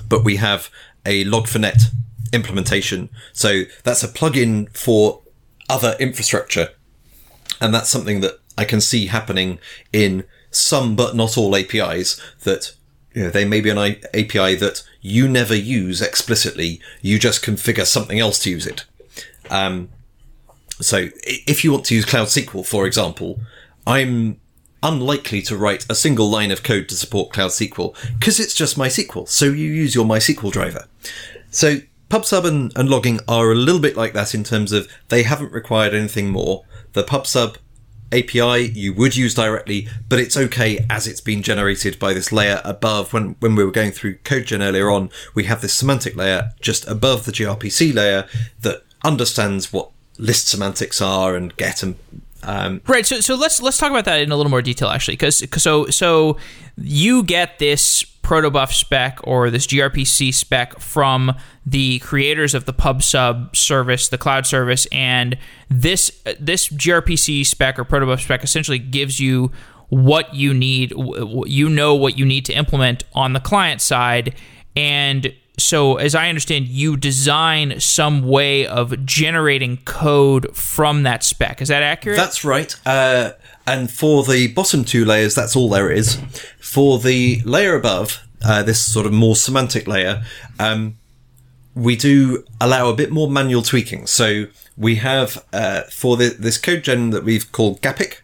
but 0.09 0.25
we 0.25 0.37
have 0.37 0.71
a 1.05 1.25
Log4net 1.25 1.91
implementation. 2.33 3.09
So 3.33 3.65
that's 3.85 4.03
a 4.03 4.09
plugin 4.09 4.75
for 4.77 5.23
other 5.69 5.97
infrastructure. 5.99 6.71
And 7.61 7.75
that's 7.75 7.89
something 7.89 8.21
that 8.21 8.39
I 8.59 8.65
can 8.65 8.81
see 8.81 9.07
happening 9.07 9.59
in 9.93 10.25
some 10.51 10.97
but 10.97 11.15
not 11.15 11.37
all 11.37 11.55
APIs 11.55 12.21
that 12.45 12.75
you 13.13 13.25
know, 13.25 13.31
they 13.31 13.45
may 13.45 13.61
be 13.61 13.71
an 13.71 13.79
API 13.79 14.55
that 14.57 14.83
you 15.01 15.29
never 15.29 15.55
use 15.55 16.03
explicitly. 16.03 16.81
You 17.01 17.19
just 17.19 17.45
configure 17.45 17.87
something 17.87 18.19
else 18.19 18.39
to 18.41 18.51
use 18.51 18.67
it. 18.67 18.85
Um, 19.51 19.89
so 20.81 21.09
if 21.23 21.65
you 21.65 21.73
want 21.73 21.87
to 21.87 21.95
use 21.95 22.05
Cloud 22.05 22.27
SQL, 22.27 22.67
for 22.67 22.87
example, 22.87 23.41
I'm 23.87 24.39
unlikely 24.83 25.43
to 25.43 25.57
write 25.57 25.87
a 25.89 25.95
single 25.95 26.29
line 26.29 26.51
of 26.51 26.63
code 26.63 26.89
to 26.91 26.95
support 26.95 27.33
Cloud 27.33 27.51
SQL 27.51 27.97
because 28.19 28.39
it's 28.39 28.55
just 28.55 28.77
MySQL. 28.77 29.29
So 29.29 29.47
you 29.47 29.73
use 29.73 29.95
your 29.95 30.05
MySQL 30.05 30.53
driver. 30.53 30.87
So 31.51 31.79
PubSub 32.11 32.45
and, 32.45 32.73
and 32.77 32.89
logging 32.89 33.21
are 33.27 33.51
a 33.51 33.55
little 33.55 33.81
bit 33.81 33.97
like 33.97 34.13
that 34.13 34.35
in 34.35 34.45
terms 34.45 34.73
of 34.73 34.89
they 35.09 35.23
haven't 35.23 35.53
required 35.53 35.95
anything 35.95 36.29
more. 36.29 36.65
The 36.93 37.03
PubSub 37.03 37.57
API 38.13 38.71
you 38.75 38.93
would 38.95 39.17
use 39.17 39.35
directly, 39.35 39.89
but 40.09 40.19
it's 40.19 40.37
okay 40.37 40.85
as 40.89 41.07
it's 41.07 41.21
been 41.21 41.43
generated 41.43 41.99
by 41.99 42.13
this 42.15 42.33
layer 42.33 42.61
above. 42.65 43.13
When, 43.13 43.37
when 43.41 43.55
we 43.57 43.65
were 43.65 43.71
going 43.71 43.93
through 43.93 44.19
CodeGen 44.19 44.63
earlier 44.63 44.91
on, 44.91 45.11
we 45.35 45.45
have 45.45 45.61
this 45.61 45.75
semantic 45.75 46.17
layer 46.17 46.53
just 46.61 46.87
above 46.87 47.25
the 47.25 47.33
gRPC 47.33 47.95
layer 47.95 48.27
that 48.61 48.83
understands 49.05 49.73
what 49.73 49.91
list 50.19 50.49
semantics 50.49 51.01
are 51.01 51.37
and 51.37 51.57
get 51.57 51.83
and 51.83 51.97
um, 52.47 52.81
right. 52.87 53.05
So, 53.05 53.21
so 53.21 53.35
let's 53.35 53.61
let's 53.61 53.77
talk 53.77 53.91
about 53.91 54.05
that 54.05 54.21
in 54.21 54.31
a 54.31 54.37
little 54.37 54.51
more 54.51 54.63
detail, 54.63 54.89
actually, 54.89 55.15
because 55.15 55.43
so 55.61 55.87
so 55.87 56.39
you 56.77 57.25
get 57.25 57.59
this 57.59 58.05
protobuf 58.23 58.73
spec 58.73 59.19
or 59.25 59.51
this 59.51 59.67
gRPC 59.67 60.33
spec 60.33 60.79
from 60.79 61.35
the 61.65 61.99
creators 61.99 62.55
of 62.55 62.65
the 62.65 62.73
PubSub 62.73 63.55
service, 63.55 64.09
the 64.09 64.19
cloud 64.19 64.47
service, 64.47 64.87
and 64.93 65.37
this 65.69 66.23
this 66.39 66.69
gRPC 66.69 67.45
spec 67.45 67.81
or 67.81 67.85
protobuf 67.85 68.23
spec 68.23 68.45
essentially 68.45 68.79
gives 68.79 69.19
you 69.19 69.51
what 69.89 70.33
you 70.33 70.55
need. 70.55 70.93
You 71.47 71.69
know 71.69 71.97
what 71.97 72.17
you 72.17 72.25
need 72.25 72.45
to 72.45 72.53
implement 72.53 73.03
on 73.13 73.33
the 73.33 73.41
client 73.41 73.81
side, 73.81 74.37
and 74.77 75.35
so 75.59 75.97
as 75.97 76.15
I 76.15 76.29
understand, 76.29 76.69
you 76.69 76.97
design 76.97 77.81
some 77.81 78.23
way 78.23 78.67
of 78.67 79.05
generating 79.07 79.79
code 79.79 80.55
from 80.55 81.05
that 81.05 81.25
spec. 81.25 81.63
Is 81.63 81.69
that 81.69 81.83
accurate? 81.83 82.19
That's 82.19 82.45
right. 82.45 82.75
Uh, 82.85 83.33
and 83.67 83.91
for 83.91 84.23
the 84.23 84.49
bottom 84.49 84.85
two 84.85 85.05
layers, 85.05 85.35
that's 85.35 85.57
all 85.57 85.71
there 85.71 85.91
is. 85.91 86.21
For 86.61 86.99
the 86.99 87.41
layer 87.45 87.75
above, 87.75 88.23
uh, 88.45 88.63
this 88.63 88.81
sort 88.81 89.07
of 89.07 89.13
more 89.13 89.35
semantic 89.35 89.89
layer, 89.89 90.25
um, 90.59 90.99
we 91.75 91.97
do 91.97 92.45
allow 92.61 92.89
a 92.89 92.95
bit 92.95 93.11
more 93.11 93.31
manual 93.31 93.63
tweaking. 93.63 94.07
So 94.07 94.47
we 94.77 94.97
have 94.97 95.45
uh, 95.53 95.83
for 95.85 96.17
the, 96.17 96.37
this 96.39 96.59
code 96.59 96.85
gen 96.85 97.11
that 97.11 97.25
we've 97.25 97.51
called 97.51 97.81
Gapic, 97.81 98.17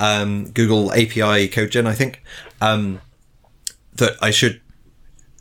um, 0.00 0.50
Google 0.50 0.92
API 0.92 1.48
code 1.48 1.70
gen, 1.70 1.86
I 1.86 1.94
think, 1.94 2.22
um, 2.60 3.00
that 3.94 4.16
I 4.20 4.30
should 4.30 4.60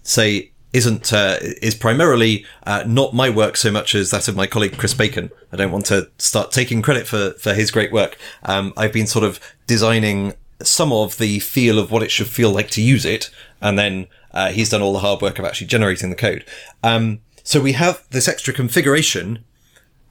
say 0.04 0.53
isn't 0.74 1.14
uh, 1.14 1.38
is 1.62 1.76
primarily 1.76 2.46
uh, 2.66 2.84
not 2.86 3.14
my 3.14 3.30
work 3.30 3.56
so 3.56 3.72
much 3.72 3.94
as 3.96 4.10
that 4.12 4.28
of 4.28 4.36
my 4.36 4.48
colleague 4.48 4.78
Chris 4.78 4.94
Bacon. 4.94 5.30
I 5.52 5.56
don't 5.56 5.72
want 5.72 5.86
to 5.86 6.10
start 6.18 6.52
taking 6.52 6.82
credit 6.82 7.08
for 7.08 7.32
for 7.34 7.54
his 7.54 7.72
great 7.72 7.92
work. 7.92 8.18
Um, 8.44 8.74
I've 8.76 8.94
been 8.94 9.08
sort 9.08 9.24
of 9.24 9.40
designing 9.68 10.34
some 10.62 10.92
of 10.92 11.18
the 11.18 11.40
feel 11.40 11.78
of 11.78 11.92
what 11.92 12.04
it 12.04 12.12
should 12.12 12.28
feel 12.28 12.52
like 12.52 12.70
to 12.72 12.82
use 12.82 13.06
it, 13.06 13.30
and 13.62 13.78
then 13.78 14.08
uh, 14.34 14.50
he's 14.50 14.70
done 14.70 14.82
all 14.82 14.94
the 14.94 15.00
hard 15.00 15.22
work 15.22 15.40
of 15.40 15.46
actually 15.46 15.68
generating 15.68 16.10
the 16.10 16.16
code. 16.16 16.44
Um, 16.82 17.22
so 17.44 17.62
we 17.62 17.74
have 17.74 18.08
this 18.10 18.28
extra 18.28 18.54
configuration 18.54 19.44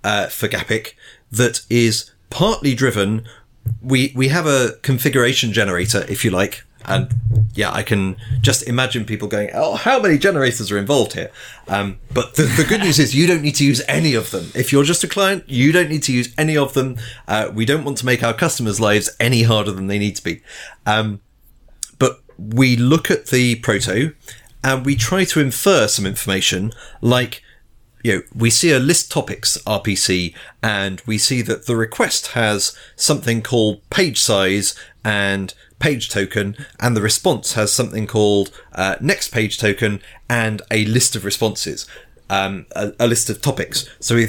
uh, 0.04 0.28
for 0.28 0.48
Gapic 0.48 0.94
that 1.30 1.62
is 1.68 2.10
partly 2.30 2.74
driven. 2.74 3.26
We 3.80 4.12
we 4.14 4.28
have 4.28 4.46
a 4.46 4.76
configuration 4.82 5.52
generator, 5.52 6.04
if 6.08 6.24
you 6.24 6.30
like, 6.30 6.62
and 6.84 7.14
yeah, 7.54 7.72
I 7.72 7.82
can 7.82 8.16
just 8.40 8.66
imagine 8.68 9.04
people 9.04 9.28
going, 9.28 9.50
"Oh, 9.54 9.76
how 9.76 10.00
many 10.00 10.18
generators 10.18 10.70
are 10.70 10.78
involved 10.78 11.12
here?" 11.12 11.30
Um, 11.68 11.98
but 12.12 12.34
the, 12.34 12.44
the, 12.44 12.64
good 12.64 12.80
news 12.80 12.98
is 12.98 13.14
you 13.14 13.26
don't 13.26 13.42
need 13.42 13.56
to 13.56 13.64
use 13.64 13.82
any 13.88 14.14
of 14.14 14.30
them. 14.30 14.50
If 14.54 14.72
you're 14.72 14.84
just 14.84 15.04
a 15.04 15.08
client, 15.08 15.44
you 15.48 15.72
don't 15.72 15.88
need 15.88 16.02
to 16.04 16.12
use 16.12 16.34
any 16.36 16.56
of 16.56 16.74
them. 16.74 16.96
Uh, 17.28 17.50
we 17.52 17.64
don't 17.64 17.84
want 17.84 17.98
to 17.98 18.06
make 18.06 18.22
our 18.22 18.34
customers' 18.34 18.80
lives 18.80 19.10
any 19.20 19.42
harder 19.42 19.72
than 19.72 19.86
they 19.86 19.98
need 19.98 20.16
to 20.16 20.24
be. 20.24 20.42
Um, 20.86 21.20
but 21.98 22.20
we 22.38 22.76
look 22.76 23.10
at 23.10 23.26
the 23.26 23.56
proto 23.56 24.14
and 24.64 24.84
we 24.84 24.96
try 24.96 25.24
to 25.24 25.40
infer 25.40 25.88
some 25.88 26.06
information, 26.06 26.72
like 27.00 27.42
you 28.02 28.16
know, 28.16 28.22
we 28.34 28.50
see 28.50 28.72
a 28.72 28.78
list 28.78 29.12
topics 29.12 29.58
RPC 29.58 30.34
and 30.62 31.00
we 31.06 31.18
see 31.18 31.40
that 31.42 31.66
the 31.66 31.76
request 31.76 32.28
has 32.28 32.76
something 32.96 33.42
called 33.42 33.88
page 33.90 34.20
size 34.20 34.74
and 35.04 35.54
page 35.82 36.08
token, 36.08 36.56
and 36.78 36.96
the 36.96 37.02
response 37.02 37.54
has 37.54 37.72
something 37.72 38.06
called 38.06 38.52
uh, 38.72 38.94
next 39.00 39.30
page 39.30 39.58
token 39.58 40.00
and 40.30 40.62
a 40.70 40.84
list 40.86 41.16
of 41.16 41.24
responses, 41.24 41.86
um, 42.30 42.66
a, 42.76 42.92
a, 43.00 43.06
list 43.08 43.28
of 43.28 43.42
topics. 43.42 43.90
So 43.98 44.14
we 44.14 44.28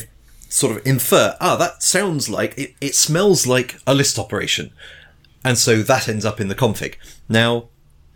sort 0.49 0.75
of 0.75 0.85
infer, 0.85 1.37
ah, 1.39 1.55
that 1.57 1.83
sounds 1.83 2.27
like 2.27 2.57
it, 2.57 2.73
it 2.81 2.95
smells 2.95 3.45
like 3.45 3.77
a 3.85 3.93
list 3.93 4.17
operation. 4.17 4.73
And 5.45 5.57
so 5.57 5.83
that 5.83 6.09
ends 6.09 6.25
up 6.25 6.41
in 6.41 6.47
the 6.47 6.55
config. 6.55 6.95
Now, 7.29 7.69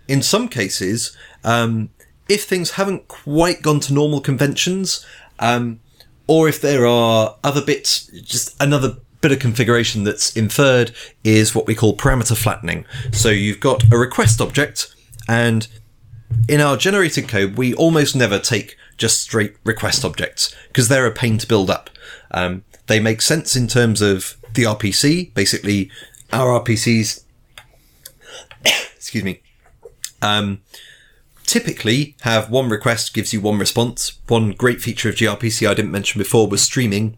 in 0.07 0.23
some 0.23 0.49
cases, 0.49 1.15
um, 1.43 1.89
if 2.27 2.43
things 2.45 2.71
haven't 2.71 3.07
quite 3.07 3.61
gone 3.61 3.79
to 3.81 3.93
normal 3.93 4.19
conventions, 4.19 5.05
um, 5.37 5.79
or 6.25 6.49
if 6.49 6.59
there 6.59 6.87
are 6.87 7.37
other 7.43 7.63
bits, 7.63 8.07
just 8.07 8.55
another 8.59 8.97
bit 9.21 9.31
of 9.31 9.39
configuration 9.39 10.03
that's 10.03 10.35
inferred 10.35 10.91
is 11.23 11.55
what 11.55 11.67
we 11.67 11.75
call 11.75 11.97
parameter 11.97 12.37
flattening. 12.37 12.85
So 13.11 13.29
you've 13.29 13.59
got 13.59 13.91
a 13.91 13.97
request 13.97 14.41
object, 14.41 14.93
and 15.27 15.67
in 16.47 16.61
our 16.61 16.77
generated 16.77 17.27
code, 17.27 17.57
we 17.57 17.73
almost 17.73 18.15
never 18.15 18.39
take 18.39 18.75
just 18.97 19.21
straight 19.21 19.55
request 19.63 20.03
objects 20.03 20.55
because 20.67 20.87
they're 20.87 21.05
a 21.05 21.11
pain 21.11 21.37
to 21.37 21.47
build 21.47 21.69
up. 21.69 21.89
Um, 22.31 22.63
they 22.87 22.99
make 22.99 23.21
sense 23.21 23.55
in 23.55 23.67
terms 23.67 24.01
of 24.01 24.37
the 24.53 24.63
RPC. 24.63 25.33
Basically, 25.33 25.91
our 26.31 26.59
RPCs 26.59 27.23
excuse 28.95 29.23
me, 29.23 29.41
um, 30.21 30.61
typically 31.43 32.15
have 32.21 32.49
one 32.49 32.69
request 32.69 33.13
gives 33.13 33.33
you 33.33 33.41
one 33.41 33.59
response. 33.59 34.19
One 34.27 34.51
great 34.51 34.81
feature 34.81 35.09
of 35.09 35.15
gRPC 35.15 35.67
I 35.67 35.73
didn't 35.73 35.91
mention 35.91 36.19
before 36.19 36.47
was 36.47 36.61
streaming 36.61 37.17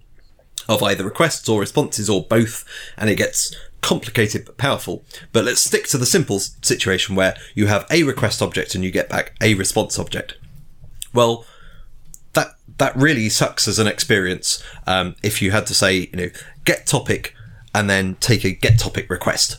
of 0.70 0.82
either 0.84 1.04
requests 1.04 1.50
or 1.50 1.60
responses 1.60 2.10
or 2.10 2.24
both, 2.24 2.64
and 2.96 3.10
it 3.10 3.16
gets 3.16 3.54
complicated 3.82 4.46
but 4.46 4.58
powerful. 4.58 5.04
But 5.34 5.44
let's 5.44 5.62
stick 5.62 5.88
to 5.88 5.98
the 5.98 6.06
simple 6.06 6.40
situation 6.40 7.16
where 7.16 7.36
you 7.56 7.68
have 7.68 7.86
a 7.90 8.04
request 8.04 8.42
object 8.42 8.76
and 8.76 8.84
you 8.84 8.92
get 8.92 9.10
back 9.10 9.34
a 9.42 9.56
response 9.56 9.98
object. 9.98 10.36
Well, 11.14 11.46
that 12.34 12.50
that 12.78 12.96
really 12.96 13.28
sucks 13.30 13.68
as 13.68 13.80
an 13.80 13.88
experience. 13.88 14.64
Um, 14.86 15.16
if 15.24 15.42
you 15.42 15.52
had 15.52 15.66
to 15.68 15.74
say, 15.74 16.10
you 16.12 16.18
know, 16.18 16.30
get 16.64 16.86
topic 16.86 17.34
and 17.74 17.90
then 17.90 18.16
take 18.20 18.46
a 18.46 18.52
get 18.52 18.80
topic 18.80 19.10
request. 19.10 19.58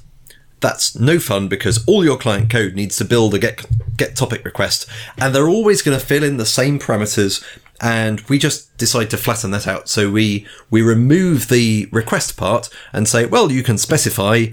That's 0.60 0.94
no 0.94 1.18
fun 1.18 1.48
because 1.48 1.84
all 1.86 2.04
your 2.04 2.18
client 2.18 2.50
code 2.50 2.74
needs 2.74 2.96
to 2.98 3.04
build 3.04 3.34
a 3.34 3.38
get 3.38 3.64
get 3.96 4.14
topic 4.14 4.44
request, 4.44 4.86
and 5.18 5.34
they're 5.34 5.48
always 5.48 5.82
going 5.82 5.98
to 5.98 6.04
fill 6.04 6.22
in 6.22 6.36
the 6.36 6.46
same 6.46 6.78
parameters. 6.78 7.42
And 7.80 8.20
we 8.22 8.38
just 8.38 8.76
decide 8.76 9.10
to 9.10 9.16
flatten 9.16 9.50
that 9.52 9.66
out. 9.66 9.88
So 9.88 10.10
we 10.10 10.46
we 10.70 10.82
remove 10.82 11.48
the 11.48 11.88
request 11.90 12.36
part 12.36 12.68
and 12.92 13.08
say, 13.08 13.26
well, 13.26 13.50
you 13.50 13.62
can 13.62 13.78
specify 13.78 14.46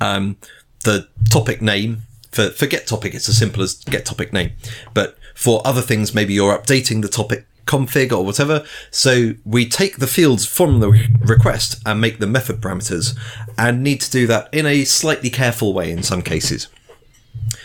um, 0.00 0.36
the 0.84 1.08
topic 1.30 1.60
name 1.60 2.02
for 2.30 2.50
for 2.50 2.66
get 2.66 2.86
topic. 2.86 3.14
It's 3.14 3.28
as 3.28 3.38
simple 3.38 3.62
as 3.62 3.74
get 3.84 4.04
topic 4.04 4.32
name, 4.32 4.52
but 4.94 5.18
for 5.34 5.60
other 5.66 5.82
things, 5.82 6.14
maybe 6.14 6.34
you're 6.34 6.56
updating 6.56 7.02
the 7.02 7.08
topic 7.08 7.46
config 7.66 8.12
or 8.12 8.24
whatever. 8.24 8.64
So 8.90 9.34
we 9.44 9.68
take 9.68 9.98
the 9.98 10.06
fields 10.06 10.46
from 10.46 10.80
the 10.80 10.90
request 11.20 11.82
and 11.84 12.00
make 12.00 12.18
them 12.18 12.32
method 12.32 12.60
parameters 12.60 13.18
and 13.58 13.82
need 13.82 14.00
to 14.02 14.10
do 14.10 14.26
that 14.28 14.48
in 14.52 14.66
a 14.66 14.84
slightly 14.84 15.30
careful 15.30 15.74
way 15.74 15.90
in 15.90 16.02
some 16.02 16.22
cases. 16.22 16.68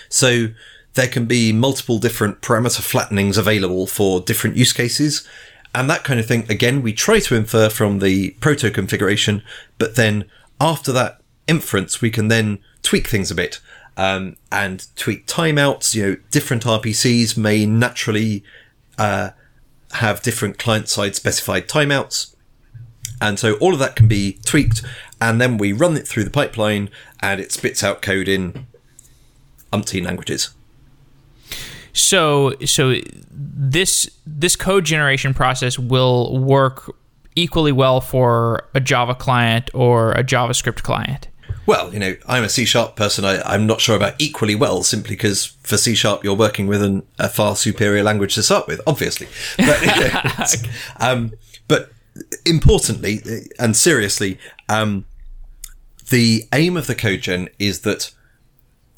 So 0.10 0.48
there 0.94 1.08
can 1.08 1.26
be 1.26 1.54
multiple 1.54 2.00
different 2.00 2.42
parameter 2.42 2.82
flattenings 2.82 3.38
available 3.38 3.88
for 3.88 4.20
different 4.20 4.58
use 4.58 4.74
cases. 4.74 5.28
And 5.74 5.89
that 5.89 6.04
kind 6.04 6.20
of 6.20 6.26
thing, 6.26 6.46
again, 6.50 6.82
we 6.82 6.92
try 6.92 7.20
to 7.20 7.36
infer 7.36 7.70
from 7.70 8.00
the 8.00 8.32
proto 8.42 8.70
configuration, 8.70 9.42
but 9.78 9.96
then 9.96 10.26
after 10.60 10.92
that 10.92 11.22
inference, 11.48 12.02
we 12.02 12.10
can 12.10 12.28
then 12.28 12.60
tweak 12.84 13.08
things 13.08 13.32
a 13.32 13.36
bit. 13.36 13.60
Um, 13.98 14.38
and 14.52 14.88
tweak 14.96 15.28
timeouts. 15.28 15.96
You 15.96 16.06
know, 16.06 16.18
different 16.30 16.64
RPCs 16.64 17.38
may 17.38 17.66
naturally 17.66 18.44
uh, 18.98 19.32
have 19.94 20.22
different 20.22 20.58
client 20.58 20.89
side 20.89 21.16
specified 21.16 21.68
timeouts. 21.68 22.36
And 23.20 23.38
so 23.38 23.54
all 23.56 23.74
of 23.74 23.80
that 23.80 23.96
can 23.96 24.08
be 24.08 24.39
tweaked 24.46 24.82
and 25.22 25.39
then 25.39 25.58
we 25.58 25.72
run 25.72 25.96
it 25.96 26.08
through 26.08 26.24
the 26.24 26.32
pipeline 26.32 26.89
and 27.20 27.39
it 27.39 27.52
spits 27.52 27.84
out 27.84 28.02
code 28.02 28.28
in 28.28 28.66
umpteen 29.72 30.04
languages. 30.04 30.50
So 31.94 32.56
so 32.66 32.96
this 33.32 34.10
this 34.26 34.56
code 34.56 34.86
generation 34.86 35.34
process 35.34 35.78
will 35.78 36.38
work 36.38 36.94
equally 37.36 37.72
well 37.72 38.02
for 38.02 38.68
a 38.74 38.80
Java 38.80 39.16
client 39.16 39.70
or 39.74 40.12
a 40.14 40.24
JavaScript 40.24 40.84
client. 40.84 41.28
Well, 41.66 41.94
you 41.94 42.00
know, 42.00 42.16
I'm 42.28 42.44
a 42.44 42.50
C 42.50 42.66
sharp 42.66 42.96
person. 42.96 43.24
I, 43.24 43.56
am 43.56 43.68
not 43.68 43.82
sure 43.82 43.96
about 43.96 44.16
equally 44.20 44.56
well, 44.56 44.84
simply 44.84 45.16
because 45.16 45.46
for 45.64 45.78
C 45.78 45.96
sharp 45.96 46.24
you're 46.24 46.36
working 46.36 46.68
with 46.68 46.82
an, 46.82 47.04
a 47.20 47.30
far 47.30 47.56
superior 47.56 48.04
language 48.04 48.36
to 48.36 48.44
start 48.44 48.68
with, 48.68 48.82
obviously. 48.88 49.28
But, 49.58 49.82
you 49.82 49.88
know, 49.88 50.72
um, 51.00 51.34
but 51.68 51.92
importantly 52.46 53.22
and 53.60 53.78
seriously, 53.78 54.39
um, 54.70 55.06
the 56.10 56.44
aim 56.52 56.78
of 56.78 56.88
the 56.88 56.96
code 56.96 57.22
gen 57.22 57.50
is 57.60 57.82
that 57.82 58.12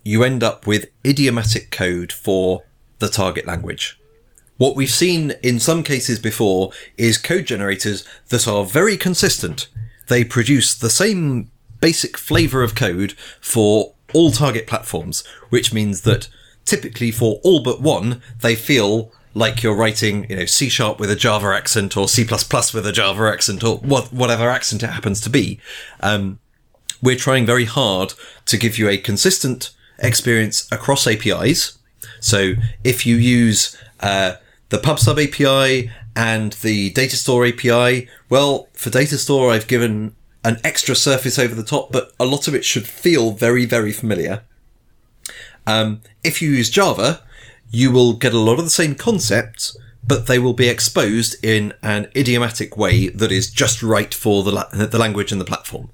you 0.04 0.24
end 0.24 0.42
up 0.44 0.66
with 0.66 0.90
idiomatic 1.06 1.70
code 1.70 2.12
for 2.12 2.64
the 3.04 3.10
target 3.10 3.46
language. 3.46 4.00
What 4.58 4.76
we've 4.76 4.90
seen 4.90 5.34
in 5.44 5.60
some 5.60 5.84
cases 5.84 6.20
before 6.20 6.72
is 6.98 7.18
code 7.18 7.46
generators 7.46 8.08
that 8.30 8.48
are 8.48 8.64
very 8.64 8.98
consistent. 8.98 9.68
They 10.08 10.24
produce 10.24 10.74
the 10.74 10.90
same 10.90 11.52
basic 11.82 12.18
flavor 12.18 12.64
of 12.64 12.76
code 12.76 13.14
for 13.42 13.94
all 14.14 14.32
target 14.32 14.68
platforms, 14.68 15.26
which 15.50 15.74
means 15.74 16.02
that 16.02 16.30
typically 16.66 17.12
for 17.12 17.42
all 17.44 17.62
but 17.62 17.82
one, 17.82 18.22
they 18.40 18.56
feel 18.56 19.12
like 19.34 19.64
you're 19.64 19.76
writing, 19.76 20.30
you 20.30 20.36
know, 20.38 20.46
C 20.46 20.70
sharp 20.70 21.00
with 21.00 21.12
a 21.12 21.16
Java 21.16 21.48
accent 21.48 21.98
or 21.98 22.08
C++ 22.08 22.24
with 22.24 22.88
a 22.88 22.92
Java 22.94 23.24
accent 23.24 23.64
or 23.64 23.78
what, 23.80 24.14
whatever 24.14 24.50
accent 24.50 24.84
it 24.84 24.92
happens 24.92 25.20
to 25.22 25.30
be. 25.30 25.60
Um, 26.00 26.40
we're 27.02 27.18
trying 27.18 27.46
very 27.46 27.66
hard 27.66 28.14
to 28.46 28.58
give 28.58 28.78
you 28.78 28.88
a 28.88 28.98
consistent 28.98 29.72
experience 30.00 30.72
across 30.72 31.08
APIs. 31.08 31.78
So 32.20 32.54
if 32.84 33.06
you 33.06 33.16
use, 33.16 33.78
uh, 34.00 34.36
the 34.70 34.78
PubSub 34.80 35.24
API 35.24 35.92
and 36.16 36.54
the 36.54 36.92
Datastore 36.94 37.48
API, 37.50 38.10
well, 38.30 38.68
for 38.74 38.90
Datastore, 38.90 39.52
I've 39.52 39.68
given 39.68 40.16
an 40.44 40.60
extra 40.64 40.96
surface 40.96 41.40
over 41.40 41.56
the 41.56 41.64
top, 41.64 41.92
but 41.92 42.12
a 42.20 42.26
lot 42.26 42.48
of 42.48 42.56
it 42.56 42.66
should 42.66 42.88
feel 42.88 43.32
very, 43.32 43.66
very 43.66 43.92
familiar. 43.92 44.44
Um, 45.66 46.02
if 46.24 46.42
you 46.42 46.50
use 46.50 46.70
Java, 46.70 47.22
you 47.72 47.92
will 47.92 48.14
get 48.14 48.34
a 48.34 48.40
lot 48.40 48.60
of 48.60 48.66
the 48.66 48.70
same 48.70 48.96
concepts, 48.96 49.78
but 50.06 50.28
they 50.28 50.40
will 50.40 50.54
be 50.54 50.68
exposed 50.68 51.36
in 51.44 51.74
an 51.82 52.10
idiomatic 52.16 52.76
way 52.76 53.08
that 53.10 53.32
is 53.32 53.50
just 53.50 53.82
right 53.82 54.14
for 54.14 54.44
the, 54.44 54.52
la- 54.52 54.70
the 54.70 55.00
language 55.00 55.32
and 55.32 55.40
the 55.40 55.46
platform. 55.46 55.90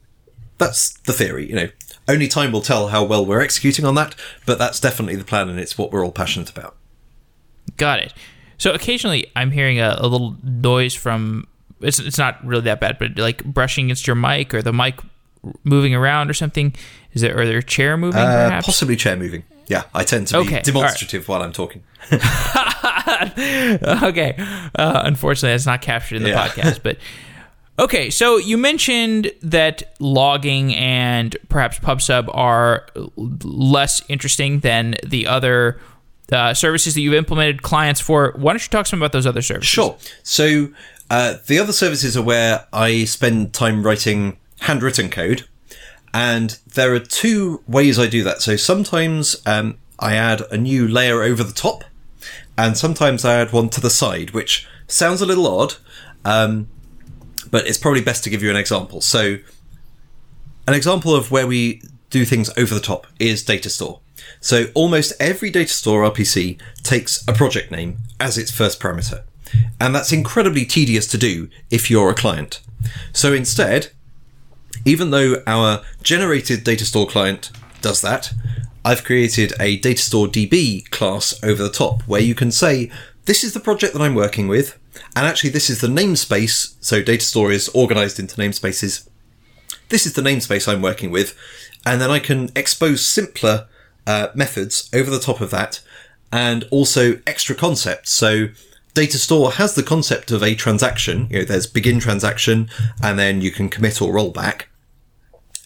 That's 0.58 0.94
the 1.00 1.14
theory, 1.14 1.48
you 1.48 1.56
know. 1.56 1.70
Only 2.10 2.28
time 2.28 2.52
will 2.52 2.62
tell 2.62 2.88
how 2.88 3.04
well 3.04 3.24
we're 3.24 3.40
executing 3.40 3.86
on 3.86 3.94
that, 3.96 4.16
but 4.46 4.58
that's 4.58 4.80
definitely 4.80 5.16
the 5.16 5.24
plan 5.24 5.48
and 5.48 5.60
it's 5.60 5.78
what 5.78 5.92
we're 5.92 6.04
all 6.04 6.12
passionate 6.12 6.50
about. 6.50 6.76
Got 7.78 8.00
it. 8.00 8.16
So 8.58 8.74
occasionally 8.74 9.32
I'm 9.36 9.52
hearing 9.52 9.80
a, 9.80 9.96
a 10.00 10.08
little 10.08 10.36
noise 10.44 10.96
from 10.96 11.48
it's 11.82 12.00
it's 12.00 12.18
not 12.18 12.44
really 12.44 12.64
that 12.64 12.80
bad, 12.80 12.98
but 12.98 13.16
like 13.18 13.44
brushing 13.44 13.86
against 13.86 14.08
your 14.08 14.16
mic 14.16 14.56
or 14.56 14.64
the 14.64 14.74
mic 14.74 15.00
moving 15.64 15.94
around 15.94 16.32
or 16.32 16.34
something. 16.34 16.74
Is 17.14 17.22
there 17.22 17.40
or 17.40 17.46
their 17.46 17.62
chair 17.62 17.96
moving? 17.96 18.20
Uh, 18.20 18.60
possibly 18.64 18.96
chair 18.96 19.16
moving. 19.16 19.44
Yeah, 19.68 19.84
I 19.94 20.04
tend 20.04 20.28
to 20.30 20.44
be 20.44 20.62
demonstrative 20.62 21.22
right. 21.22 21.30
while 21.30 21.44
I'm 21.44 21.54
talking. 21.54 21.84
okay. 22.12 22.24
Uh, 24.76 25.04
unfortunately, 25.06 25.54
that's 25.54 25.68
not 25.68 25.84
captured 25.84 26.16
in 26.16 26.24
the 26.24 26.30
yeah. 26.30 26.48
podcast, 26.48 26.82
but. 26.82 26.98
Okay, 27.80 28.10
so 28.10 28.36
you 28.36 28.58
mentioned 28.58 29.32
that 29.42 29.96
logging 30.00 30.76
and 30.76 31.38
perhaps 31.48 31.80
PubSub 31.80 32.30
are 32.36 32.88
less 33.16 34.02
interesting 34.10 34.60
than 34.60 34.96
the 35.06 35.26
other 35.28 35.80
uh, 36.30 36.54
services 36.54 36.94
that 36.96 37.02
you've 37.02 37.14
implemented 37.14 37.62
clients 37.62 38.02
for. 38.02 38.34
Why 38.36 38.52
don't 38.52 38.62
you 38.62 38.70
talk 38.70 38.86
some 38.86 39.00
about 39.00 39.14
those 39.14 39.26
other 39.26 39.42
services? 39.42 39.70
Sure. 39.70 39.98
So 40.24 40.68
uh, 41.10 41.36
the 41.48 41.58
other 41.58 41.72
services 41.72 42.18
are 42.18 42.22
where 42.22 42.68
I 42.74 43.06
spend 43.06 43.54
time 43.54 43.82
writing 43.82 44.38
handwritten 44.60 45.10
code. 45.10 45.48
And 46.14 46.60
there 46.74 46.94
are 46.94 47.00
two 47.00 47.64
ways 47.66 47.98
I 47.98 48.08
do 48.08 48.24
that. 48.24 48.42
So 48.42 48.58
sometimes 48.58 49.42
um, 49.46 49.78
I 50.00 50.16
add 50.16 50.42
a 50.52 50.58
new 50.58 50.86
layer 50.86 51.24
over 51.24 51.44
the 51.44 51.54
top, 51.54 51.86
and 52.58 52.76
sometimes 52.78 53.24
I 53.24 53.36
add 53.36 53.54
one 53.54 53.70
to 53.70 53.80
the 53.80 53.90
side, 53.90 54.32
which 54.32 54.68
sounds 54.88 55.22
a 55.22 55.26
little 55.26 55.48
odd, 55.48 55.76
um, 56.26 56.68
but 57.52 57.68
it's 57.68 57.78
probably 57.78 58.02
best 58.02 58.24
to 58.24 58.30
give 58.30 58.44
you 58.44 58.50
an 58.50 58.56
example. 58.56 59.02
So, 59.02 59.38
an 60.68 60.74
example 60.74 61.16
of 61.16 61.32
where 61.32 61.48
we 61.48 61.82
do 62.10 62.26
things 62.26 62.50
over 62.58 62.74
the 62.74 62.82
top 62.82 63.08
is 63.20 63.44
Datastore. 63.44 64.00
So, 64.42 64.66
almost 64.74 65.14
every 65.20 65.52
Datastore 65.52 66.12
RPC 66.12 66.60
takes 66.84 67.24
a 67.28 67.34
project 67.34 67.72
name 67.72 67.98
as 68.20 68.38
its 68.38 68.52
first 68.52 68.80
parameter. 68.80 69.24
And 69.80 69.96
that's 69.96 70.12
incredibly 70.12 70.66
tedious 70.66 71.08
to 71.08 71.18
do 71.18 71.50
if 71.70 71.90
you're 71.90 72.10
a 72.10 72.16
client. 72.16 72.62
So 73.14 73.34
instead, 73.34 73.92
even 74.86 75.12
though 75.12 75.42
our 75.48 75.82
generated 76.04 76.64
Datastore 76.64 77.10
client 77.10 77.52
does 77.82 78.02
that, 78.02 78.34
I've 78.84 79.04
created 79.04 79.54
a 79.60 79.80
Datastore 79.80 80.28
DB 80.28 80.90
class 80.90 81.38
over 81.44 81.62
the 81.62 81.70
top 81.70 82.02
where 82.04 82.22
you 82.22 82.36
can 82.36 82.52
say, 82.52 82.92
this 83.30 83.44
is 83.44 83.54
the 83.54 83.60
project 83.60 83.94
that 83.94 84.02
I'm 84.02 84.16
working 84.16 84.48
with. 84.48 84.80
And 85.16 85.28
actually, 85.28 85.52
this 85.52 85.70
is 85.70 85.82
the 85.82 85.88
namespace. 85.88 86.74
So 86.82 87.04
Datastore 87.04 87.54
is 87.54 87.70
organized 87.70 88.20
into 88.20 88.36
namespaces. 88.38 89.08
This 89.90 90.08
is 90.08 90.14
the 90.14 90.24
namespace 90.24 90.68
I'm 90.68 90.82
working 90.82 91.12
with. 91.12 91.38
And 91.86 92.02
then 92.02 92.10
I 92.10 92.18
can 92.18 92.50
expose 92.56 93.06
simpler 93.06 93.68
uh, 94.08 94.30
methods 94.34 94.90
over 94.96 95.12
the 95.12 95.20
top 95.20 95.42
of 95.42 95.52
that 95.52 95.80
and 96.32 96.64
also 96.72 97.22
extra 97.28 97.54
concepts. 97.54 98.10
So 98.10 98.48
Datastore 98.96 99.54
has 99.54 99.76
the 99.76 99.84
concept 99.84 100.32
of 100.32 100.42
a 100.42 100.56
transaction. 100.56 101.28
You 101.30 101.40
know, 101.40 101.46
there's 101.46 101.68
begin 101.68 102.00
transaction 102.00 102.68
and 103.04 103.20
then 103.20 103.42
you 103.42 103.52
can 103.52 103.70
commit 103.70 104.02
or 104.02 104.12
roll 104.12 104.32
back. 104.32 104.70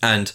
And 0.02 0.34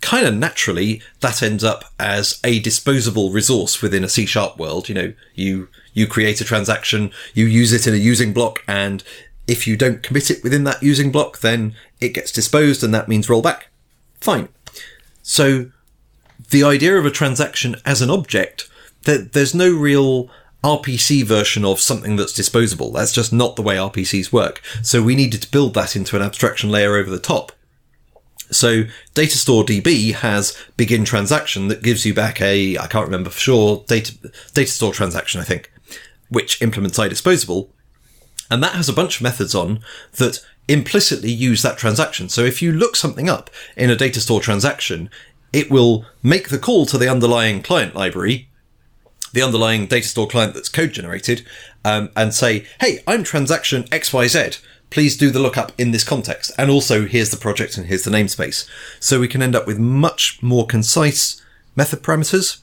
kind 0.00 0.26
of 0.26 0.34
naturally, 0.34 1.00
that 1.20 1.44
ends 1.44 1.62
up 1.62 1.84
as 2.00 2.40
a 2.42 2.58
disposable 2.58 3.30
resource 3.30 3.80
within 3.80 4.02
a 4.02 4.08
C 4.08 4.26
sharp 4.26 4.58
world. 4.58 4.88
You 4.88 4.96
know, 4.96 5.12
you, 5.36 5.68
you 5.96 6.06
create 6.06 6.42
a 6.42 6.44
transaction, 6.44 7.10
you 7.32 7.46
use 7.46 7.72
it 7.72 7.86
in 7.86 7.94
a 7.94 7.96
using 7.96 8.34
block, 8.34 8.62
and 8.68 9.02
if 9.46 9.66
you 9.66 9.76
don't 9.78 10.02
commit 10.02 10.30
it 10.30 10.44
within 10.44 10.64
that 10.64 10.82
using 10.82 11.10
block, 11.10 11.38
then 11.38 11.74
it 12.00 12.10
gets 12.10 12.30
disposed 12.30 12.84
and 12.84 12.94
that 12.94 13.08
means 13.08 13.28
rollback. 13.28 13.62
Fine. 14.20 14.48
So 15.22 15.70
the 16.50 16.62
idea 16.62 16.98
of 16.98 17.06
a 17.06 17.10
transaction 17.10 17.76
as 17.86 18.02
an 18.02 18.10
object, 18.10 18.68
that 19.04 19.32
there's 19.32 19.54
no 19.54 19.72
real 19.72 20.28
RPC 20.62 21.24
version 21.24 21.64
of 21.64 21.80
something 21.80 22.16
that's 22.16 22.34
disposable. 22.34 22.92
That's 22.92 23.12
just 23.12 23.32
not 23.32 23.56
the 23.56 23.62
way 23.62 23.76
RPCs 23.76 24.30
work. 24.30 24.60
So 24.82 25.02
we 25.02 25.14
needed 25.14 25.40
to 25.42 25.50
build 25.50 25.72
that 25.74 25.96
into 25.96 26.14
an 26.14 26.22
abstraction 26.22 26.70
layer 26.70 26.96
over 26.96 27.08
the 27.08 27.18
top. 27.18 27.52
So 28.50 28.84
Datastore 29.14 29.64
DB 29.64 30.12
has 30.12 30.56
begin 30.76 31.04
transaction 31.04 31.68
that 31.68 31.82
gives 31.82 32.04
you 32.04 32.12
back 32.12 32.42
a, 32.42 32.76
I 32.76 32.86
can't 32.86 33.06
remember 33.06 33.30
for 33.30 33.40
sure, 33.40 33.84
data, 33.86 34.12
Datastore 34.52 34.92
transaction, 34.92 35.40
I 35.40 35.44
think, 35.44 35.72
which 36.28 36.60
implements 36.62 36.98
IDisposable. 36.98 37.68
And 38.50 38.62
that 38.62 38.74
has 38.74 38.88
a 38.88 38.94
bunch 38.94 39.16
of 39.16 39.22
methods 39.22 39.54
on 39.54 39.80
that 40.16 40.44
implicitly 40.68 41.30
use 41.30 41.62
that 41.62 41.78
transaction. 41.78 42.28
So 42.28 42.44
if 42.44 42.62
you 42.62 42.72
look 42.72 42.96
something 42.96 43.28
up 43.28 43.50
in 43.76 43.90
a 43.90 43.96
Datastore 43.96 44.42
transaction, 44.42 45.10
it 45.52 45.70
will 45.70 46.04
make 46.22 46.48
the 46.48 46.58
call 46.58 46.86
to 46.86 46.98
the 46.98 47.08
underlying 47.08 47.62
client 47.62 47.94
library, 47.94 48.48
the 49.32 49.42
underlying 49.42 49.88
Datastore 49.88 50.30
client 50.30 50.54
that's 50.54 50.68
code 50.68 50.92
generated, 50.92 51.46
um, 51.84 52.10
and 52.16 52.34
say, 52.34 52.66
hey, 52.80 53.00
I'm 53.06 53.24
transaction 53.24 53.84
XYZ 53.84 54.60
please 54.90 55.16
do 55.16 55.30
the 55.30 55.38
lookup 55.38 55.72
in 55.78 55.90
this 55.90 56.04
context. 56.04 56.52
And 56.56 56.70
also, 56.70 57.06
here's 57.06 57.30
the 57.30 57.36
project 57.36 57.76
and 57.76 57.86
here's 57.86 58.04
the 58.04 58.10
namespace. 58.10 58.68
So 59.00 59.20
we 59.20 59.28
can 59.28 59.42
end 59.42 59.56
up 59.56 59.66
with 59.66 59.78
much 59.78 60.42
more 60.42 60.66
concise 60.66 61.42
method 61.74 62.02
parameters 62.02 62.60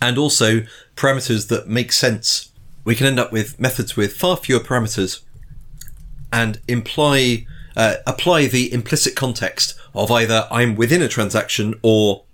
and 0.00 0.18
also 0.18 0.62
parameters 0.96 1.48
that 1.48 1.68
make 1.68 1.92
sense. 1.92 2.50
We 2.86 2.94
can 2.94 3.06
end 3.06 3.20
up 3.20 3.32
with 3.32 3.60
methods 3.60 3.96
with 3.96 4.16
far 4.16 4.38
fewer 4.38 4.60
parameters 4.60 5.20
and 6.32 6.60
imply, 6.66 7.46
uh, 7.76 7.96
apply 8.06 8.46
the 8.46 8.72
implicit 8.72 9.14
context 9.14 9.74
of 9.94 10.10
either 10.10 10.48
I'm 10.50 10.74
within 10.74 11.02
a 11.02 11.08
transaction 11.08 11.74
or 11.82 12.24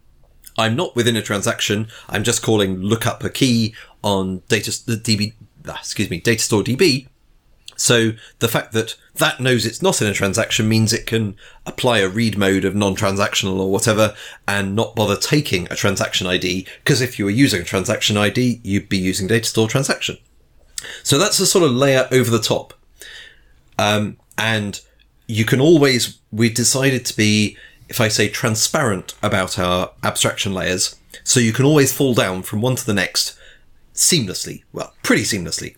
I'm 0.56 0.76
not 0.76 0.94
within 0.94 1.16
a 1.16 1.22
transaction. 1.22 1.88
I'm 2.08 2.22
just 2.22 2.42
calling 2.42 2.76
lookup 2.76 3.24
a 3.24 3.30
key 3.30 3.74
on 4.04 4.42
data, 4.48 4.70
the 4.86 4.96
DB, 4.96 5.32
ah, 5.66 5.78
excuse 5.80 6.10
me, 6.10 6.20
Datastore 6.20 6.62
DB 6.62 7.08
so 7.82 8.12
the 8.38 8.46
fact 8.46 8.72
that 8.72 8.96
that 9.16 9.40
knows 9.40 9.66
it's 9.66 9.82
not 9.82 10.00
in 10.00 10.06
a 10.06 10.14
transaction 10.14 10.68
means 10.68 10.92
it 10.92 11.04
can 11.04 11.34
apply 11.66 11.98
a 11.98 12.08
read 12.08 12.38
mode 12.38 12.64
of 12.64 12.76
non-transactional 12.76 13.58
or 13.58 13.72
whatever 13.72 14.14
and 14.46 14.76
not 14.76 14.94
bother 14.94 15.16
taking 15.16 15.66
a 15.68 15.74
transaction 15.74 16.28
ID 16.28 16.64
because 16.84 17.00
if 17.00 17.18
you 17.18 17.24
were 17.24 17.30
using 17.30 17.62
a 17.62 17.64
transaction 17.64 18.16
ID, 18.16 18.60
you'd 18.62 18.88
be 18.88 18.98
using 18.98 19.26
Datastore 19.26 19.68
transaction. 19.68 20.16
So 21.02 21.18
that's 21.18 21.40
a 21.40 21.46
sort 21.46 21.64
of 21.64 21.72
layer 21.72 22.08
over 22.10 22.30
the 22.30 22.38
top. 22.38 22.74
Um, 23.78 24.16
and 24.36 24.80
you 25.26 25.44
can 25.44 25.60
always, 25.60 26.18
we 26.30 26.50
decided 26.50 27.04
to 27.06 27.16
be, 27.16 27.56
if 27.88 28.00
I 28.00 28.08
say 28.08 28.28
transparent 28.28 29.14
about 29.22 29.58
our 29.58 29.92
abstraction 30.02 30.52
layers, 30.52 30.96
so 31.24 31.40
you 31.40 31.52
can 31.52 31.64
always 31.64 31.92
fall 31.92 32.14
down 32.14 32.42
from 32.42 32.60
one 32.60 32.76
to 32.76 32.86
the 32.86 32.94
next 32.94 33.38
seamlessly. 33.94 34.62
Well, 34.72 34.94
pretty 35.02 35.22
seamlessly 35.22 35.76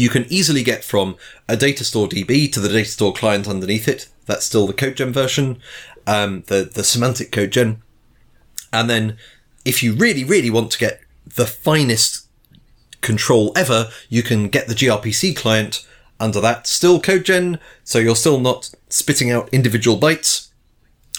you 0.00 0.08
can 0.08 0.24
easily 0.30 0.62
get 0.62 0.82
from 0.82 1.16
a 1.46 1.56
Datastore 1.56 2.08
DB 2.08 2.50
to 2.52 2.60
the 2.60 2.68
Datastore 2.68 3.14
client 3.14 3.46
underneath 3.46 3.86
it. 3.86 4.08
That's 4.24 4.46
still 4.46 4.66
the 4.66 4.72
CodeGen 4.72 5.12
version, 5.12 5.60
um, 6.06 6.42
the, 6.46 6.70
the 6.72 6.84
semantic 6.84 7.30
CodeGen. 7.30 7.78
And 8.72 8.88
then 8.88 9.18
if 9.64 9.82
you 9.82 9.92
really, 9.94 10.24
really 10.24 10.48
want 10.48 10.70
to 10.72 10.78
get 10.78 11.00
the 11.26 11.46
finest 11.46 12.26
control 13.00 13.52
ever, 13.56 13.88
you 14.08 14.22
can 14.22 14.48
get 14.48 14.68
the 14.68 14.74
gRPC 14.74 15.36
client 15.36 15.86
under 16.18 16.40
that. 16.40 16.66
Still 16.66 17.00
CodeGen, 17.00 17.58
so 17.82 17.98
you're 17.98 18.16
still 18.16 18.40
not 18.40 18.70
spitting 18.88 19.30
out 19.30 19.48
individual 19.52 19.98
bytes, 19.98 20.48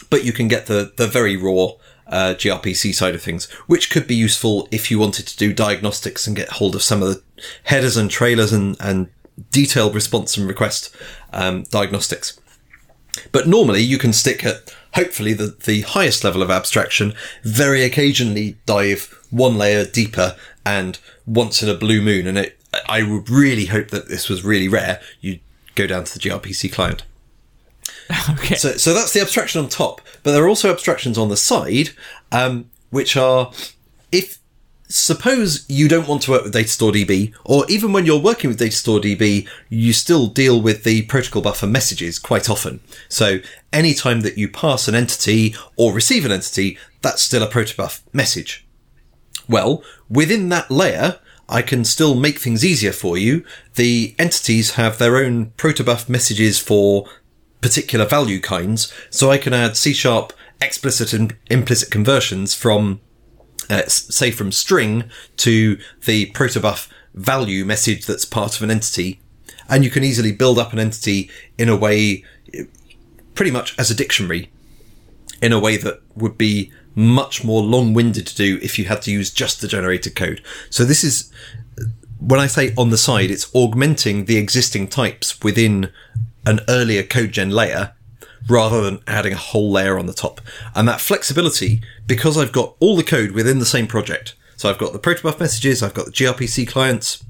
but 0.10 0.24
you 0.24 0.32
can 0.32 0.48
get 0.48 0.68
the, 0.68 0.94
the 0.98 1.08
very 1.08 1.36
raw 1.36 1.72
uh, 2.08 2.36
gRPC 2.36 2.94
side 2.94 3.16
of 3.16 3.22
things, 3.22 3.50
which 3.68 3.90
could 3.90 4.06
be 4.06 4.16
useful 4.16 4.68
if 4.72 4.92
you 4.92 5.00
wanted 5.00 5.26
to 5.28 5.38
do 5.38 5.54
diagnostics 5.54 6.28
and 6.28 6.36
get 6.36 6.50
hold 6.50 6.76
of 6.76 6.84
some 6.84 7.02
of 7.02 7.10
the 7.10 7.24
headers 7.64 7.98
and 7.98 8.12
trailers 8.12 8.52
and, 8.52 8.78
and 8.80 9.08
detailed 9.50 9.96
response 9.96 10.38
and 10.38 10.48
request 10.48 10.96
um, 11.34 11.64
diagnostics. 11.64 12.40
But 13.32 13.48
normally 13.48 13.82
you 13.82 13.98
can 13.98 14.14
stick 14.14 14.46
at 14.46 14.74
hopefully 14.94 15.34
the, 15.34 15.56
the 15.66 15.82
highest 15.82 16.24
level 16.24 16.42
of 16.42 16.52
abstraction, 16.52 17.14
very 17.44 17.84
occasionally 17.84 18.58
dive 18.66 19.18
one 19.30 19.58
layer 19.58 19.86
deeper 19.86 20.36
and 20.66 21.00
once 21.26 21.64
in 21.64 21.70
a 21.70 21.76
blue 21.76 22.02
moon. 22.02 22.28
And 22.28 22.38
it, 22.38 22.60
I 22.88 23.04
would 23.04 23.30
really 23.30 23.66
hope 23.66 23.90
that 23.90 24.08
this 24.08 24.30
was 24.30 24.44
really 24.44 24.68
rare. 24.68 25.02
You 25.20 25.40
go 25.76 25.88
down 25.88 26.04
to 26.06 26.14
the 26.14 26.20
gRPC 26.20 26.72
client. 26.72 27.04
Okay. 28.30 28.56
So, 28.56 28.74
so 28.74 28.94
that's 28.94 29.14
the 29.14 29.22
abstraction 29.22 29.64
on 29.64 29.70
top, 29.70 30.02
but 30.22 30.34
there 30.34 30.44
are 30.44 30.50
also 30.50 30.70
abstractions 30.70 31.18
on 31.18 31.30
the 31.30 31.38
side, 31.38 31.92
um, 32.34 32.70
which 32.90 33.16
are 33.16 33.54
if 34.12 34.38
suppose 34.90 35.66
you 35.70 35.88
don't 35.88 36.08
want 36.08 36.24
to 36.24 36.32
work 36.32 36.44
with 36.44 36.54
Datastore 36.54 36.94
DB, 36.94 37.34
or 37.46 37.66
even 37.70 37.94
when 37.94 38.06
you're 38.06 38.20
working 38.20 38.50
with 38.50 38.60
Datastore 38.60 39.02
DB, 39.02 39.48
you 39.70 39.94
still 39.94 40.28
deal 40.28 40.62
with 40.62 40.84
the 40.84 41.04
protocol 41.04 41.42
buffer 41.42 41.68
messages 41.68 42.20
quite 42.20 42.50
often. 42.50 42.82
So 43.08 43.40
anytime 43.72 44.22
that 44.22 44.38
you 44.38 44.50
pass 44.50 44.88
an 44.88 44.96
entity 44.96 45.56
or 45.78 45.94
receive 45.94 46.26
an 46.26 46.32
entity, 46.32 46.78
that's 47.02 47.22
still 47.22 47.44
a 47.44 47.50
protobuf 47.50 48.02
message. 48.14 48.66
Well, 49.52 49.84
within 50.10 50.48
that 50.50 50.72
layer, 50.72 51.20
I 51.50 51.62
can 51.62 51.84
still 51.84 52.16
make 52.16 52.40
things 52.40 52.64
easier 52.64 52.94
for 52.94 53.18
you. 53.18 53.44
The 53.76 54.16
entities 54.18 54.72
have 54.76 54.98
their 54.98 55.18
own 55.18 55.48
protobuf 55.58 56.08
messages 56.08 56.58
for 56.58 57.06
particular 57.60 58.06
value 58.06 58.40
kinds. 58.40 58.92
So 59.10 59.30
I 59.30 59.38
can 59.38 59.54
add 59.54 59.76
C 59.76 59.92
sharp 59.92 60.32
explicit 60.62 61.12
and 61.12 61.36
implicit 61.50 61.92
conversions 61.92 62.54
from, 62.54 63.02
uh, 63.70 63.88
say, 63.88 64.32
from 64.32 64.54
string 64.54 65.12
to 65.38 65.78
the 66.06 66.32
protobuf 66.32 66.88
value 67.14 67.66
message 67.66 68.06
that's 68.06 68.24
part 68.24 68.56
of 68.56 68.64
an 68.64 68.72
entity. 68.72 69.20
And 69.68 69.84
you 69.84 69.90
can 69.90 70.06
easily 70.06 70.32
build 70.32 70.58
up 70.58 70.72
an 70.72 70.80
entity 70.80 71.30
in 71.58 71.68
a 71.68 71.76
way, 71.76 72.24
pretty 73.36 73.52
much 73.52 73.78
as 73.78 73.92
a 73.92 73.96
dictionary, 73.96 74.50
in 75.42 75.52
a 75.52 75.60
way 75.60 75.76
that 75.76 76.02
would 76.16 76.38
be 76.38 76.72
much 76.96 77.44
more 77.44 77.62
long-winded 77.62 78.28
to 78.28 78.36
do 78.36 78.60
if 78.62 78.78
you 78.78 78.86
had 78.86 79.02
to 79.04 79.12
use 79.12 79.32
just 79.32 79.62
the 79.62 79.68
generated 79.68 80.16
code. 80.16 80.42
So 80.70 80.84
this 80.84 81.04
is, 81.04 81.32
when 82.20 82.40
I 82.40 82.48
say 82.48 82.74
on 82.78 82.90
the 82.90 82.98
side, 82.98 83.32
it's 83.32 83.54
augmenting 83.56 84.26
the 84.26 84.38
existing 84.38 84.88
types 84.88 85.42
within 85.42 85.92
an 86.46 86.60
earlier 86.68 87.04
code 87.04 87.32
gen 87.32 87.50
layer 87.50 87.94
rather 88.50 88.82
than 88.82 89.00
adding 89.08 89.34
a 89.34 89.38
whole 89.38 89.72
layer 89.72 89.98
on 89.98 90.08
the 90.08 90.14
top. 90.14 90.42
And 90.76 90.88
that 90.88 91.00
flexibility, 91.00 91.82
because 92.08 92.38
I've 92.38 92.52
got 92.52 92.76
all 92.80 92.96
the 92.96 93.04
code 93.04 93.32
within 93.32 93.60
the 93.60 93.66
same 93.66 93.88
project. 93.88 94.36
So 94.58 94.70
I've 94.70 94.78
got 94.78 94.94
the 94.94 95.00
protobuf 95.00 95.40
messages, 95.40 95.82
I've 95.82 95.94
got 95.94 96.06
the 96.06 96.12
gRPC 96.12 96.68
clients, 96.68 97.24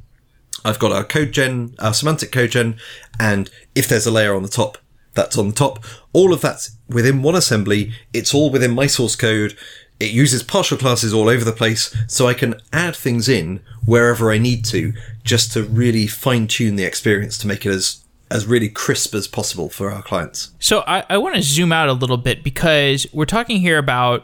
I've 0.63 0.79
got 0.79 0.91
our 0.91 1.03
code 1.03 1.31
gen, 1.31 1.75
our 1.79 1.93
semantic 1.93 2.31
code 2.31 2.51
gen, 2.51 2.77
and 3.19 3.49
if 3.75 3.87
there's 3.87 4.05
a 4.05 4.11
layer 4.11 4.35
on 4.35 4.43
the 4.43 4.49
top, 4.49 4.77
that's 5.13 5.37
on 5.37 5.49
the 5.49 5.55
top. 5.55 5.83
All 6.13 6.33
of 6.33 6.41
that's 6.41 6.75
within 6.89 7.21
one 7.21 7.35
assembly. 7.35 7.93
It's 8.13 8.33
all 8.33 8.49
within 8.49 8.71
my 8.71 8.87
source 8.87 9.15
code. 9.15 9.57
It 9.99 10.11
uses 10.11 10.41
partial 10.41 10.77
classes 10.77 11.13
all 11.13 11.29
over 11.29 11.45
the 11.45 11.51
place, 11.51 11.95
so 12.07 12.27
I 12.27 12.33
can 12.33 12.55
add 12.73 12.95
things 12.95 13.29
in 13.29 13.59
wherever 13.85 14.31
I 14.31 14.39
need 14.39 14.65
to, 14.65 14.93
just 15.23 15.51
to 15.53 15.63
really 15.63 16.07
fine 16.07 16.47
tune 16.47 16.75
the 16.75 16.85
experience 16.85 17.37
to 17.39 17.47
make 17.47 17.65
it 17.65 17.69
as 17.69 18.03
as 18.31 18.45
really 18.45 18.69
crisp 18.69 19.13
as 19.13 19.27
possible 19.27 19.69
for 19.69 19.91
our 19.91 20.01
clients. 20.01 20.51
So 20.57 20.85
I, 20.87 21.03
I 21.09 21.17
want 21.17 21.35
to 21.35 21.41
zoom 21.41 21.73
out 21.73 21.89
a 21.89 21.93
little 21.93 22.15
bit 22.15 22.45
because 22.45 23.05
we're 23.11 23.25
talking 23.25 23.59
here 23.59 23.77
about 23.77 24.23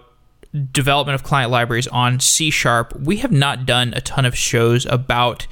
development 0.72 1.14
of 1.14 1.24
client 1.24 1.52
libraries 1.52 1.88
on 1.88 2.22
C 2.22 2.50
sharp. 2.50 2.98
We 2.98 3.18
have 3.18 3.34
not 3.34 3.66
done 3.66 3.94
a 3.94 4.02
ton 4.02 4.26
of 4.26 4.36
shows 4.36 4.86
about 4.86 5.46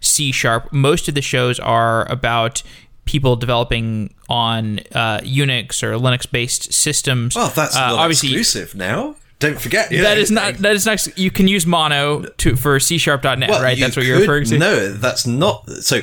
C 0.00 0.30
sharp. 0.30 0.72
Most 0.72 1.08
of 1.08 1.14
the 1.14 1.22
shows 1.22 1.58
are 1.58 2.10
about 2.12 2.62
people 3.04 3.36
developing 3.36 4.14
on 4.28 4.80
uh, 4.94 5.18
Unix 5.18 5.82
or 5.82 5.92
Linux 5.94 6.30
based 6.30 6.72
systems. 6.72 7.36
Oh, 7.36 7.52
that's 7.54 7.76
uh, 7.76 7.80
obviously 7.80 8.30
exclusive 8.30 8.74
now. 8.74 9.16
Don't 9.38 9.60
forget 9.60 9.90
yeah. 9.90 10.02
that 10.02 10.18
is 10.18 10.30
not 10.30 10.54
that 10.58 10.76
is 10.76 10.86
not. 10.86 11.18
You 11.18 11.30
can 11.30 11.48
use 11.48 11.66
Mono 11.66 12.22
to 12.22 12.54
for 12.54 12.78
C 12.78 12.96
sharp.net, 12.96 13.50
well, 13.50 13.62
right? 13.62 13.78
That's 13.78 13.96
what 13.96 14.06
you're 14.06 14.20
referring 14.20 14.44
to. 14.46 14.58
No, 14.58 14.92
that's 14.92 15.26
not. 15.26 15.68
So 15.68 16.02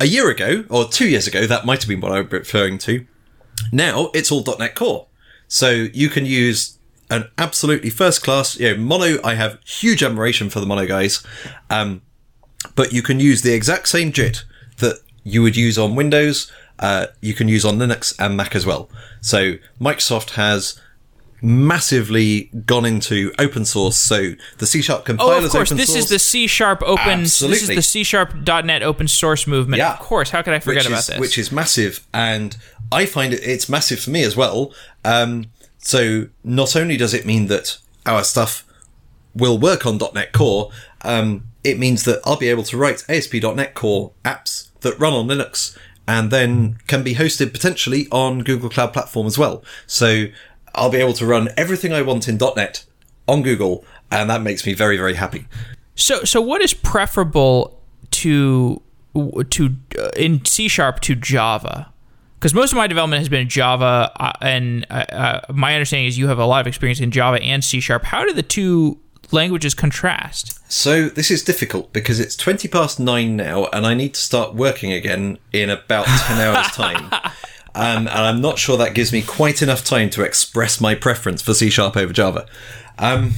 a 0.00 0.06
year 0.06 0.28
ago, 0.28 0.64
or 0.68 0.88
two 0.88 1.08
years 1.08 1.28
ago, 1.28 1.46
that 1.46 1.64
might 1.64 1.82
have 1.82 1.88
been 1.88 2.00
what 2.00 2.10
I 2.10 2.20
was 2.20 2.32
referring 2.32 2.78
to. 2.78 3.06
Now 3.70 4.10
it's 4.12 4.32
all 4.32 4.44
.NET 4.58 4.74
Core. 4.74 5.06
So 5.46 5.70
you 5.70 6.08
can 6.08 6.26
use 6.26 6.78
an 7.10 7.30
absolutely 7.38 7.90
first 7.90 8.24
class, 8.24 8.58
you 8.58 8.74
know, 8.74 8.82
Mono. 8.82 9.20
I 9.22 9.34
have 9.34 9.60
huge 9.64 10.02
admiration 10.02 10.50
for 10.50 10.58
the 10.58 10.66
Mono 10.66 10.84
guys. 10.84 11.24
Um, 11.70 12.02
but 12.74 12.92
you 12.92 13.02
can 13.02 13.20
use 13.20 13.42
the 13.42 13.52
exact 13.52 13.88
same 13.88 14.10
JIT 14.10 14.44
you 15.24 15.42
would 15.42 15.56
use 15.56 15.78
on 15.78 15.94
Windows. 15.94 16.50
Uh, 16.78 17.06
you 17.20 17.34
can 17.34 17.48
use 17.48 17.64
on 17.64 17.78
Linux 17.78 18.14
and 18.18 18.36
Mac 18.36 18.54
as 18.54 18.66
well. 18.66 18.88
So 19.20 19.54
Microsoft 19.80 20.30
has 20.30 20.80
massively 21.44 22.44
gone 22.64 22.86
into 22.86 23.32
open 23.38 23.64
source. 23.64 23.96
So 23.98 24.34
the 24.58 24.66
C 24.66 24.80
sharp 24.80 25.04
compiler 25.04 25.34
oh, 25.34 25.44
of 25.44 25.50
course, 25.50 25.70
this 25.70 25.88
source. 25.88 26.04
is 26.04 26.08
the 26.08 26.18
C 26.18 26.46
sharp 26.46 26.82
open. 26.82 27.20
Absolutely. 27.20 27.58
This 27.58 27.68
is 27.68 27.76
the 27.76 27.82
C 27.82 28.04
sharp.net 28.04 28.82
open 28.82 29.08
source 29.08 29.46
movement. 29.46 29.78
Yeah. 29.78 29.92
Of 29.92 30.00
course, 30.00 30.30
how 30.30 30.42
could 30.42 30.54
I 30.54 30.58
forget 30.58 30.84
which 30.84 30.86
about 30.88 30.98
is, 31.00 31.06
this? 31.08 31.20
Which 31.20 31.38
is 31.38 31.52
massive, 31.52 32.06
and 32.12 32.56
I 32.90 33.06
find 33.06 33.34
it 33.34 33.42
it's 33.42 33.68
massive 33.68 34.00
for 34.00 34.10
me 34.10 34.22
as 34.24 34.36
well. 34.36 34.72
Um, 35.04 35.46
so 35.78 36.28
not 36.42 36.74
only 36.76 36.96
does 36.96 37.12
it 37.12 37.26
mean 37.26 37.46
that 37.48 37.78
our 38.06 38.24
stuff 38.24 38.64
will 39.34 39.58
work 39.58 39.84
on 39.84 39.98
.NET 40.14 40.32
Core, 40.32 40.70
um, 41.02 41.44
it 41.62 41.78
means 41.78 42.04
that 42.04 42.20
I'll 42.24 42.38
be 42.38 42.48
able 42.48 42.62
to 42.64 42.76
write 42.76 43.04
ASP.NET 43.08 43.74
Core 43.74 44.12
apps 44.24 44.70
that 44.84 44.98
run 44.98 45.12
on 45.12 45.26
Linux 45.26 45.76
and 46.06 46.30
then 46.30 46.78
can 46.86 47.02
be 47.02 47.14
hosted 47.14 47.52
potentially 47.52 48.06
on 48.12 48.40
Google 48.40 48.70
Cloud 48.70 48.92
Platform 48.92 49.26
as 49.26 49.36
well. 49.36 49.64
So 49.86 50.26
I'll 50.74 50.90
be 50.90 50.98
able 50.98 51.14
to 51.14 51.26
run 51.26 51.48
everything 51.56 51.92
I 51.92 52.02
want 52.02 52.28
in 52.28 52.38
.NET 52.38 52.84
on 53.26 53.42
Google, 53.42 53.84
and 54.10 54.28
that 54.30 54.42
makes 54.42 54.66
me 54.66 54.74
very, 54.74 54.96
very 54.96 55.14
happy. 55.14 55.46
So, 55.94 56.24
so 56.24 56.40
what 56.40 56.62
is 56.62 56.74
preferable 56.74 57.80
to 58.10 58.82
to 59.50 59.76
uh, 59.98 60.08
in 60.16 60.44
C 60.44 60.68
sharp 60.68 61.00
to 61.00 61.14
Java? 61.14 61.92
Because 62.38 62.52
most 62.52 62.72
of 62.72 62.76
my 62.76 62.86
development 62.86 63.20
has 63.20 63.28
been 63.28 63.48
Java, 63.48 64.12
uh, 64.16 64.32
and 64.42 64.86
uh, 64.90 65.04
uh, 65.10 65.40
my 65.52 65.74
understanding 65.74 66.06
is 66.06 66.18
you 66.18 66.28
have 66.28 66.38
a 66.38 66.44
lot 66.44 66.60
of 66.60 66.66
experience 66.66 67.00
in 67.00 67.10
Java 67.10 67.40
and 67.42 67.64
C 67.64 67.80
sharp. 67.80 68.04
How 68.04 68.24
do 68.24 68.34
the 68.34 68.42
two 68.42 68.98
languages 69.34 69.74
contrast? 69.74 70.58
So 70.72 71.08
this 71.08 71.30
is 71.30 71.42
difficult 71.42 71.92
because 71.92 72.20
it's 72.20 72.36
20 72.36 72.68
past 72.68 72.98
nine 72.98 73.36
now 73.36 73.66
and 73.66 73.86
I 73.86 73.92
need 73.92 74.14
to 74.14 74.20
start 74.20 74.54
working 74.54 74.92
again 74.92 75.38
in 75.52 75.68
about 75.68 76.06
10 76.06 76.40
hours 76.40 76.66
time. 76.72 77.12
Um, 77.74 78.06
and 78.06 78.08
I'm 78.08 78.40
not 78.40 78.58
sure 78.58 78.76
that 78.76 78.94
gives 78.94 79.12
me 79.12 79.20
quite 79.20 79.60
enough 79.60 79.84
time 79.84 80.08
to 80.10 80.22
express 80.22 80.80
my 80.80 80.94
preference 80.94 81.42
for 81.42 81.52
C 81.52 81.68
Sharp 81.68 81.96
over 81.96 82.12
Java. 82.12 82.46
Um, 82.98 83.32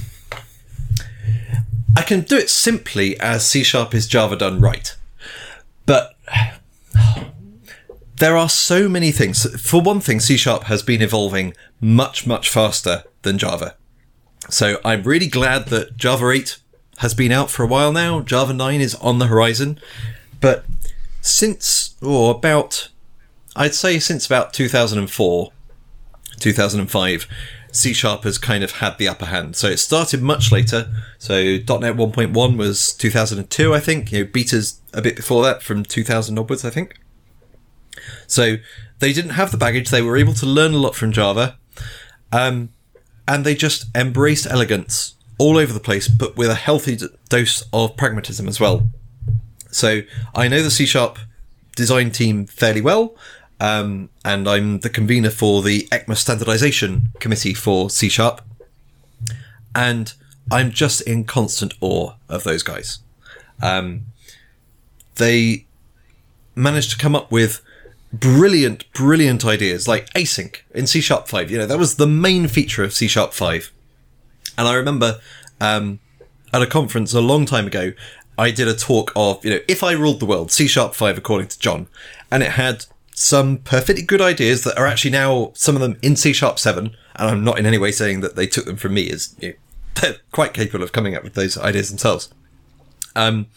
I 1.97 2.03
can 2.03 2.21
do 2.21 2.37
it 2.37 2.49
simply 2.49 3.19
as 3.19 3.47
C 3.47 3.63
Sharp 3.63 3.95
is 3.95 4.07
Java 4.07 4.35
done 4.35 4.61
right. 4.61 4.95
But 5.87 6.15
there 8.17 8.37
are 8.37 8.49
so 8.49 8.87
many 8.87 9.11
things. 9.11 9.45
For 9.59 9.81
one 9.81 9.99
thing, 10.01 10.19
C 10.19 10.37
Sharp 10.37 10.65
has 10.65 10.83
been 10.83 11.01
evolving 11.01 11.53
much, 11.81 12.27
much 12.27 12.49
faster 12.49 13.03
than 13.23 13.39
Java. 13.39 13.75
So 14.49 14.79
I'm 14.85 15.03
really 15.03 15.27
glad 15.27 15.67
that 15.67 15.97
Java 15.97 16.29
8 16.29 16.57
has 16.97 17.13
been 17.13 17.31
out 17.31 17.51
for 17.51 17.63
a 17.63 17.67
while 17.67 17.91
now. 17.91 18.21
Java 18.21 18.53
9 18.53 18.81
is 18.81 18.95
on 18.95 19.19
the 19.19 19.27
horizon. 19.27 19.79
But 20.39 20.65
since, 21.21 21.95
or 22.01 22.35
about, 22.35 22.89
I'd 23.55 23.75
say 23.75 23.99
since 23.99 24.25
about 24.25 24.53
2004, 24.53 25.51
2005, 26.39 27.27
C 27.71 27.93
Sharp 27.93 28.23
has 28.23 28.37
kind 28.37 28.63
of 28.63 28.71
had 28.73 28.97
the 28.97 29.07
upper 29.07 29.25
hand. 29.25 29.55
So 29.55 29.67
it 29.67 29.77
started 29.77 30.21
much 30.21 30.51
later. 30.51 30.91
So 31.19 31.35
.NET 31.41 31.67
1.1 31.67 32.57
was 32.57 32.93
2002, 32.93 33.73
I 33.73 33.79
think. 33.79 34.11
You 34.11 34.23
know, 34.23 34.31
beta's 34.31 34.81
a 34.93 35.01
bit 35.01 35.15
before 35.15 35.43
that, 35.43 35.61
from 35.61 35.83
2000 35.83 36.39
onwards, 36.39 36.65
I 36.65 36.69
think. 36.69 36.99
So 38.25 38.57
they 38.99 39.13
didn't 39.13 39.31
have 39.31 39.51
the 39.51 39.57
baggage. 39.57 39.89
They 39.89 40.01
were 40.01 40.17
able 40.17 40.33
to 40.35 40.45
learn 40.45 40.73
a 40.73 40.77
lot 40.77 40.95
from 40.95 41.11
Java. 41.11 41.57
Um, 42.31 42.69
and 43.27 43.45
they 43.45 43.55
just 43.55 43.85
embraced 43.95 44.47
elegance 44.47 45.15
all 45.37 45.57
over 45.57 45.73
the 45.73 45.79
place, 45.79 46.07
but 46.07 46.35
with 46.37 46.49
a 46.49 46.55
healthy 46.55 46.97
dose 47.29 47.63
of 47.71 47.95
pragmatism 47.97 48.47
as 48.47 48.59
well. 48.59 48.87
So 49.69 50.01
I 50.33 50.47
know 50.47 50.63
the 50.63 50.71
C 50.71 50.85
Sharp 50.85 51.19
design 51.75 52.11
team 52.11 52.45
fairly 52.47 52.81
well, 52.81 53.15
um, 53.59 54.09
and 54.23 54.47
I'm 54.47 54.79
the 54.79 54.89
convener 54.89 55.29
for 55.29 55.61
the 55.61 55.87
ECMA 55.91 56.15
standardization 56.15 57.09
committee 57.19 57.53
for 57.53 57.89
C 57.89 58.09
Sharp, 58.09 58.41
and 59.75 60.13
I'm 60.51 60.71
just 60.71 61.01
in 61.01 61.25
constant 61.25 61.73
awe 61.81 62.13
of 62.29 62.43
those 62.43 62.63
guys. 62.63 62.99
Um, 63.61 64.07
they 65.15 65.65
managed 66.55 66.91
to 66.91 66.97
come 66.97 67.15
up 67.15 67.31
with 67.31 67.61
brilliant, 68.13 68.91
brilliant 68.93 69.45
ideas 69.45 69.87
like 69.87 70.11
async 70.13 70.57
in 70.73 70.87
C 70.87 71.01
Sharp 71.01 71.27
5. 71.27 71.51
You 71.51 71.57
know, 71.59 71.65
that 71.65 71.77
was 71.79 71.95
the 71.95 72.07
main 72.07 72.47
feature 72.47 72.83
of 72.83 72.93
C 72.93 73.07
Sharp 73.07 73.33
5. 73.33 73.71
And 74.57 74.67
I 74.67 74.73
remember 74.73 75.19
um, 75.59 75.99
at 76.53 76.61
a 76.61 76.67
conference 76.67 77.13
a 77.13 77.21
long 77.21 77.45
time 77.45 77.67
ago, 77.67 77.93
I 78.37 78.51
did 78.51 78.67
a 78.67 78.75
talk 78.75 79.11
of, 79.15 79.43
you 79.43 79.51
know, 79.51 79.59
if 79.67 79.83
I 79.83 79.93
ruled 79.93 80.19
the 80.19 80.25
world, 80.25 80.51
C 80.51 80.67
Sharp 80.67 80.93
5 80.93 81.17
according 81.17 81.47
to 81.49 81.59
Jon. 81.59 81.87
And 82.31 82.43
it 82.43 82.51
had 82.51 82.85
some 83.13 83.57
perfectly 83.57 84.03
good 84.03 84.21
ideas 84.21 84.63
that 84.63 84.77
are 84.77 84.85
actually 84.85 85.11
now 85.11 85.51
some 85.55 85.75
of 85.75 85.81
them 85.81 85.97
in 86.01 86.15
C 86.15 86.33
Sharp 86.33 86.59
7. 86.59 86.95
And 87.15 87.29
I'm 87.29 87.43
not 87.43 87.57
in 87.57 87.65
any 87.65 87.77
way 87.77 87.91
saying 87.91 88.21
that 88.21 88.35
they 88.35 88.47
took 88.47 88.65
them 88.65 88.77
from 88.77 88.93
me, 88.93 89.09
as 89.09 89.35
you 89.39 89.49
know, 89.49 89.55
they're 90.01 90.17
quite 90.31 90.53
capable 90.53 90.83
of 90.83 90.91
coming 90.91 91.15
up 91.15 91.23
with 91.23 91.33
those 91.33 91.57
ideas 91.57 91.89
themselves. 91.89 92.29
Um, 93.15 93.47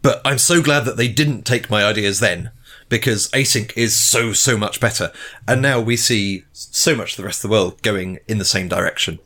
but 0.00 0.22
I'm 0.24 0.38
so 0.38 0.62
glad 0.62 0.86
that 0.86 0.96
they 0.96 1.08
didn't 1.08 1.42
take 1.42 1.68
my 1.68 1.84
ideas 1.84 2.20
then 2.20 2.50
because 2.94 3.26
async 3.30 3.76
is 3.76 3.96
so, 3.96 4.32
so 4.32 4.56
much 4.56 4.78
better. 4.78 5.10
And 5.48 5.60
now 5.60 5.80
we 5.80 5.96
see 5.96 6.44
so 6.52 6.94
much 6.94 7.10
of 7.10 7.16
the 7.16 7.24
rest 7.24 7.42
of 7.42 7.50
the 7.50 7.52
world 7.52 7.82
going 7.82 8.20
in 8.28 8.38
the 8.38 8.44
same 8.44 8.68
direction. 8.68 9.18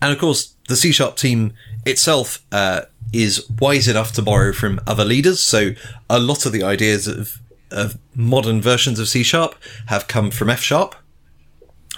And 0.00 0.14
of 0.14 0.18
course, 0.18 0.54
the 0.66 0.74
C 0.74 0.90
Sharp 0.90 1.18
team 1.18 1.52
itself 1.84 2.42
uh, 2.50 2.86
is 3.12 3.46
wise 3.50 3.86
enough 3.86 4.12
to 4.12 4.22
borrow 4.22 4.54
from 4.54 4.80
other 4.86 5.04
leaders. 5.04 5.40
So 5.42 5.72
a 6.08 6.18
lot 6.18 6.46
of 6.46 6.52
the 6.52 6.62
ideas 6.62 7.06
of, 7.06 7.38
of 7.70 7.98
modern 8.14 8.62
versions 8.62 8.98
of 8.98 9.08
C 9.08 9.22
Sharp 9.22 9.56
have 9.88 10.08
come 10.08 10.30
from 10.30 10.48
F 10.48 10.62
Sharp, 10.62 10.94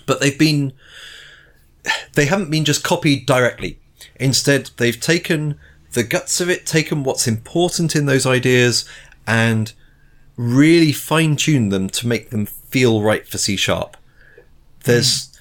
but 0.04 0.18
they've 0.18 0.36
been, 0.36 0.72
they 2.14 2.26
haven't 2.26 2.50
been 2.50 2.64
just 2.64 2.82
copied 2.82 3.24
directly. 3.24 3.78
Instead, 4.16 4.70
they've 4.78 5.00
taken 5.00 5.60
the 5.92 6.02
guts 6.02 6.40
of 6.40 6.50
it, 6.50 6.66
taken 6.66 7.04
what's 7.04 7.28
important 7.28 7.94
in 7.94 8.06
those 8.06 8.26
ideas, 8.26 8.84
and 9.28 9.72
really 10.37 10.93
fine 10.93 11.37
tune 11.37 11.70
them 11.70 11.89
to 11.89 12.07
make 12.07 12.30
them 12.30 12.47
feel 12.47 13.03
right 13.03 13.26
for 13.26 13.39
C 13.39 13.57
sharp. 13.57 13.97
There's, 14.84 15.28
mm. 15.28 15.39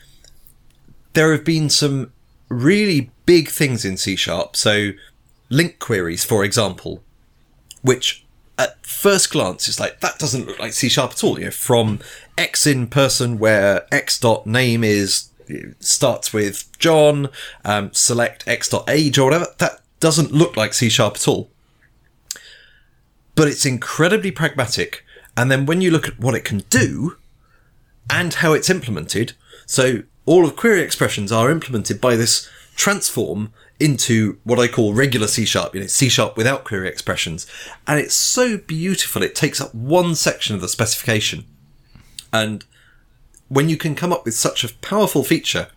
there 1.13 1.31
have 1.31 1.43
been 1.43 1.69
some 1.69 2.11
really 2.49 3.11
big 3.25 3.49
things 3.49 3.85
in 3.85 3.97
C 3.97 4.15
sharp. 4.15 4.55
So 4.55 4.91
LINQ 5.51 5.79
queries, 5.79 6.23
for 6.23 6.43
example, 6.43 7.03
which 7.81 8.25
at 8.57 8.85
first 8.85 9.31
glance 9.31 9.67
is 9.67 9.79
like, 9.79 9.99
that 9.99 10.17
doesn't 10.17 10.47
look 10.47 10.59
like 10.59 10.73
C 10.73 10.89
sharp 10.89 11.11
at 11.11 11.23
all. 11.23 11.37
You 11.37 11.45
know, 11.45 11.51
from 11.51 11.99
X 12.37 12.65
in 12.65 12.87
person 12.87 13.37
where 13.37 13.85
X 13.93 14.19
dot 14.19 14.47
name 14.47 14.83
is, 14.83 15.29
starts 15.79 16.33
with 16.33 16.67
John, 16.79 17.29
um, 17.63 17.93
select 17.93 18.47
X 18.47 18.69
dot 18.69 18.89
age 18.89 19.19
or 19.19 19.25
whatever. 19.25 19.47
That 19.59 19.81
doesn't 19.99 20.31
look 20.31 20.57
like 20.57 20.73
C 20.73 20.89
sharp 20.89 21.15
at 21.15 21.27
all 21.27 21.51
but 23.35 23.47
it's 23.47 23.65
incredibly 23.65 24.31
pragmatic. 24.31 25.03
And 25.37 25.51
then 25.51 25.65
when 25.65 25.81
you 25.81 25.91
look 25.91 26.07
at 26.07 26.19
what 26.19 26.35
it 26.35 26.45
can 26.45 26.59
do 26.69 27.17
and 28.09 28.33
how 28.35 28.53
it's 28.53 28.69
implemented, 28.69 29.33
so 29.65 30.03
all 30.25 30.45
of 30.45 30.55
query 30.55 30.81
expressions 30.81 31.31
are 31.31 31.51
implemented 31.51 32.01
by 32.01 32.15
this 32.15 32.49
transform 32.75 33.51
into 33.79 34.37
what 34.43 34.59
I 34.59 34.67
call 34.67 34.93
regular 34.93 35.27
C 35.27 35.45
sharp, 35.45 35.75
you 35.75 35.81
know, 35.81 35.87
C 35.87 36.07
sharp 36.07 36.37
without 36.37 36.63
query 36.63 36.87
expressions. 36.87 37.45
And 37.85 37.99
it's 37.99 38.15
so 38.15 38.57
beautiful. 38.57 39.21
It 39.21 39.35
takes 39.35 39.59
up 39.59 39.75
one 39.75 40.15
section 40.15 40.55
of 40.55 40.61
the 40.61 40.69
specification. 40.69 41.45
And 42.31 42.63
when 43.49 43.69
you 43.69 43.77
can 43.77 43.95
come 43.95 44.13
up 44.13 44.25
with 44.25 44.33
such 44.33 44.63
a 44.63 44.73
powerful 44.75 45.23
feature 45.23 45.67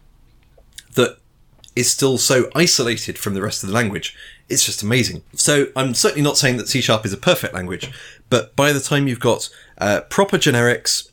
is 1.78 1.88
still 1.88 2.18
so 2.18 2.50
isolated 2.56 3.16
from 3.16 3.34
the 3.34 3.40
rest 3.40 3.62
of 3.62 3.68
the 3.68 3.74
language, 3.74 4.16
it's 4.48 4.64
just 4.64 4.82
amazing. 4.82 5.22
So 5.34 5.66
I'm 5.76 5.94
certainly 5.94 6.22
not 6.22 6.36
saying 6.36 6.56
that 6.56 6.68
C 6.68 6.80
sharp 6.80 7.06
is 7.06 7.12
a 7.12 7.16
perfect 7.16 7.54
language, 7.54 7.92
but 8.28 8.56
by 8.56 8.72
the 8.72 8.80
time 8.80 9.06
you've 9.06 9.20
got 9.20 9.48
uh, 9.78 10.00
proper 10.10 10.38
generics, 10.38 11.08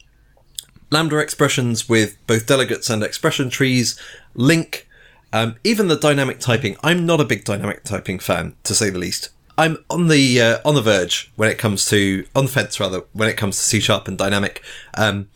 lambda 0.90 1.20
expressions 1.20 1.88
with 1.88 2.18
both 2.26 2.48
delegates 2.48 2.90
and 2.90 3.04
expression 3.04 3.52
trees, 3.52 4.00
LINQ, 4.36 4.82
um, 5.32 5.56
even 5.64 5.88
the 5.88 5.98
dynamic 5.98 6.40
typing. 6.40 6.78
I'm 6.84 7.06
not 7.06 7.22
a 7.22 7.26
big 7.26 7.44
dynamic 7.44 7.84
typing 7.84 8.18
fan, 8.18 8.56
to 8.64 8.74
say 8.74 8.90
the 8.90 8.98
least. 9.00 9.30
I'm 9.58 9.78
on 9.90 10.08
the 10.08 10.42
uh, 10.42 10.58
on 10.66 10.76
the 10.76 10.82
verge 10.82 11.32
when 11.36 11.50
it 11.50 11.58
comes 11.58 11.86
to 11.88 12.26
on 12.36 12.46
the 12.46 12.52
fence 12.52 12.80
rather 12.80 13.04
when 13.14 13.30
it 13.30 13.38
comes 13.38 13.56
to 13.58 13.64
C 13.64 13.80
sharp 13.80 14.08
and 14.08 14.18
dynamic. 14.18 14.64
Um, 14.96 15.30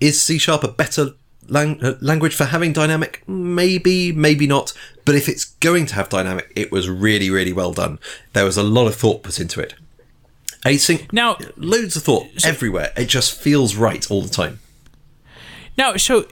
is 0.00 0.22
C 0.22 0.38
sharp 0.38 0.64
a 0.64 0.68
better 0.68 1.14
lang- 1.48 1.82
uh, 1.82 1.96
language 2.00 2.34
for 2.34 2.44
having 2.44 2.72
dynamic? 2.72 3.22
Maybe, 3.26 4.12
maybe 4.12 4.46
not. 4.46 4.72
But 5.04 5.14
if 5.14 5.28
it's 5.28 5.44
going 5.44 5.86
to 5.86 5.94
have 5.94 6.08
dynamic, 6.08 6.52
it 6.54 6.70
was 6.70 6.88
really, 6.88 7.30
really 7.30 7.52
well 7.52 7.72
done. 7.72 7.98
There 8.32 8.44
was 8.44 8.56
a 8.56 8.62
lot 8.62 8.86
of 8.86 8.94
thought 8.94 9.22
put 9.22 9.40
into 9.40 9.60
it. 9.60 9.74
Async, 10.64 11.12
now 11.12 11.38
loads 11.56 11.96
of 11.96 12.02
thought 12.02 12.26
so, 12.36 12.48
everywhere. 12.48 12.92
It 12.96 13.06
just 13.06 13.38
feels 13.40 13.76
right 13.76 14.08
all 14.10 14.22
the 14.22 14.28
time. 14.28 14.58
Now, 15.76 15.96
so 15.96 16.26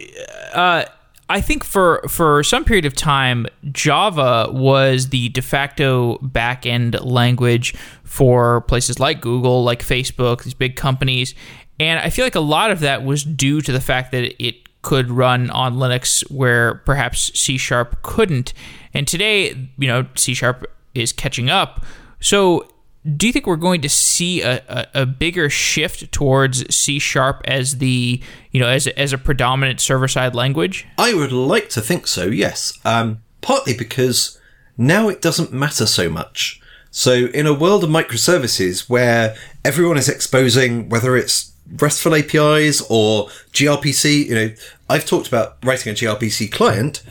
uh, 0.52 0.84
I 1.28 1.40
think 1.40 1.64
for 1.64 2.02
for 2.08 2.42
some 2.42 2.64
period 2.64 2.84
of 2.84 2.94
time, 2.94 3.46
Java 3.70 4.48
was 4.50 5.10
the 5.10 5.28
de 5.28 5.42
facto 5.42 6.18
backend 6.18 7.04
language 7.04 7.74
for 8.02 8.62
places 8.62 8.98
like 8.98 9.20
Google, 9.20 9.62
like 9.62 9.82
Facebook, 9.82 10.42
these 10.42 10.54
big 10.54 10.74
companies, 10.74 11.34
and 11.78 12.00
I 12.00 12.10
feel 12.10 12.24
like 12.24 12.34
a 12.34 12.40
lot 12.40 12.70
of 12.70 12.80
that 12.80 13.04
was 13.04 13.24
due 13.24 13.60
to 13.60 13.72
the 13.72 13.80
fact 13.80 14.12
that 14.12 14.42
it 14.44 14.65
could 14.86 15.10
run 15.10 15.50
on 15.50 15.74
Linux 15.74 16.22
where 16.30 16.76
perhaps 16.86 17.36
C 17.36 17.58
sharp 17.58 18.00
couldn't. 18.02 18.54
And 18.94 19.08
today, 19.08 19.48
you 19.76 19.88
know, 19.88 20.06
C 20.14 20.32
sharp 20.32 20.64
is 20.94 21.12
catching 21.12 21.50
up. 21.50 21.84
So, 22.20 22.68
do 23.16 23.26
you 23.26 23.32
think 23.32 23.48
we're 23.48 23.56
going 23.56 23.80
to 23.80 23.88
see 23.88 24.42
a, 24.42 24.62
a, 24.68 25.02
a 25.02 25.06
bigger 25.06 25.50
shift 25.50 26.12
towards 26.12 26.72
C 26.72 27.00
sharp 27.00 27.42
as 27.46 27.78
the 27.78 28.22
you 28.52 28.60
know 28.60 28.68
as 28.68 28.86
as 28.86 29.12
a 29.12 29.18
predominant 29.18 29.80
server 29.80 30.06
side 30.06 30.36
language? 30.36 30.86
I 30.98 31.14
would 31.14 31.32
like 31.32 31.68
to 31.70 31.80
think 31.80 32.06
so. 32.06 32.26
Yes. 32.26 32.78
Um, 32.84 33.22
partly 33.40 33.76
because 33.76 34.38
now 34.78 35.08
it 35.08 35.20
doesn't 35.20 35.52
matter 35.52 35.86
so 35.86 36.08
much. 36.08 36.60
So 36.92 37.12
in 37.34 37.48
a 37.48 37.52
world 37.52 37.82
of 37.82 37.90
microservices 37.90 38.88
where 38.88 39.34
everyone 39.64 39.98
is 39.98 40.08
exposing 40.08 40.88
whether 40.88 41.16
it's 41.16 41.56
RESTful 41.74 42.14
APIs 42.14 42.82
or 42.88 43.26
gRPC, 43.52 44.26
you 44.26 44.34
know, 44.34 44.50
I've 44.88 45.06
talked 45.06 45.28
about 45.28 45.56
writing 45.64 45.92
a 45.92 45.94
gRPC 45.94 46.50
client. 46.52 47.02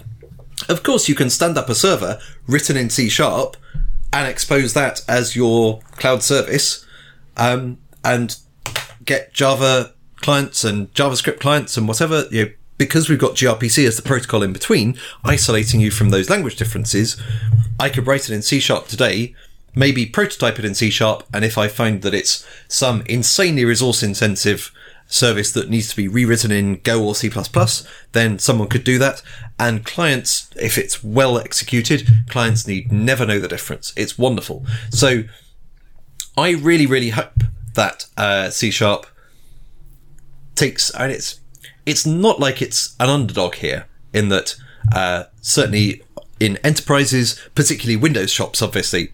Of 0.70 0.84
course, 0.84 1.10
you 1.10 1.16
can 1.16 1.30
stand 1.30 1.58
up 1.58 1.70
a 1.70 1.76
server 1.76 2.20
written 2.48 2.78
in 2.78 2.90
C 2.90 3.10
sharp 3.10 3.58
and 4.14 4.28
expose 4.28 4.74
that 4.74 5.02
as 5.08 5.36
your 5.36 5.82
cloud 5.98 6.24
service, 6.24 6.86
um, 7.36 7.78
and 8.04 8.38
get 9.04 9.34
Java 9.34 9.94
clients 10.18 10.64
and 10.64 10.94
JavaScript 10.94 11.40
clients 11.40 11.76
and 11.76 11.88
whatever, 11.88 12.26
you 12.32 12.46
know, 12.46 12.52
because 12.78 13.10
we've 13.10 13.20
got 13.20 13.36
gRPC 13.36 13.86
as 13.88 13.96
the 13.96 14.02
protocol 14.02 14.44
in 14.44 14.54
between, 14.54 14.98
isolating 15.24 15.80
you 15.80 15.92
from 15.92 16.10
those 16.10 16.30
language 16.30 16.56
differences, 16.56 17.22
I 17.80 17.90
could 17.90 18.08
write 18.08 18.30
it 18.30 18.34
in 18.34 18.42
C 18.42 18.60
sharp 18.60 18.88
today, 18.88 19.36
maybe 19.76 20.06
prototype 20.06 20.60
it 20.60 20.66
in 20.66 20.76
C 20.76 20.90
sharp, 20.90 21.24
and 21.34 21.46
if 21.46 21.58
I 21.58 21.68
find 21.68 22.02
that 22.02 22.14
it's 22.14 22.46
some 22.68 23.04
insanely 23.08 23.66
resource 23.66 24.04
intensive 24.04 24.72
service 25.16 25.51
that 25.53 25.70
needs 25.70 25.89
to 25.89 25.95
be 25.95 26.07
rewritten 26.07 26.51
in 26.51 26.80
Go 26.82 27.03
or 27.03 27.16
C++, 27.16 27.32
then 28.11 28.38
someone 28.38 28.68
could 28.68 28.84
do 28.84 28.99
that. 28.99 29.22
And 29.57 29.86
clients, 29.86 30.49
if 30.59 30.78
it's 30.78 31.03
well 31.03 31.38
executed, 31.38 32.07
clients 32.30 32.68
need 32.68 32.91
never 32.91 33.26
know 33.26 33.39
the 33.39 33.47
difference. 33.47 33.93
It's 33.95 34.18
wonderful. 34.18 34.66
So 34.89 35.24
I 36.38 36.51
really, 36.51 36.86
really 36.86 37.09
hope 37.09 37.43
that 37.74 38.05
uh, 38.18 38.49
C 38.49 38.72
Sharp 38.72 39.07
takes, 40.55 40.89
and 40.91 41.11
it's 41.11 41.39
it's 41.86 42.05
not 42.05 42.39
like 42.39 42.61
it's 42.61 42.95
an 42.99 43.09
underdog 43.09 43.55
here 43.55 43.88
in 44.13 44.30
that 44.30 44.55
uh, 44.93 45.26
certainly 45.41 46.03
in 46.39 46.57
enterprises, 46.57 47.41
particularly 47.55 47.95
Windows 47.95 48.32
shops, 48.32 48.61
obviously. 48.61 49.13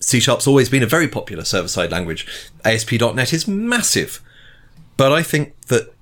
C 0.00 0.20
Sharp's 0.20 0.46
always 0.46 0.68
been 0.68 0.82
a 0.82 0.86
very 0.86 1.08
popular 1.08 1.44
server 1.44 1.68
side 1.68 1.90
language. 1.90 2.26
ASP.NET 2.64 3.32
is 3.32 3.48
massive. 3.48 4.20
But 4.96 5.12
I 5.12 5.22
think 5.22 5.60
that 5.66 5.92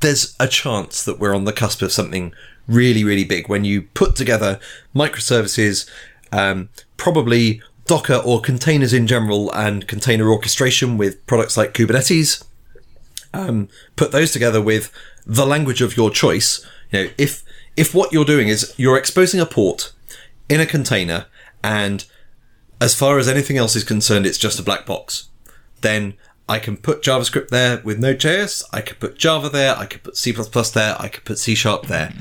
there's 0.00 0.34
a 0.40 0.48
chance 0.48 1.04
that 1.04 1.18
we're 1.18 1.34
on 1.34 1.44
the 1.44 1.52
cusp 1.52 1.82
of 1.82 1.92
something 1.92 2.32
really, 2.66 3.04
really 3.04 3.24
big 3.24 3.48
when 3.48 3.64
you 3.64 3.82
put 3.82 4.16
together 4.16 4.60
microservices, 4.94 5.88
um, 6.32 6.68
probably 6.96 7.62
Docker 7.86 8.14
or 8.14 8.40
containers 8.40 8.92
in 8.92 9.08
general 9.08 9.52
and 9.52 9.88
container 9.88 10.30
orchestration 10.30 10.96
with 10.96 11.26
products 11.26 11.56
like 11.56 11.74
Kubernetes. 11.74 12.44
Um, 13.34 13.68
put 13.96 14.12
those 14.12 14.32
together 14.32 14.62
with 14.62 14.92
the 15.26 15.46
language 15.46 15.82
of 15.82 15.96
your 15.96 16.10
choice. 16.10 16.64
You 16.92 17.04
know, 17.04 17.10
if, 17.18 17.42
if 17.76 17.94
what 17.94 18.12
you're 18.12 18.24
doing 18.24 18.48
is 18.48 18.74
you're 18.76 18.96
exposing 18.96 19.40
a 19.40 19.46
port 19.46 19.92
in 20.48 20.60
a 20.60 20.66
container 20.66 21.26
and 21.64 22.04
as 22.80 22.94
far 22.94 23.18
as 23.18 23.28
anything 23.28 23.56
else 23.56 23.76
is 23.76 23.84
concerned, 23.84 24.24
it's 24.24 24.38
just 24.38 24.58
a 24.58 24.62
black 24.62 24.86
box, 24.86 25.28
then 25.80 26.14
I 26.50 26.58
can 26.58 26.76
put 26.76 27.00
JavaScript 27.00 27.50
there 27.50 27.80
with 27.84 28.00
Node.js. 28.00 28.64
I 28.72 28.80
could 28.80 28.98
put 28.98 29.16
Java 29.16 29.48
there. 29.48 29.76
I 29.78 29.86
could 29.86 30.02
put 30.02 30.16
C++ 30.16 30.32
there. 30.32 30.96
I 30.98 31.06
could 31.06 31.24
put 31.24 31.38
C 31.38 31.54
Sharp 31.54 31.86
there. 31.86 32.12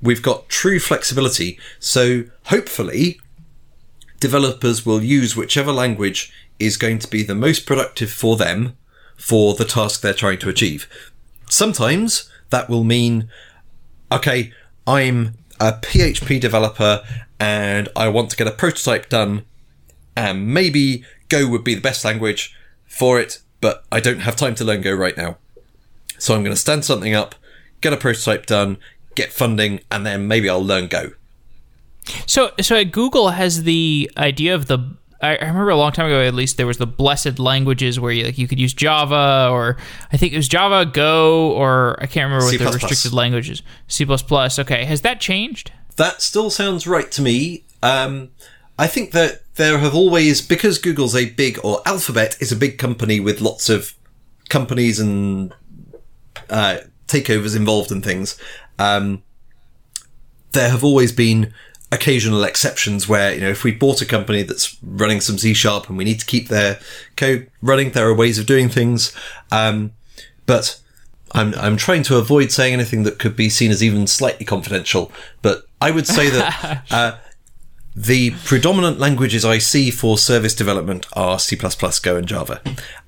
We've 0.00 0.22
got 0.22 0.48
true 0.48 0.80
flexibility. 0.80 1.58
So 1.78 2.24
hopefully 2.46 3.20
developers 4.18 4.86
will 4.86 5.02
use 5.02 5.36
whichever 5.36 5.72
language 5.72 6.32
is 6.58 6.78
going 6.78 7.00
to 7.00 7.08
be 7.08 7.22
the 7.22 7.34
most 7.34 7.66
productive 7.66 8.10
for 8.10 8.38
them 8.38 8.78
for 9.18 9.52
the 9.52 9.66
task 9.66 10.00
they're 10.00 10.14
trying 10.14 10.38
to 10.38 10.48
achieve. 10.48 10.88
Sometimes 11.50 12.30
that 12.48 12.70
will 12.70 12.82
mean, 12.82 13.28
okay, 14.10 14.54
I'm 14.86 15.36
a 15.60 15.72
PHP 15.72 16.40
developer 16.40 17.02
and 17.38 17.90
I 17.94 18.08
want 18.08 18.30
to 18.30 18.38
get 18.38 18.46
a 18.46 18.52
prototype 18.52 19.10
done 19.10 19.44
and 20.16 20.48
maybe 20.48 21.04
Go 21.28 21.46
would 21.46 21.62
be 21.62 21.74
the 21.74 21.82
best 21.82 22.06
language 22.06 22.56
for 22.86 23.20
it 23.20 23.40
but 23.60 23.84
I 23.90 24.00
don't 24.00 24.20
have 24.20 24.36
time 24.36 24.54
to 24.56 24.64
learn 24.64 24.82
Go 24.82 24.92
right 24.92 25.16
now. 25.16 25.36
So 26.18 26.34
I'm 26.34 26.42
going 26.42 26.54
to 26.54 26.60
stand 26.60 26.84
something 26.84 27.14
up, 27.14 27.34
get 27.80 27.92
a 27.92 27.96
prototype 27.96 28.46
done, 28.46 28.78
get 29.14 29.32
funding, 29.32 29.80
and 29.90 30.04
then 30.04 30.28
maybe 30.28 30.48
I'll 30.48 30.64
learn 30.64 30.86
Go. 30.88 31.12
So, 32.26 32.52
so 32.60 32.84
Google 32.84 33.30
has 33.30 33.64
the 33.64 34.10
idea 34.16 34.54
of 34.54 34.66
the. 34.66 34.96
I 35.22 35.36
remember 35.36 35.68
a 35.68 35.76
long 35.76 35.92
time 35.92 36.06
ago, 36.06 36.22
at 36.22 36.32
least, 36.32 36.56
there 36.56 36.66
was 36.66 36.78
the 36.78 36.86
blessed 36.86 37.38
languages 37.38 38.00
where 38.00 38.10
you 38.10 38.24
like 38.24 38.38
you 38.38 38.48
could 38.48 38.58
use 38.58 38.72
Java 38.72 39.50
or 39.52 39.76
I 40.10 40.16
think 40.16 40.32
it 40.32 40.36
was 40.36 40.48
Java, 40.48 40.90
Go, 40.90 41.52
or 41.52 41.98
I 42.02 42.06
can't 42.06 42.24
remember 42.24 42.46
what 42.46 42.52
C++. 42.52 42.56
the 42.56 42.70
restricted 42.70 43.12
languages. 43.12 43.62
C. 43.86 44.06
Okay, 44.08 44.84
has 44.86 45.02
that 45.02 45.20
changed? 45.20 45.72
That 45.96 46.22
still 46.22 46.48
sounds 46.48 46.86
right 46.86 47.10
to 47.12 47.20
me. 47.20 47.64
Um, 47.82 48.30
I 48.78 48.86
think 48.86 49.12
that 49.12 49.42
there 49.60 49.78
have 49.78 49.94
always, 49.94 50.40
because 50.40 50.78
Google's 50.78 51.14
a 51.14 51.28
big, 51.28 51.58
or 51.62 51.82
Alphabet 51.84 52.34
is 52.40 52.50
a 52.50 52.56
big 52.56 52.78
company 52.78 53.20
with 53.20 53.42
lots 53.42 53.68
of 53.68 53.94
companies 54.48 54.98
and 54.98 55.52
uh, 56.48 56.78
takeovers 57.06 57.54
involved 57.54 57.92
and 57.92 58.02
things, 58.02 58.40
um, 58.78 59.22
there 60.52 60.70
have 60.70 60.82
always 60.82 61.12
been 61.12 61.52
occasional 61.92 62.42
exceptions 62.42 63.06
where, 63.06 63.34
you 63.34 63.40
know, 63.42 63.50
if 63.50 63.62
we 63.62 63.70
bought 63.70 64.00
a 64.00 64.06
company 64.06 64.42
that's 64.42 64.78
running 64.82 65.20
some 65.20 65.36
C 65.36 65.52
sharp 65.52 65.90
and 65.90 65.98
we 65.98 66.04
need 66.04 66.20
to 66.20 66.26
keep 66.26 66.48
their 66.48 66.80
code 67.16 67.50
running, 67.60 67.90
there 67.90 68.08
are 68.08 68.14
ways 68.14 68.38
of 68.38 68.46
doing 68.46 68.70
things. 68.70 69.14
Um, 69.52 69.92
but 70.46 70.80
I'm, 71.32 71.54
I'm 71.56 71.76
trying 71.76 72.02
to 72.04 72.16
avoid 72.16 72.50
saying 72.50 72.72
anything 72.72 73.02
that 73.02 73.18
could 73.18 73.36
be 73.36 73.50
seen 73.50 73.70
as 73.70 73.84
even 73.84 74.06
slightly 74.06 74.46
confidential, 74.46 75.12
but 75.42 75.64
I 75.82 75.90
would 75.90 76.06
say 76.06 76.30
that, 76.30 76.84
uh, 76.90 77.18
the 77.94 78.30
predominant 78.44 78.98
languages 78.98 79.44
I 79.44 79.58
see 79.58 79.90
for 79.90 80.16
service 80.16 80.54
development 80.54 81.06
are 81.14 81.38
C++, 81.38 81.56
Go, 81.56 82.16
and 82.16 82.26
Java. 82.26 82.60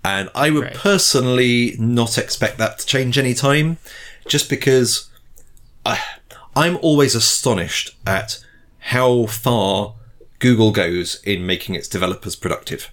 And 0.05 0.29
I 0.35 0.51
would 0.51 0.65
right. 0.65 0.75
personally 0.75 1.77
not 1.79 2.19
expect 2.19 2.59
that 2.59 2.81
to 2.81 2.87
change 2.87 3.17
any 3.17 3.35
time, 3.35 3.79
just 4.27 4.51
because 4.51 5.09
I, 5.87 6.01
I'm 6.57 6.79
always 6.83 7.15
astonished 7.15 7.97
at 8.07 8.45
how 8.79 9.27
far 9.27 9.95
Google 10.41 10.73
goes 10.73 11.23
in 11.23 11.47
making 11.47 11.77
its 11.77 11.87
developers 11.87 12.35
productive. 12.35 12.93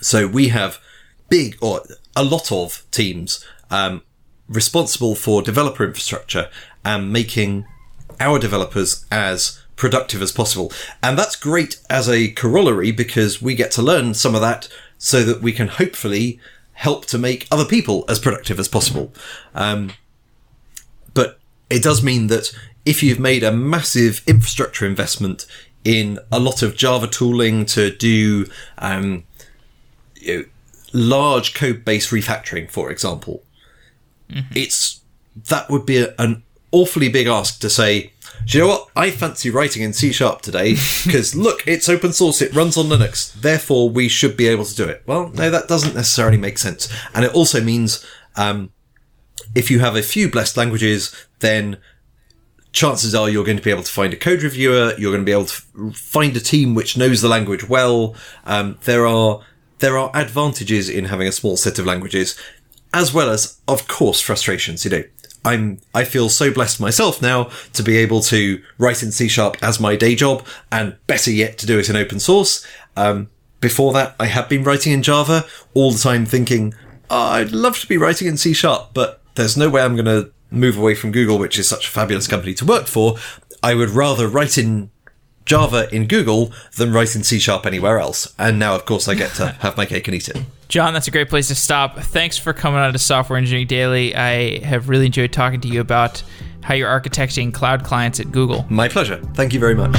So 0.00 0.26
we 0.26 0.48
have 0.48 0.80
big 1.28 1.56
or 1.60 1.82
a 2.16 2.24
lot 2.24 2.50
of 2.50 2.84
teams 2.90 3.44
um, 3.70 4.02
responsible 4.48 5.14
for 5.14 5.42
developer 5.42 5.84
infrastructure 5.84 6.48
and 6.84 7.12
making 7.12 7.66
our 8.20 8.38
developers 8.38 9.04
as 9.10 9.60
productive 9.76 10.22
as 10.22 10.32
possible. 10.32 10.72
And 11.02 11.18
that's 11.18 11.36
great 11.36 11.80
as 11.90 12.08
a 12.08 12.28
corollary 12.28 12.92
because 12.92 13.42
we 13.42 13.54
get 13.54 13.70
to 13.72 13.82
learn 13.82 14.14
some 14.14 14.34
of 14.34 14.40
that 14.40 14.68
so 14.98 15.22
that 15.24 15.42
we 15.42 15.52
can 15.52 15.68
hopefully 15.68 16.38
help 16.74 17.06
to 17.06 17.18
make 17.18 17.46
other 17.50 17.64
people 17.64 18.04
as 18.08 18.18
productive 18.18 18.58
as 18.58 18.68
possible. 18.68 19.12
Um, 19.54 19.92
but 21.12 21.38
it 21.70 21.82
does 21.82 22.02
mean 22.02 22.26
that 22.28 22.52
if 22.84 23.02
you've 23.02 23.20
made 23.20 23.42
a 23.42 23.52
massive 23.52 24.22
infrastructure 24.26 24.86
investment 24.86 25.46
in 25.84 26.18
a 26.32 26.38
lot 26.38 26.62
of 26.62 26.76
Java 26.76 27.06
tooling 27.06 27.66
to 27.66 27.94
do 27.94 28.46
um, 28.78 29.24
you 30.16 30.38
know, 30.38 30.44
large 30.92 31.54
code 31.54 31.84
base 31.84 32.10
refactoring, 32.10 32.70
for 32.70 32.90
example, 32.90 33.42
mm-hmm. 34.30 34.52
it's 34.56 35.00
that 35.48 35.68
would 35.68 35.84
be 35.84 35.98
a, 35.98 36.14
an 36.18 36.42
awfully 36.74 37.08
big 37.08 37.28
ask 37.28 37.60
to 37.60 37.70
say, 37.70 38.12
do 38.46 38.58
you 38.58 38.64
know 38.64 38.68
what? 38.68 38.88
I 38.96 39.10
fancy 39.10 39.48
writing 39.48 39.82
in 39.82 39.92
C 39.92 40.12
sharp 40.12 40.42
today 40.42 40.72
because 41.04 41.34
look, 41.34 41.66
it's 41.66 41.88
open 41.88 42.12
source, 42.12 42.42
it 42.42 42.54
runs 42.54 42.76
on 42.76 42.86
Linux, 42.86 43.32
therefore 43.32 43.88
we 43.88 44.08
should 44.08 44.36
be 44.36 44.48
able 44.48 44.64
to 44.64 44.74
do 44.74 44.84
it. 44.84 45.02
Well, 45.06 45.28
no, 45.28 45.50
that 45.50 45.68
doesn't 45.68 45.94
necessarily 45.94 46.36
make 46.36 46.58
sense. 46.58 46.92
And 47.14 47.24
it 47.24 47.34
also 47.34 47.62
means, 47.62 48.04
um, 48.36 48.70
if 49.54 49.70
you 49.70 49.78
have 49.78 49.96
a 49.96 50.02
few 50.02 50.28
blessed 50.28 50.56
languages, 50.56 51.14
then 51.40 51.78
chances 52.72 53.14
are 53.14 53.30
you're 53.30 53.44
going 53.44 53.56
to 53.56 53.62
be 53.62 53.70
able 53.70 53.84
to 53.84 53.92
find 53.92 54.12
a 54.12 54.16
code 54.16 54.42
reviewer, 54.42 54.94
you're 54.98 55.12
going 55.12 55.24
to 55.24 55.26
be 55.26 55.32
able 55.32 55.46
to 55.46 55.92
find 55.92 56.36
a 56.36 56.40
team 56.40 56.74
which 56.74 56.96
knows 56.96 57.22
the 57.22 57.28
language 57.28 57.68
well. 57.68 58.16
Um, 58.44 58.78
there 58.82 59.06
are, 59.06 59.40
there 59.78 59.96
are 59.96 60.10
advantages 60.12 60.88
in 60.88 61.06
having 61.06 61.28
a 61.28 61.32
small 61.32 61.56
set 61.56 61.78
of 61.78 61.86
languages, 61.86 62.36
as 62.92 63.14
well 63.14 63.30
as, 63.30 63.60
of 63.68 63.86
course, 63.88 64.20
frustrations. 64.20 64.84
You 64.84 64.90
know, 64.90 65.04
I'm 65.44 65.80
I 65.94 66.04
feel 66.04 66.28
so 66.28 66.52
blessed 66.52 66.80
myself 66.80 67.20
now 67.20 67.50
to 67.74 67.82
be 67.82 67.96
able 67.98 68.20
to 68.22 68.62
write 68.78 69.02
in 69.02 69.12
C 69.12 69.28
sharp 69.28 69.56
as 69.62 69.78
my 69.78 69.96
day 69.96 70.14
job, 70.14 70.46
and 70.72 70.96
better 71.06 71.30
yet 71.30 71.58
to 71.58 71.66
do 71.66 71.78
it 71.78 71.90
in 71.90 71.96
open 71.96 72.20
source. 72.20 72.66
Um, 72.96 73.28
before 73.60 73.92
that, 73.92 74.14
I 74.20 74.26
had 74.26 74.48
been 74.48 74.64
writing 74.64 74.92
in 74.92 75.02
Java 75.02 75.46
all 75.74 75.92
the 75.92 75.98
time, 75.98 76.26
thinking 76.26 76.74
oh, 77.10 77.16
I'd 77.16 77.52
love 77.52 77.78
to 77.78 77.86
be 77.86 77.96
writing 77.96 78.28
in 78.28 78.36
C 78.36 78.52
sharp, 78.52 78.90
but 78.94 79.20
there's 79.34 79.56
no 79.56 79.68
way 79.68 79.82
I'm 79.82 79.96
going 79.96 80.04
to 80.06 80.30
move 80.50 80.78
away 80.78 80.94
from 80.94 81.12
Google, 81.12 81.38
which 81.38 81.58
is 81.58 81.68
such 81.68 81.88
a 81.88 81.90
fabulous 81.90 82.26
company 82.26 82.54
to 82.54 82.64
work 82.64 82.86
for. 82.86 83.16
I 83.62 83.74
would 83.74 83.90
rather 83.90 84.28
write 84.28 84.58
in 84.58 84.90
Java 85.44 85.88
in 85.94 86.06
Google 86.06 86.52
than 86.76 86.92
write 86.92 87.14
in 87.14 87.22
C 87.22 87.38
sharp 87.38 87.66
anywhere 87.66 87.98
else. 87.98 88.34
And 88.38 88.58
now, 88.58 88.74
of 88.74 88.84
course, 88.84 89.08
I 89.08 89.14
get 89.14 89.34
to 89.34 89.48
have 89.60 89.76
my 89.76 89.86
cake 89.86 90.08
and 90.08 90.14
eat 90.14 90.28
it. 90.28 90.38
Jon, 90.68 90.94
that's 90.94 91.06
a 91.06 91.10
great 91.10 91.28
place 91.28 91.48
to 91.48 91.54
stop. 91.54 91.98
Thanks 91.98 92.38
for 92.38 92.52
coming 92.52 92.80
on 92.80 92.92
to 92.92 92.98
Software 92.98 93.36
Engineering 93.38 93.66
Daily. 93.66 94.14
I 94.16 94.64
have 94.64 94.88
really 94.88 95.06
enjoyed 95.06 95.32
talking 95.32 95.60
to 95.60 95.68
you 95.68 95.80
about 95.80 96.22
how 96.62 96.74
you're 96.74 96.88
architecting 96.88 97.52
cloud 97.52 97.84
clients 97.84 98.18
at 98.18 98.32
Google. 98.32 98.64
My 98.70 98.88
pleasure. 98.88 99.20
Thank 99.34 99.52
you 99.52 99.60
very 99.60 99.74
much. 99.74 99.94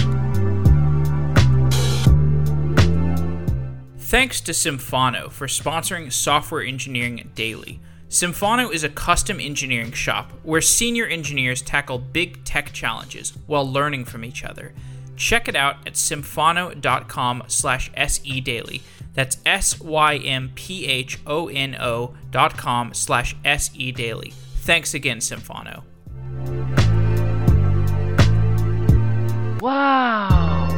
Thanks 3.98 4.42
to 4.42 4.52
Symphono 4.52 5.32
for 5.32 5.48
sponsoring 5.48 6.12
Software 6.12 6.64
Engineering 6.64 7.32
Daily. 7.36 7.80
Symphono 8.10 8.72
is 8.74 8.84
a 8.84 8.90
custom 8.90 9.40
engineering 9.40 9.92
shop 9.92 10.32
where 10.44 10.62
senior 10.62 11.06
engineers 11.06 11.62
tackle 11.62 12.00
big 12.00 12.44
tech 12.44 12.72
challenges 12.72 13.34
while 13.46 13.70
learning 13.70 14.06
from 14.06 14.24
each 14.24 14.44
other. 14.44 14.74
Check 15.18 15.48
it 15.48 15.56
out 15.56 15.86
at 15.88 15.94
symphono.com 15.94 17.44
slash 17.48 17.92
sedaily. 17.92 18.82
That's 19.16 19.38
S-Y-M-P-H-O-N-O 19.46 20.54
dot 22.32 22.58
com 22.58 22.94
slash 22.94 23.36
sedaily. 23.44 24.34
Thanks 24.34 24.94
again, 24.94 25.18
Symphono. 25.18 25.84
Wow. 29.62 30.75